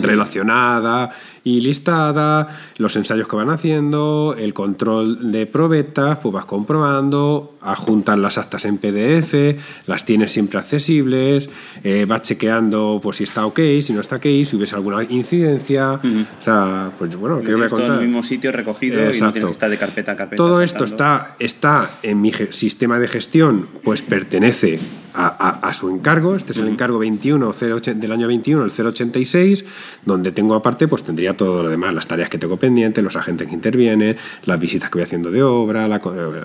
relacionada, 0.00 1.12
y 1.46 1.60
listada, 1.60 2.48
los 2.78 2.96
ensayos 2.96 3.28
que 3.28 3.36
van 3.36 3.50
haciendo, 3.50 4.34
el 4.36 4.52
control 4.52 5.30
de 5.30 5.46
probetas, 5.46 6.18
pues 6.18 6.32
vas 6.32 6.44
comprobando, 6.44 7.54
adjuntas 7.62 8.18
las 8.18 8.36
actas 8.36 8.64
en 8.64 8.78
PDF, 8.78 9.56
las 9.86 10.04
tienes 10.04 10.32
siempre 10.32 10.58
accesibles, 10.58 11.48
eh, 11.84 12.04
vas 12.04 12.22
chequeando 12.22 12.98
pues, 13.00 13.18
si 13.18 13.24
está 13.24 13.46
ok, 13.46 13.60
si 13.80 13.92
no 13.92 14.00
está 14.00 14.16
ok, 14.16 14.26
si 14.44 14.56
hubiese 14.56 14.74
alguna 14.74 15.04
incidencia. 15.04 15.92
O 15.92 16.42
sea, 16.42 16.90
pues 16.98 17.14
bueno, 17.14 17.40
¿qué 17.40 17.54
voy 17.54 17.66
a 17.66 17.68
contar? 17.68 17.90
en 17.90 17.94
el 17.94 18.06
mismo 18.06 18.24
sitio 18.24 18.50
recogido 18.50 18.96
y 18.98 19.20
no 19.20 19.32
tienes 19.32 19.50
que 19.50 19.52
estar 19.52 19.70
de 19.70 19.78
carpeta 19.78 20.12
a 20.12 20.16
carpeta. 20.16 20.42
Todo 20.42 20.60
esto 20.62 20.82
está, 20.82 21.36
está 21.38 21.98
en 22.02 22.22
mi 22.22 22.32
sistema 22.50 22.98
de 22.98 23.06
gestión, 23.06 23.68
pues 23.84 24.02
pertenece 24.02 24.80
a, 25.16 25.72
su 25.74 25.88
encargo. 25.88 26.36
Este 26.36 26.52
es 26.52 26.58
el 26.58 26.68
encargo 26.68 26.98
21 26.98 27.52
del 27.52 28.12
año 28.12 28.28
21, 28.28 28.64
el 28.64 28.70
086, 28.70 29.64
donde 30.04 30.32
tengo 30.32 30.54
aparte, 30.54 30.88
pues 30.88 31.02
tendría 31.02 31.36
todo 31.36 31.62
lo 31.62 31.68
demás, 31.68 31.94
las 31.94 32.06
tareas 32.06 32.28
que 32.28 32.38
tengo 32.38 32.56
pendientes, 32.56 33.02
los 33.02 33.16
agentes 33.16 33.48
que 33.48 33.54
intervienen, 33.54 34.16
las 34.44 34.60
visitas 34.60 34.90
que 34.90 34.98
voy 34.98 35.04
haciendo 35.04 35.30
de 35.30 35.42
obra, 35.42 35.88
la, 35.88 36.00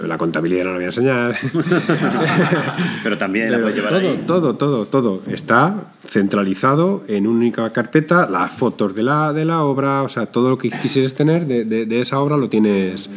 la 0.08 0.18
contabilidad 0.18 0.66
no 0.66 0.72
la 0.72 0.76
voy 0.78 0.86
a 0.86 0.88
enseñar. 0.88 1.36
Pero 3.04 3.18
también 3.18 3.52
la 3.52 3.60
puedes 3.60 3.76
llevar 3.76 4.02
todo, 4.26 4.56
todo, 4.56 4.56
todo, 4.56 4.86
todo 4.86 5.22
está 5.28 5.76
centralizado 6.08 7.04
en 7.08 7.28
única 7.28 7.72
carpeta, 7.74 8.30
las 8.30 8.52
fotos 8.52 8.96
de 8.96 9.04
la, 9.04 9.34
de 9.34 9.46
la 9.46 9.64
obra, 9.64 10.02
o 10.02 10.10
sea, 10.10 10.26
todo 10.26 10.50
lo 10.50 10.58
que 10.58 10.70
quisieras 10.70 11.14
tener 11.14 11.46
de, 11.46 11.66
de 11.66 12.02
esa 12.02 12.20
obra 12.20 12.38
lo 12.38 12.50
tienes 12.50 13.10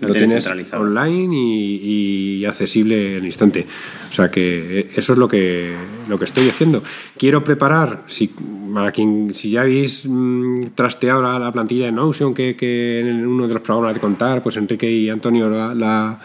lo, 0.00 0.12
tienes, 0.14 0.48
online 0.72 1.36
y, 1.36 2.44
accesible 2.44 3.18
en 3.18 3.26
instante. 3.26 3.66
O 4.10 4.12
sea 4.12 4.30
que 4.30 4.90
eso 4.94 5.12
es 5.12 5.18
lo 5.18 5.28
que, 5.28 5.74
lo 6.08 6.18
que 6.18 6.24
estoy 6.24 6.48
haciendo. 6.48 6.82
Quiero 7.16 7.44
preparar, 7.44 8.04
si, 8.06 8.28
para 8.74 8.92
quien, 8.92 9.34
si 9.34 9.50
ya 9.50 9.62
habéis 9.62 10.02
mm, 10.04 10.72
trasteado 10.74 11.22
la, 11.22 11.52
plantilla 11.52 11.86
de 11.86 11.92
Notion, 11.92 12.34
que, 12.34 12.56
que, 12.56 13.00
en 13.00 13.26
uno 13.26 13.46
de 13.46 13.54
los 13.54 13.62
programas 13.62 13.94
de 13.94 14.00
contar, 14.00 14.42
pues 14.42 14.56
Enrique 14.56 14.90
y 14.90 15.10
Antonio 15.10 15.48
la, 15.48 16.20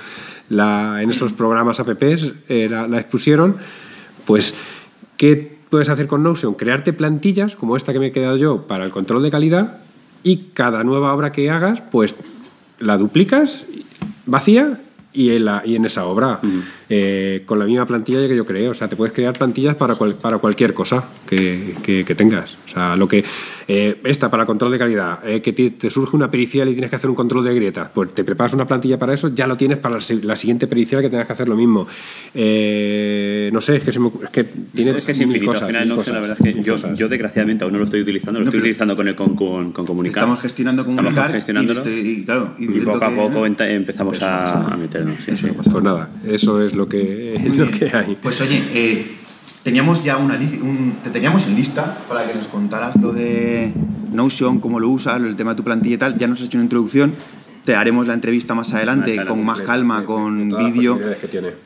la, 0.50 1.02
en 1.02 1.10
esos 1.10 1.34
programas 1.34 1.80
apps 1.80 2.34
eh, 2.50 2.68
la, 2.70 2.88
la 2.88 3.00
expusieron, 3.00 3.58
pues 4.26 4.54
¿qué 5.18 5.58
puedes 5.70 5.90
hacer 5.90 6.08
con 6.08 6.24
Notion? 6.24 6.54
Crearte 6.54 6.94
plantillas 6.94 7.56
como 7.56 7.76
esta 7.78 7.94
que 7.94 8.00
me 8.00 8.08
he 8.08 8.12
quedado 8.12 8.38
yo 8.38 8.68
para 8.68 8.86
el 8.86 8.92
control 8.92 9.24
de 9.24 9.32
calidad 9.32 9.80
y 10.24 10.50
cada 10.54 10.84
nueva 10.84 11.14
obra 11.14 11.32
que 11.32 11.52
hagas, 11.52 11.82
pues 11.92 12.16
la 12.80 12.98
duplicas 12.98 13.66
vacía 14.26 14.82
y 15.16 15.32
en, 15.32 15.46
la, 15.46 15.62
y 15.66 15.76
en 15.76 15.86
esa 15.86 16.06
obra, 16.06 16.42
eh, 16.90 17.44
con 17.46 17.58
la 17.58 17.66
misma 17.66 17.86
plantilla 17.86 18.28
que 18.28 18.36
yo 18.36 18.46
creé. 18.46 18.68
O 18.68 18.74
sea, 18.74 18.88
te 18.88 18.96
puedes 18.96 19.14
crear 19.14 19.34
plantillas 19.34 19.76
para, 19.76 19.96
para 19.96 20.38
cualquier 20.40 20.74
cosa 20.74 21.10
que, 21.26 21.74
que, 21.82 22.16
tengas. 22.16 22.58
O 22.68 22.70
sea, 22.70 22.96
lo 22.96 23.08
que. 23.08 23.24
Eh, 23.68 24.00
esta 24.04 24.30
para 24.30 24.46
control 24.46 24.72
de 24.72 24.78
calidad, 24.78 25.28
eh, 25.28 25.42
que 25.42 25.52
te, 25.52 25.90
surge 25.90 26.16
una 26.16 26.30
pericial 26.30 26.70
y 26.70 26.74
tienes 26.74 26.92
que 26.92 26.98
hacer 26.98 27.10
un 27.10 27.16
control 27.16 27.44
de 27.44 27.56
grietas, 27.56 27.90
pues 27.92 28.14
te 28.14 28.24
preparas 28.24 28.54
una 28.54 28.68
plantilla 28.68 29.00
para 29.00 29.14
eso, 29.14 29.34
ya 29.34 29.48
lo 29.48 29.58
tienes 29.58 29.80
para 29.80 29.96
la, 29.96 30.36
siguiente 30.36 30.68
pericial 30.68 31.02
que 31.02 31.10
tengas 31.10 31.26
que 31.26 31.34
hacer 31.34 31.48
lo 31.48 31.56
mismo. 31.56 31.88
no 32.34 33.62
sé, 33.62 33.78
es 33.78 33.84
que, 33.84 33.92
se 33.92 34.00
me, 34.00 34.12
es 34.24 34.30
que 34.30 34.44
tiene. 34.44 34.92
Es 34.92 35.06
que 35.06 35.14
es 35.14 35.22
infinito. 35.22 35.52
Al 35.52 35.66
final, 35.66 35.88
no 35.88 36.04
sé, 36.04 36.12
la 36.12 36.20
verdad 36.20 36.38
es 36.40 36.54
que 36.54 36.62
yo, 36.62 36.76
yo, 36.94 37.08
desgraciadamente 37.10 37.64
aún 37.64 37.74
no 37.74 37.80
lo 37.80 37.86
estoy 37.86 38.02
utilizando, 38.02 38.40
lo 38.40 38.46
estoy 38.46 38.60
utilizando 38.60 38.96
con, 38.96 39.08
el, 39.08 39.16
con, 39.16 39.36
con, 39.36 39.72
comunicar. 39.72 40.24
Estamos 40.24 40.42
gestionando 40.42 40.86
comunicar. 40.86 41.36
Estamos 41.36 41.66
Y, 41.88 42.24
claro, 42.24 42.54
y, 42.60 42.68
poco 42.68 43.06
a 43.06 43.16
poco 43.16 43.46
empezamos 43.46 44.22
a, 44.22 44.74
a, 44.74 44.78
meternos. 45.06 45.68
pues 45.72 45.84
nada, 45.84 46.10
eso 46.26 46.62
es 46.62 46.74
lo 46.74 46.88
que 46.88 47.40
lo 47.56 47.72
que 47.72 47.86
hay. 47.96 48.18
Pues 48.22 48.42
oye, 48.42 48.64
eh, 48.74 49.16
teníamos 49.64 50.04
ya 50.04 50.18
una 50.18 50.38
te 51.04 51.10
teníamos 51.10 51.48
en 51.48 51.56
lista 51.56 51.98
para 52.08 52.28
que 52.28 52.38
nos 52.38 52.48
contaras 52.48 52.96
lo 52.98 53.12
de 53.12 53.74
Notion, 54.12 54.60
cómo 54.60 54.80
lo 54.80 54.90
usas, 54.90 55.22
el 55.22 55.36
tema 55.36 55.52
de 55.52 55.58
tu 55.58 55.64
plantilla 55.64 55.96
y 55.96 55.98
tal. 55.98 56.18
Ya 56.18 56.28
nos 56.28 56.40
has 56.40 56.48
hecho 56.48 56.58
una 56.58 56.66
introducción. 56.66 57.14
Te 57.66 57.76
haremos 57.76 58.06
la 58.06 58.14
entrevista 58.14 58.54
más 58.54 58.74
adelante, 58.74 59.26
con 59.26 59.44
más 59.44 59.62
calma, 59.62 60.06
con 60.06 60.50
vídeo. 60.50 61.00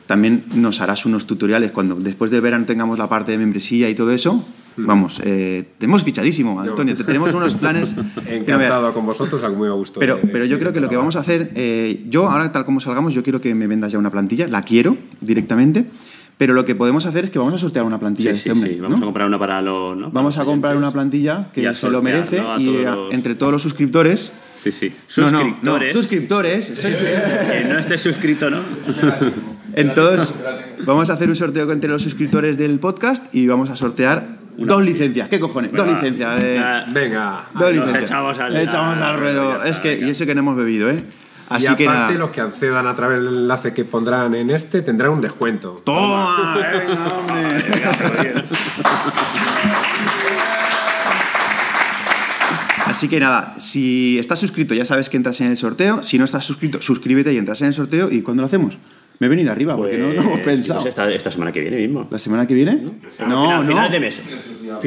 También 0.06 0.44
nos 0.54 0.80
harás 0.80 1.04
unos 1.04 1.26
tutoriales 1.26 1.72
cuando 1.72 1.94
después 1.94 2.30
de 2.30 2.40
verano 2.40 2.64
tengamos 2.64 2.98
la 2.98 3.08
parte 3.08 3.32
de 3.32 3.38
membresía 3.38 3.90
y 3.90 3.94
todo 3.94 4.10
eso. 4.10 4.42
Vamos, 4.86 5.20
eh, 5.24 5.64
te 5.78 5.86
hemos 5.86 6.04
fichadísimo, 6.04 6.60
Antonio. 6.60 6.96
Te 6.96 7.04
tenemos 7.04 7.32
unos 7.34 7.54
planes. 7.54 7.94
Encantado 8.26 8.92
con 8.92 9.06
vosotros, 9.06 9.42
muy 9.56 9.68
a 9.68 9.72
gusto. 9.72 10.00
Pero, 10.00 10.18
pero 10.32 10.44
yo 10.44 10.58
creo 10.58 10.72
que 10.72 10.80
lo 10.80 10.88
que 10.88 10.96
vamos 10.96 11.16
a 11.16 11.20
hacer, 11.20 11.52
eh, 11.54 12.04
yo 12.08 12.28
ahora 12.30 12.52
tal 12.52 12.64
como 12.64 12.80
salgamos, 12.80 13.14
yo 13.14 13.22
quiero 13.22 13.40
que 13.40 13.54
me 13.54 13.66
vendas 13.66 13.92
ya 13.92 13.98
una 13.98 14.10
plantilla, 14.10 14.48
la 14.48 14.62
quiero 14.62 14.96
directamente. 15.20 15.86
Pero 16.40 16.54
lo 16.54 16.64
que 16.64 16.74
podemos 16.74 17.04
hacer 17.04 17.24
es 17.24 17.30
que 17.30 17.38
vamos 17.38 17.52
a 17.52 17.58
sortear 17.58 17.84
una 17.84 18.00
plantilla 18.00 18.34
sí, 18.34 18.48
este 18.48 18.68
sí, 18.68 18.80
vamos 18.80 19.02
a 19.02 19.04
comprar 19.04 19.26
una 19.26 19.38
para 19.38 19.60
los. 19.60 19.94
¿no? 19.94 20.10
Vamos 20.10 20.38
a 20.38 20.46
comprar 20.46 20.74
una 20.74 20.90
plantilla 20.90 21.50
que 21.52 21.74
se 21.74 21.90
lo 21.90 22.00
merece 22.00 22.42
y 22.58 22.82
entre 23.10 23.34
todos 23.34 23.52
los 23.52 23.60
suscriptores. 23.62 24.32
Sí, 24.60 24.72
sí. 24.72 24.90
Suscriptores. 25.06 25.92
suscriptores. 25.92 26.70
que 26.80 27.64
no 27.68 27.78
esté 27.78 27.98
suscrito, 27.98 28.48
¿no? 28.48 28.60
Entonces, 29.74 30.34
vamos 30.86 31.10
a 31.10 31.12
hacer 31.12 31.28
un 31.28 31.36
sorteo 31.36 31.70
entre 31.70 31.90
los 31.90 32.02
suscriptores 32.02 32.56
del 32.56 32.78
podcast 32.78 33.34
y 33.34 33.46
vamos 33.46 33.68
a 33.68 33.76
sortear 33.76 34.39
Dos 34.56 34.82
licencias, 34.82 35.28
¿qué 35.28 35.40
cojones? 35.40 35.72
dos 35.72 35.86
licencias. 35.86 36.40
Venga, 36.92 37.46
dos 37.54 37.72
licencias. 37.72 38.04
Echamos 38.04 38.38
al, 38.38 38.56
echamos 38.56 38.98
al 38.98 39.18
ruedo. 39.18 39.64
Es 39.64 39.80
que, 39.80 39.98
y 39.98 40.10
eso 40.10 40.26
que 40.26 40.34
no 40.34 40.40
hemos 40.40 40.56
bebido, 40.56 40.90
¿eh? 40.90 41.02
Así 41.48 41.66
y 41.66 41.84
aparte, 41.84 42.14
los 42.14 42.30
que 42.30 42.40
accedan 42.40 42.86
a 42.86 42.94
través 42.94 43.18
del 43.24 43.38
enlace 43.38 43.74
que 43.74 43.84
pondrán 43.84 44.36
en 44.36 44.50
este 44.50 44.82
tendrán 44.82 45.10
un 45.10 45.20
descuento. 45.20 45.82
¡Toma! 45.84 46.56
Venga, 46.56 47.08
hombre. 47.08 48.44
Así 52.86 53.08
que 53.08 53.18
nada, 53.20 53.54
si 53.60 54.18
estás 54.18 54.40
suscrito 54.40 54.74
ya 54.74 54.84
sabes 54.84 55.08
que 55.08 55.16
entras 55.16 55.40
en 55.40 55.46
el 55.46 55.56
sorteo. 55.56 56.02
Si 56.02 56.18
no 56.18 56.24
estás 56.24 56.44
suscrito, 56.44 56.82
suscríbete 56.82 57.32
y 57.32 57.38
entras 57.38 57.60
en 57.62 57.68
el 57.68 57.72
sorteo. 57.72 58.10
¿Y 58.10 58.22
cuándo 58.22 58.42
lo 58.42 58.46
hacemos? 58.46 58.78
Me 59.20 59.26
he 59.26 59.28
venido 59.28 59.52
arriba 59.52 59.76
porque 59.76 59.98
no, 59.98 60.06
lo 60.06 60.12
hemos 60.14 60.40
pues, 60.40 60.60
pensado. 60.60 60.88
esta, 60.88 61.10
esta, 61.12 61.30
semana 61.30 61.52
que 61.52 61.60
viene 61.60 61.76
mismo. 61.76 62.08
¿La 62.10 62.18
semana 62.18 62.46
que 62.46 62.54
viene? 62.54 62.82
No, 63.28 63.60
no. 63.60 63.66
Final, 63.66 63.90
de 63.90 64.00
mes. 64.00 64.22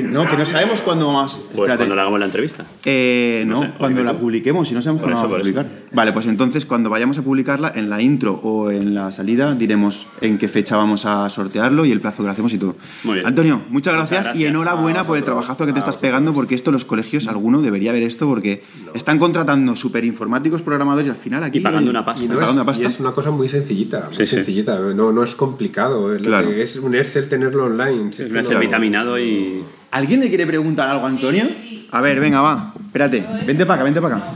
No, 0.01 0.27
que 0.27 0.35
no 0.35 0.43
sabemos 0.43 0.81
cuándo 0.81 1.11
más. 1.11 1.39
Pues 1.55 1.71
cuando 1.71 1.93
le 1.93 2.01
hagamos 2.01 2.19
la 2.19 2.25
entrevista. 2.25 2.65
Eh, 2.83 3.43
no, 3.45 3.77
cuando 3.77 4.03
la 4.03 4.17
publiquemos, 4.17 4.67
si 4.67 4.73
no 4.73 4.81
sabemos 4.81 5.03
cuándo 5.03 5.21
vamos 5.21 5.35
a 5.35 5.37
publicar. 5.37 5.67
Vale, 5.91 6.13
pues 6.13 6.25
entonces 6.25 6.65
cuando 6.65 6.89
vayamos 6.89 7.19
a 7.19 7.21
publicarla, 7.21 7.73
en 7.75 7.91
la 7.91 8.01
intro 8.01 8.33
o 8.41 8.71
en 8.71 8.95
la 8.95 9.11
salida, 9.11 9.53
diremos 9.53 10.07
en 10.19 10.39
qué 10.39 10.47
fecha 10.47 10.77
vamos 10.77 11.05
a 11.05 11.29
sortearlo 11.29 11.85
y 11.85 11.91
el 11.91 12.01
plazo 12.01 12.23
que 12.23 12.23
lo 12.23 12.31
hacemos 12.31 12.51
y 12.53 12.57
todo. 12.57 12.75
Muy 13.03 13.15
bien. 13.15 13.27
Antonio, 13.27 13.61
muchas 13.69 13.93
gracias, 13.93 14.35
y 14.35 14.45
enhorabuena 14.45 15.03
por 15.03 15.15
el 15.15 15.23
trabajazo 15.23 15.67
que 15.67 15.73
te 15.73 15.79
estás 15.79 15.97
pegando, 15.97 16.33
porque 16.33 16.55
esto 16.55 16.71
los 16.71 16.85
colegios, 16.85 17.27
alguno 17.27 17.61
debería 17.61 17.91
ver 17.91 18.01
esto, 18.01 18.27
porque 18.27 18.63
están 18.95 19.19
contratando 19.19 19.75
súper 19.75 20.05
informáticos, 20.05 20.63
programadores 20.63 21.05
y 21.05 21.11
al 21.11 21.17
final 21.17 21.43
aquí. 21.43 21.59
Y 21.59 21.61
pagando 21.61 21.91
una 21.91 22.03
pasta. 22.03 22.25
Y, 22.25 22.85
es, 22.85 22.99
una 22.99 23.11
cosa 23.11 23.29
muy 23.29 23.47
sencillita. 23.47 24.09
Muy 24.23 24.27
sencillita 24.27 24.79
no, 24.79 25.11
no 25.11 25.23
es 25.23 25.35
complicado. 25.35 26.15
Es, 26.15 26.25
es 26.27 26.77
un 26.77 26.95
Excel 26.95 27.27
tenerlo 27.27 27.65
online. 27.65 28.09
Es 28.11 28.19
un 28.21 28.37
Excel 28.37 28.57
vitaminado 28.57 29.19
y. 29.19 29.63
¿Alguien 29.91 30.21
le 30.21 30.29
quiere 30.29 30.47
preguntar 30.47 30.89
algo 30.89 31.05
a 31.05 31.09
Antonio? 31.09 31.45
A 31.91 32.01
ver, 32.01 32.21
venga, 32.21 32.41
va. 32.41 32.73
Espérate. 32.85 33.23
Vente 33.45 33.65
para 33.65 33.75
acá, 33.75 33.83
vente 33.83 34.01
para 34.01 34.15
acá. 34.17 34.27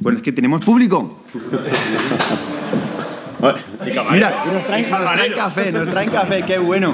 Bueno, 0.00 0.16
es 0.16 0.22
que 0.22 0.32
tenemos 0.32 0.64
público. 0.64 1.22
Mira, 4.12 4.44
nos 4.50 4.66
traen, 4.66 4.90
nos 4.90 5.12
traen 5.12 5.32
café, 5.34 5.72
nos 5.72 5.88
traen 5.88 6.10
café, 6.10 6.42
qué 6.46 6.58
bueno. 6.58 6.92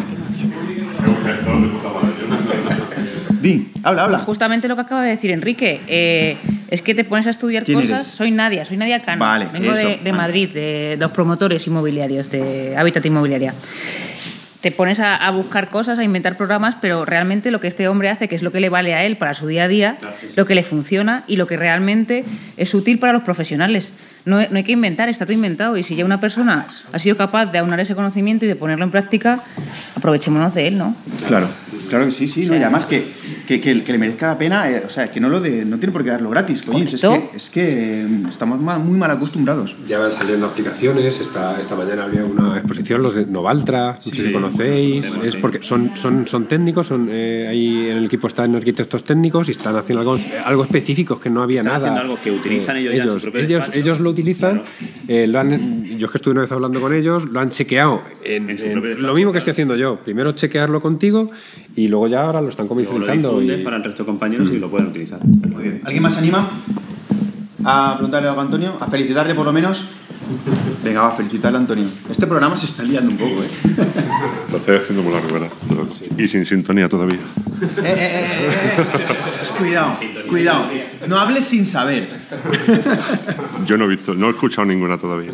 Di, 3.41 3.71
habla, 3.85 4.05
habla. 4.05 4.19
Justamente 4.19 4.67
lo 4.67 4.75
que 4.75 4.83
acaba 4.83 5.03
de 5.03 5.11
decir 5.11 5.31
Enrique. 5.31 5.81
Eh, 5.87 6.37
es 6.71 6.83
que 6.83 6.95
te 6.95 7.05
pones 7.05 7.27
a 7.27 7.31
estudiar 7.31 7.65
cosas. 7.65 8.07
Soy 8.07 8.31
Nadia, 8.31 8.65
soy 8.65 8.77
Nadia 8.77 9.03
Cano. 9.03 9.25
Vengo 9.53 9.73
de, 9.73 10.13
Madrid, 10.13 10.49
de 10.51 10.97
los 10.99 11.11
promotores 11.13 11.67
inmobiliarios, 11.67 12.31
de 12.31 12.77
Habitat 12.77 13.05
Inmobiliaria. 13.07 13.55
Te 14.61 14.73
pones 14.73 14.99
a, 14.99 15.31
buscar 15.31 15.69
cosas, 15.69 15.99
a 15.99 16.05
inventar 16.05 16.37
programas, 16.37 16.77
pero 16.81 17.05
realmente 17.05 17.53
lo 17.53 17.61
que 17.61 17.69
este 17.69 17.87
hombre 17.87 18.09
hace, 18.09 18.27
que 18.27 18.35
es 18.35 18.43
lo 18.43 18.51
que 18.51 18.59
le 18.59 18.69
vale 18.69 18.95
a 18.95 19.05
él 19.05 19.17
para 19.17 19.35
su 19.35 19.47
día 19.47 19.65
a 19.65 19.69
día, 19.69 19.99
lo 20.35 20.45
que 20.45 20.57
le 20.57 20.65
funciona 20.65 21.23
y 21.29 21.37
lo 21.37 21.47
que 21.47 21.57
realmente 21.57 22.25
es 22.57 22.75
útil 22.75 22.99
para 22.99 23.13
los 23.13 23.23
profesionales. 23.23 23.93
No, 24.27 24.37
no, 24.51 24.57
hay 24.57 24.65
que 24.65 24.73
inventar, 24.73 25.09
está 25.09 25.25
todo 25.25 25.35
inventado. 25.35 25.77
Y 25.77 25.83
si 25.85 25.95
ya 25.95 26.05
una 26.05 26.21
persona 26.21 26.67
ha 26.93 26.99
sido 26.99 27.17
capaz 27.17 27.47
de 27.47 27.59
aunar 27.59 27.79
ese 27.81 27.95
conocimiento 27.95 28.45
y 28.45 28.49
de 28.49 28.57
ponerlo 28.57 28.85
en 28.85 28.91
práctica, 28.91 29.41
aprovechémonos 29.95 30.53
de 30.55 30.67
él, 30.67 30.79
¿no? 30.79 30.97
Claro, 31.29 31.49
claro 31.89 32.05
que 32.07 32.11
sí, 32.11 32.29
sí. 32.29 32.45
¿no? 32.47 32.55
Y 32.57 32.59
además 32.59 32.87
que 32.87 33.07
que, 33.47 33.61
que, 33.61 33.75
le 33.75 33.99
merezca 33.99 34.27
la 34.27 34.39
pena, 34.39 34.71
eh, 34.71 34.83
o 34.85 34.91
sea, 34.91 35.11
que 35.11 35.21
no 35.21 35.29
lo 35.29 35.41
de, 35.41 35.65
no 35.65 35.79
tiene 35.79 35.93
por 35.93 36.03
qué 36.03 36.11
darlo 36.11 36.31
gratis, 36.31 36.63
coño, 36.63 36.85
es 36.85 37.01
que, 37.01 37.31
es 37.35 37.51
que 37.51 38.07
mm, 38.09 38.27
estamos 38.27 38.61
muy 38.61 38.99
mal 38.99 39.11
acostumbrados. 39.11 39.77
Ya 39.87 39.99
van 39.99 40.13
saliendo 40.13 40.47
aplicaciones, 40.47 41.21
esta, 41.21 41.59
esta 41.59 41.77
mañana 41.77 42.05
había 42.05 42.25
una 42.25 42.59
exposición, 42.59 43.03
los 43.03 43.15
de 43.15 43.27
Novaltra, 43.27 43.95
no 43.95 44.01
sé 44.01 44.11
si 44.11 44.33
conocéis, 44.33 45.07
es 45.23 45.37
porque 45.37 45.63
son, 45.63 45.97
son, 45.97 46.27
son 46.27 46.47
técnicos, 46.47 46.89
son, 46.89 47.09
eh, 47.11 47.47
ahí 47.49 47.91
en 47.91 47.99
el 47.99 48.05
equipo 48.07 48.27
están 48.27 48.55
arquitectos 48.55 49.05
técnicos 49.05 49.49
y 49.49 49.53
están 49.53 49.77
haciendo 49.77 50.01
algo, 50.01 50.19
algo 50.45 50.65
específico 50.65 51.21
que 51.21 51.31
no 51.31 51.43
había 51.43 51.63
nada. 51.63 51.99
algo 51.99 52.19
que 52.21 52.31
utilizan 52.31 52.77
ellos, 52.77 52.95
ellos, 52.95 53.29
ellos, 53.35 53.71
ellos, 53.73 54.01
lo 54.01 54.11
utilizan, 54.17 54.63
lo 55.09 55.39
han, 55.39 55.99
yo 55.99 56.09
que 56.09 56.19
estuve 56.19 56.33
una 56.33 56.43
vez 56.43 56.53
hablando 56.53 56.81
con 56.81 56.93
ellos, 56.93 57.25
lo 57.27 57.41
han 57.41 57.51
chequeado 57.51 58.03
en, 58.25 58.47
lo 59.03 59.15
mismo 59.15 59.33
que 59.33 59.39
estoy 59.39 59.53
haciendo 59.53 59.77
yo, 59.77 60.01
primero 60.05 60.33
chequearlo 60.33 60.81
contigo 60.81 61.31
y 61.75 61.89
luego 61.89 62.09
ya 62.09 62.23
ahora 62.23 62.41
lo 62.41 62.49
están 62.49 62.69
comercializando 62.69 63.41
para 63.65 63.77
el 63.77 63.85
resto 63.85 64.03
de 64.03 64.07
compañeros 64.07 64.51
y 64.53 64.59
lo 64.59 64.71
pueden 64.71 64.89
utilizar. 64.89 65.25
Muy 65.25 65.63
bien. 65.63 65.81
¿Alguien 65.85 66.03
más 66.03 66.15
se 66.15 66.21
anima 66.21 66.51
a 67.65 67.95
preguntarle 67.95 68.29
a 68.29 68.41
Antonio? 68.41 68.77
¿A 68.81 68.87
felicitarle 68.87 69.35
por 69.35 69.45
lo 69.45 69.53
menos? 69.53 70.06
Venga, 70.83 71.03
va, 71.03 71.09
a 71.09 71.17
felicitarle 71.17 71.59
a 71.59 71.61
Antonio. 71.61 71.87
Este 72.11 72.27
programa 72.27 72.57
se 72.57 72.67
está 72.67 72.83
liando 72.83 73.11
un 73.11 73.19
poco, 73.19 73.43
¿eh? 73.43 73.49
Lo 74.51 74.59
estoy 74.59 74.77
haciendo 74.77 75.03
muy 75.03 75.13
largo, 75.13 75.33
¿verdad? 75.33 75.49
Y 76.17 76.29
sin 76.29 76.45
sintonía 76.45 76.89
todavía. 76.89 77.19
Eh, 77.19 77.21
eh, 77.85 78.79
eh, 78.79 79.59
cuidado, 79.59 79.99
cuidado. 80.29 80.67
No 81.09 81.19
hables 81.19 81.45
sin 81.45 81.67
saber. 81.67 82.09
Yo 83.67 83.79
no 83.79 83.85
he 83.85 83.89
visto, 83.89 84.15
no 84.15 84.29
he 84.29 84.31
escuchado 84.31 84.67
ninguna 84.67 84.99
todavía. 84.99 85.33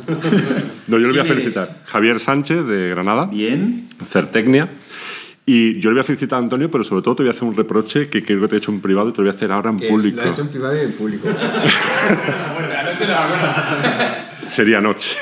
No, 0.87 0.99
yo 0.99 1.07
le 1.07 1.09
voy 1.09 1.19
a 1.19 1.25
felicitar. 1.25 1.69
Javier 1.87 2.21
Sánchez, 2.21 2.65
de 2.67 2.91
Granada. 2.91 3.27
Bien. 3.27 3.89
Certecnia. 4.11 4.69
Y 5.45 5.81
yo 5.81 5.91
le 5.91 5.95
voy 5.95 6.03
a 6.03 6.05
felicitar 6.05 6.39
a 6.39 6.43
Antonio, 6.43 6.71
pero 6.71 6.85
sobre 6.85 7.03
todo 7.03 7.17
te 7.17 7.25
voy 7.25 7.29
a 7.29 7.33
hacer 7.33 7.43
un 7.45 7.57
reproche 7.57 8.09
que 8.09 8.25
creo 8.25 8.41
que 8.43 8.49
te 8.49 8.55
he 8.55 8.59
hecho 8.59 8.71
en 8.71 8.81
privado 8.81 9.09
y 9.09 9.13
te 9.13 9.19
lo 9.19 9.25
voy 9.25 9.33
a 9.33 9.37
hacer 9.37 9.51
ahora 9.51 9.71
en 9.71 9.81
público. 9.81 10.21
Lo 10.21 10.29
he 10.29 10.31
hecho 10.31 10.43
en 10.43 10.49
privado 10.49 10.77
y 10.77 10.81
en 10.81 10.93
público. 10.93 11.29
Sería 14.53 14.83
noche. 14.83 15.17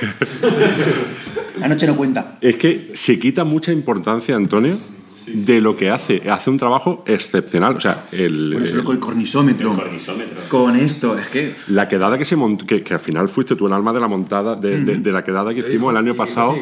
La 1.60 1.68
noche 1.68 1.86
no 1.86 1.94
cuenta. 1.94 2.36
Es 2.40 2.56
que 2.56 2.90
se 2.94 3.16
quita 3.16 3.44
mucha 3.44 3.70
importancia, 3.70 4.34
Antonio, 4.34 4.76
de 5.26 5.60
lo 5.60 5.76
que 5.76 5.90
hace. 5.90 6.22
Hace 6.30 6.50
un 6.50 6.58
trabajo 6.58 7.04
excepcional. 7.06 7.76
O 7.76 7.80
sea, 7.80 8.04
el, 8.12 8.52
bueno, 8.52 8.66
solo 8.66 8.84
con 8.84 8.96
el 8.96 9.00
cornisómetro. 9.00 9.74
Con 10.48 10.76
esto, 10.76 11.18
es 11.18 11.28
que. 11.28 11.54
La 11.68 11.88
quedada 11.88 12.18
que 12.18 12.24
se 12.24 12.36
montó, 12.36 12.66
que, 12.66 12.84
al 12.90 13.00
final 13.00 13.28
fuiste 13.28 13.56
tú 13.56 13.66
el 13.66 13.72
alma 13.72 13.92
de 13.92 14.00
la 14.00 14.08
montada, 14.08 14.56
de, 14.56 15.12
la 15.12 15.24
quedada 15.24 15.54
que 15.54 15.60
hicimos 15.60 15.90
el 15.90 15.96
año 15.96 16.14
pasado. 16.14 16.56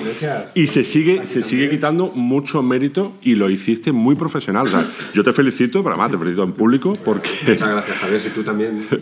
Y 0.54 0.66
se 0.66 0.84
sigue, 0.84 1.26
se 1.26 1.42
sigue 1.42 1.68
quitando 1.70 2.08
mucho 2.08 2.62
mérito 2.62 3.12
y 3.22 3.34
lo 3.34 3.50
hiciste 3.50 3.92
muy 3.92 4.14
profesional. 4.14 4.66
O 4.66 4.70
sea, 4.70 4.86
yo 5.14 5.24
te 5.24 5.32
felicito, 5.32 5.82
pero 5.82 5.94
además 5.94 6.10
te 6.12 6.18
felicito 6.18 6.42
en 6.42 6.52
público 6.52 6.92
porque. 7.04 7.30
Muchas 7.48 7.68
gracias, 7.68 7.96
Javier, 7.98 8.20
si 8.20 8.30
tú 8.30 8.42
también. 8.42 8.86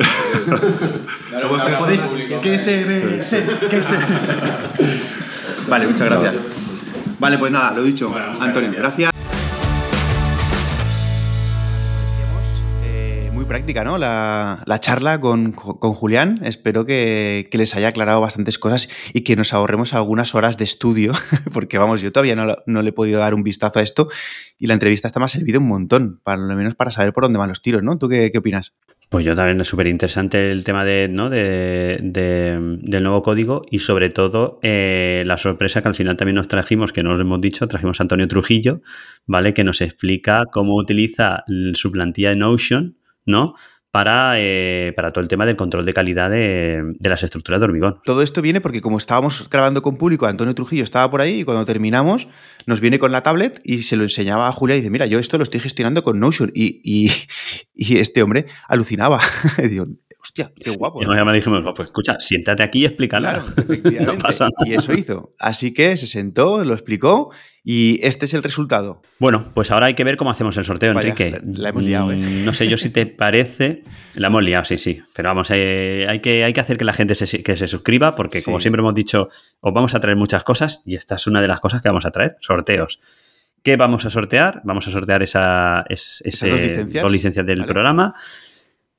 ¿Qué 2.43 2.59
se 2.59 2.85
ve? 2.85 3.21
¿Qué 3.71 3.83
se... 3.83 3.97
Vale, 5.69 5.87
muchas 5.87 6.09
gracias. 6.09 6.35
Vale, 7.19 7.39
pues 7.39 7.53
nada, 7.53 7.73
lo 7.73 7.83
dicho. 7.83 8.15
Antonio, 8.41 8.73
gracias. 8.77 9.11
Práctica, 13.47 13.85
¿no? 13.85 13.97
La, 13.99 14.79
charla 14.81 15.21
con, 15.21 15.53
Julián. 15.53 16.41
Espero 16.43 16.85
que, 16.85 17.49
les 17.53 17.75
haya 17.75 17.89
aclarado 17.89 18.21
bastantes 18.21 18.59
cosas 18.59 18.89
y 19.15 19.23
que 19.23 19.37
nos 19.37 19.53
ahorremos 19.53 19.95
algunas 19.95 20.35
horas 20.35 20.59
de 20.59 20.65
estudio, 20.65 21.13
porque 21.53 21.79
vamos, 21.79 22.01
yo 22.01 22.13
todavía 22.13 22.35
no, 22.37 22.83
le 22.83 22.89
he 22.89 22.93
podido 22.93 23.21
dar 23.21 23.35
un 23.35 23.43
vistazo 23.43 23.79
a 23.79 23.83
esto 23.83 24.09
y 24.59 24.67
la 24.67 24.75
entrevista 24.75 25.09
está 25.09 25.21
me 25.21 25.27
ha 25.27 25.29
servido 25.29 25.61
un 25.61 25.69
montón, 25.69 26.21
para 26.25 26.39
lo 26.39 26.55
menos 26.57 26.75
para 26.75 26.91
saber 26.91 27.13
por 27.13 27.25
dónde 27.25 27.39
van 27.39 27.49
los 27.49 27.63
tiros, 27.63 27.83
¿no? 27.83 27.99
¿Tú 27.99 28.09
qué, 28.09 28.33
opinas? 28.37 28.77
Pues 29.09 29.25
yo 29.25 29.37
también 29.37 29.61
es 29.61 29.69
súper 29.69 29.87
interesante 29.87 30.51
el 30.51 30.65
tema 30.65 30.85
de, 30.85 31.09
¿no? 31.09 31.31
de, 31.31 31.99
del 32.01 33.03
nuevo 33.03 33.23
código 33.23 33.63
y 33.71 33.79
sobre 33.79 34.11
todo 34.11 34.59
eh, 34.63 35.23
la 35.27 35.39
sorpresa 35.39 35.81
que 35.81 35.89
al 35.89 35.95
final 35.95 36.17
también 36.17 36.35
nos 36.35 36.49
trajimos, 36.49 36.93
que 36.93 37.05
no 37.05 37.13
os 37.13 37.21
hemos 37.21 37.41
dicho, 37.41 37.69
trajimos 37.69 38.01
a 38.01 38.03
Antonio 38.03 38.27
Trujillo, 38.27 38.81
¿vale? 39.27 39.55
Que 39.55 39.63
nos 39.63 39.81
explica 39.81 40.45
cómo 40.51 40.75
utiliza 40.75 41.45
su 41.75 41.93
plantilla 41.93 42.31
de 42.31 42.37
Notion 42.37 42.97
¿no? 43.27 43.55
Para, 43.91 44.35
eh, 44.37 44.93
para, 44.95 45.11
todo 45.11 45.23
el 45.23 45.29
tema 45.29 45.47
del 45.47 45.57
control 45.57 45.87
de 45.87 45.95
calidad 45.95 46.31
de, 46.31 46.97
las 47.01 47.23
estructuras 47.23 47.61
de 47.61 47.65
hormigón. 47.65 48.01
Todo 48.05 48.21
esto 48.21 48.43
viene 48.43 48.61
porque 48.61 48.83
como 48.83 48.99
estábamos 48.99 49.49
grabando 49.49 49.81
con 49.81 49.97
público, 49.97 50.27
Antonio 50.27 50.55
Trujillo 50.55 50.85
estaba 50.85 51.11
por 51.11 51.23
ahí 51.23 51.41
y 51.41 51.45
cuando 51.45 51.65
terminamos 51.65 52.29
nos 52.67 52.81
viene 52.81 52.99
con 52.99 53.11
la 53.11 53.23
tablet 53.23 53.61
y 53.65 53.85
se 53.85 53.97
lo 53.97 54.03
enseñaba 54.03 54.49
a 54.49 54.53
Julia 54.53 54.77
y 54.77 54.81
dice, 54.81 54.91
mira, 54.91 55.07
yo 55.07 55.19
esto 55.19 55.39
lo 55.39 55.45
estoy 55.45 55.61
gestionando 55.61 56.05
con 56.05 56.21
Notion 56.21 56.53
y, 56.55 57.11
este 57.75 58.23
hombre 58.23 58.47
alucinaba. 58.69 59.21
hostia, 60.21 60.53
qué 60.55 60.71
guapo. 60.71 61.03
Y 61.03 61.07
me 61.07 61.33
dijimos, 61.33 61.63
pues 61.75 61.89
escucha, 61.89 62.19
siéntate 62.19 62.63
aquí 62.63 62.81
y 62.81 62.87
explícalo. 62.87 63.43
no 64.01 64.19
pasa 64.19 64.45
nada. 64.45 64.67
Y 64.67 64.75
eso 64.75 64.93
hizo. 64.93 65.35
Así 65.39 65.73
que 65.73 65.97
se 65.97 66.07
sentó, 66.07 66.65
lo 66.65 66.75
explicó 66.75 67.31
y 67.63 67.99
este 68.03 68.27
es 68.27 68.35
el 68.35 68.43
resultado. 68.43 69.03
Bueno, 69.19 69.51
pues 69.53 69.71
ahora 69.71 69.87
hay 69.87 69.95
que 69.95 70.05
ver 70.05 70.17
cómo 70.17 70.31
hacemos 70.31 70.57
el 70.57 70.65
sorteo, 70.65 70.93
Enrique. 70.93 71.41
La 71.55 71.71
hemos 71.71 71.83
liado, 71.83 72.13
¿eh? 72.13 72.17
Mm, 72.17 72.45
no 72.45 72.53
sé 72.53 72.69
yo 72.69 72.77
si 72.77 72.91
te 72.91 73.07
parece. 73.07 73.83
La 74.15 74.29
hemos 74.29 74.43
liado, 74.43 74.65
sí, 74.65 74.79
sí. 74.79 75.03
Pero 75.15 75.31
vamos, 75.31 75.51
eh, 75.53 76.07
hay, 76.09 76.21
que, 76.21 76.45
hay 76.45 76.53
que 76.53 76.61
hacer 76.61 76.77
que 76.77 76.85
la 76.85 76.93
gente 76.93 77.15
se, 77.15 77.43
que 77.43 77.57
se 77.57 77.67
suscriba, 77.67 78.15
porque 78.15 78.43
como 78.43 78.61
siempre 78.61 78.81
hemos 78.81 78.95
dicho, 78.95 79.29
os 79.61 79.75
vamos 79.75 79.95
a 79.95 80.01
traer 80.01 80.17
muchas 80.17 80.45
cosas 80.45 80.83
y 80.87 80.95
esta 80.95 81.17
es 81.17 81.27
una 81.27 81.41
de 81.41 81.49
las 81.49 81.61
cosas 81.61 81.83
que 81.83 81.89
vamos 81.89 82.07
a 82.07 82.11
traer: 82.11 82.37
sorteos. 82.41 83.01
¿Qué 83.67 83.77
vamos 83.77 84.05
a 84.05 84.11
sortear? 84.11 84.61
Vamos 84.63 84.87
a 84.87 84.93
sortear 84.93 85.25
esa, 85.25 85.85
dos 85.89 87.11
licencias, 87.11 87.45
del 87.45 87.65
programa. 87.65 88.15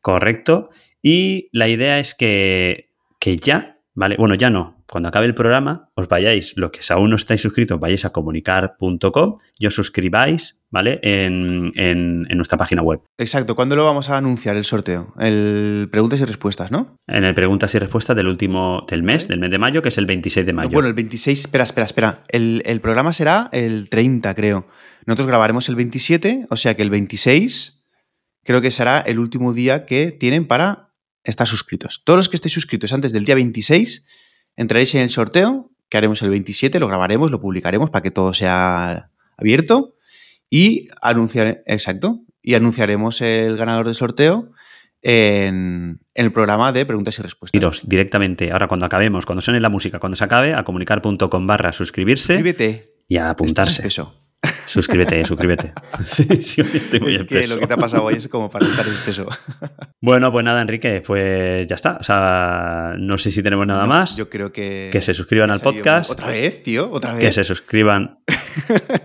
Correcto. 0.01 0.71
Y 1.01 1.47
la 1.51 1.67
idea 1.67 1.99
es 1.99 2.15
que, 2.15 2.89
que 3.19 3.37
ya, 3.37 3.79
¿vale? 3.93 4.15
Bueno, 4.17 4.35
ya 4.35 4.49
no 4.49 4.77
cuando 4.89 5.09
acabe 5.09 5.25
el 5.25 5.35
programa, 5.35 5.89
os 5.95 6.07
vayáis, 6.07 6.55
lo 6.55 6.71
que 6.71 6.79
aún 6.89 7.09
no 7.09 7.17
estáis 7.17 7.41
suscritos, 7.41 7.79
vayáis 7.79 8.05
a 8.05 8.11
comunicar.com 8.11 9.37
y 9.57 9.67
os 9.67 9.75
suscribáis, 9.75 10.59
¿vale? 10.69 10.99
En, 11.03 12.23
nuestra 12.37 12.57
página 12.57 12.81
web. 12.81 13.01
Exacto. 13.17 13.55
¿Cuándo 13.55 13.75
lo 13.75 13.83
vamos 13.83 14.09
a 14.09 14.17
anunciar 14.17 14.55
el 14.55 14.63
sorteo? 14.63 15.13
El 15.19 15.89
preguntas 15.91 16.21
y 16.21 16.25
respuestas, 16.25 16.71
¿no? 16.71 16.95
En 17.07 17.25
el 17.25 17.33
preguntas 17.33 17.75
y 17.75 17.79
respuestas 17.79 18.15
del 18.15 18.27
último, 18.27 18.85
del 18.89 19.03
mes, 19.03 19.27
del 19.27 19.39
mes 19.39 19.51
de 19.51 19.57
mayo, 19.57 19.81
que 19.81 19.89
es 19.89 19.97
el 19.97 20.05
26 20.05 20.45
de 20.45 20.53
mayo. 20.53 20.71
Bueno, 20.71 20.87
el 20.87 20.93
26, 20.93 21.39
espera, 21.41 21.65
espera, 21.65 21.85
espera. 21.85 22.23
El, 22.29 22.61
el 22.65 22.79
programa 22.79 23.11
será 23.11 23.49
el 23.51 23.89
30, 23.89 24.33
creo. 24.35 24.67
Nosotros 25.05 25.27
grabaremos 25.27 25.67
el 25.67 25.75
27, 25.75 26.47
o 26.49 26.55
sea 26.55 26.75
que 26.75 26.83
el 26.83 26.89
26 26.89 27.83
creo 28.43 28.61
que 28.61 28.71
será 28.71 28.99
el 28.99 29.19
último 29.19 29.53
día 29.53 29.85
que 29.85 30.11
tienen 30.11 30.47
para 30.47 30.86
estar 31.23 31.47
suscritos. 31.47 32.01
Todos 32.03 32.17
los 32.17 32.29
que 32.29 32.37
estéis 32.37 32.53
suscritos 32.53 32.93
antes 32.93 33.11
del 33.11 33.25
día 33.25 33.35
26 33.35 34.05
entraréis 34.55 34.95
en 34.95 35.01
el 35.01 35.09
sorteo 35.09 35.71
que 35.89 35.97
haremos 35.97 36.21
el 36.21 36.29
27, 36.29 36.79
lo 36.79 36.87
grabaremos, 36.87 37.31
lo 37.31 37.39
publicaremos 37.39 37.89
para 37.89 38.03
que 38.03 38.11
todo 38.11 38.33
sea 38.33 39.09
abierto 39.37 39.95
y 40.49 40.87
anunciar, 41.01 41.63
exacto, 41.65 42.19
y 42.41 42.55
anunciaremos 42.55 43.21
el 43.21 43.57
ganador 43.57 43.85
del 43.85 43.95
sorteo 43.95 44.51
en, 45.01 45.99
el 46.13 46.31
programa 46.31 46.71
de 46.71 46.85
preguntas 46.85 47.17
y 47.19 47.21
respuestas. 47.21 47.57
Iros 47.57 47.87
directamente, 47.87 48.51
ahora 48.51 48.67
cuando 48.67 48.85
acabemos, 48.85 49.25
cuando 49.25 49.41
suene 49.41 49.59
la 49.59 49.69
música, 49.69 49.99
cuando 49.99 50.15
se 50.15 50.23
acabe, 50.23 50.53
a 50.53 50.63
comunicar.com 50.63 51.47
barra 51.47 51.71
suscribirse. 51.71 52.33
Suscríbete. 52.33 52.93
Y 53.07 53.17
a 53.17 53.29
apuntarse. 53.29 53.87
Suscríbete, 54.65 55.23
suscríbete. 55.25 55.73
Sí, 56.05 56.41
sí, 56.41 56.61
estoy 56.61 56.99
muy 56.99 57.15
es 57.15 57.23
que 57.23 57.47
lo 57.47 57.59
que 57.59 57.67
te 57.67 57.73
ha 57.73 57.77
pasado 57.77 58.03
hoy 58.03 58.15
es 58.15 58.27
como 58.27 58.49
para 58.49 58.67
estar 58.67 58.87
espeso. 58.87 59.27
Bueno, 59.99 60.31
pues 60.31 60.45
nada, 60.45 60.61
Enrique, 60.61 61.01
pues 61.05 61.65
ya 61.65 61.75
está. 61.75 61.97
O 61.99 62.03
sea, 62.03 62.93
no 62.99 63.17
sé 63.17 63.31
si 63.31 63.41
tenemos 63.41 63.65
nada 63.65 63.87
más. 63.87 64.15
Yo 64.15 64.29
creo 64.29 64.53
que. 64.53 64.89
Que 64.91 65.01
se 65.01 65.13
suscriban 65.15 65.49
al 65.49 65.59
podcast. 65.59 66.11
Otra 66.11 66.27
vez, 66.27 66.61
tío, 66.61 66.89
otra 66.91 67.13
vez. 67.13 67.21
Que 67.21 67.31
se 67.31 67.43
suscriban. 67.43 68.19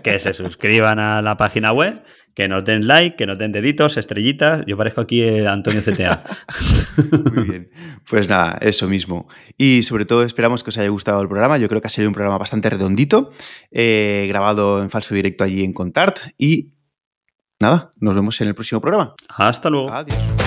que 0.03 0.19
se 0.19 0.33
suscriban 0.33 0.99
a 0.99 1.21
la 1.23 1.35
página 1.35 1.73
web 1.73 2.03
que 2.33 2.47
nos 2.47 2.65
den 2.65 2.87
like, 2.87 3.15
que 3.15 3.25
nos 3.25 3.37
den 3.37 3.51
deditos, 3.51 3.97
estrellitas. 3.97 4.63
Yo 4.65 4.77
parezco 4.77 5.01
aquí 5.01 5.21
el 5.21 5.47
Antonio 5.47 5.81
CTA. 5.81 6.23
Muy 7.33 7.43
bien. 7.43 7.69
Pues 8.09 8.27
nada, 8.27 8.57
eso 8.61 8.87
mismo. 8.87 9.27
Y 9.57 9.83
sobre 9.83 10.05
todo 10.05 10.23
esperamos 10.23 10.63
que 10.63 10.69
os 10.69 10.77
haya 10.77 10.89
gustado 10.89 11.21
el 11.21 11.27
programa. 11.27 11.57
Yo 11.57 11.69
creo 11.69 11.81
que 11.81 11.87
ha 11.87 11.91
sido 11.91 12.07
un 12.07 12.13
programa 12.13 12.37
bastante 12.37 12.69
redondito, 12.69 13.31
eh, 13.71 14.25
grabado 14.27 14.81
en 14.81 14.89
falso 14.89 15.13
directo 15.13 15.43
allí 15.43 15.63
en 15.63 15.73
Contart. 15.73 16.19
Y 16.37 16.73
nada, 17.59 17.91
nos 17.99 18.15
vemos 18.15 18.39
en 18.41 18.47
el 18.47 18.55
próximo 18.55 18.81
programa. 18.81 19.15
Hasta 19.29 19.69
luego. 19.69 19.91
Adiós. 19.91 20.42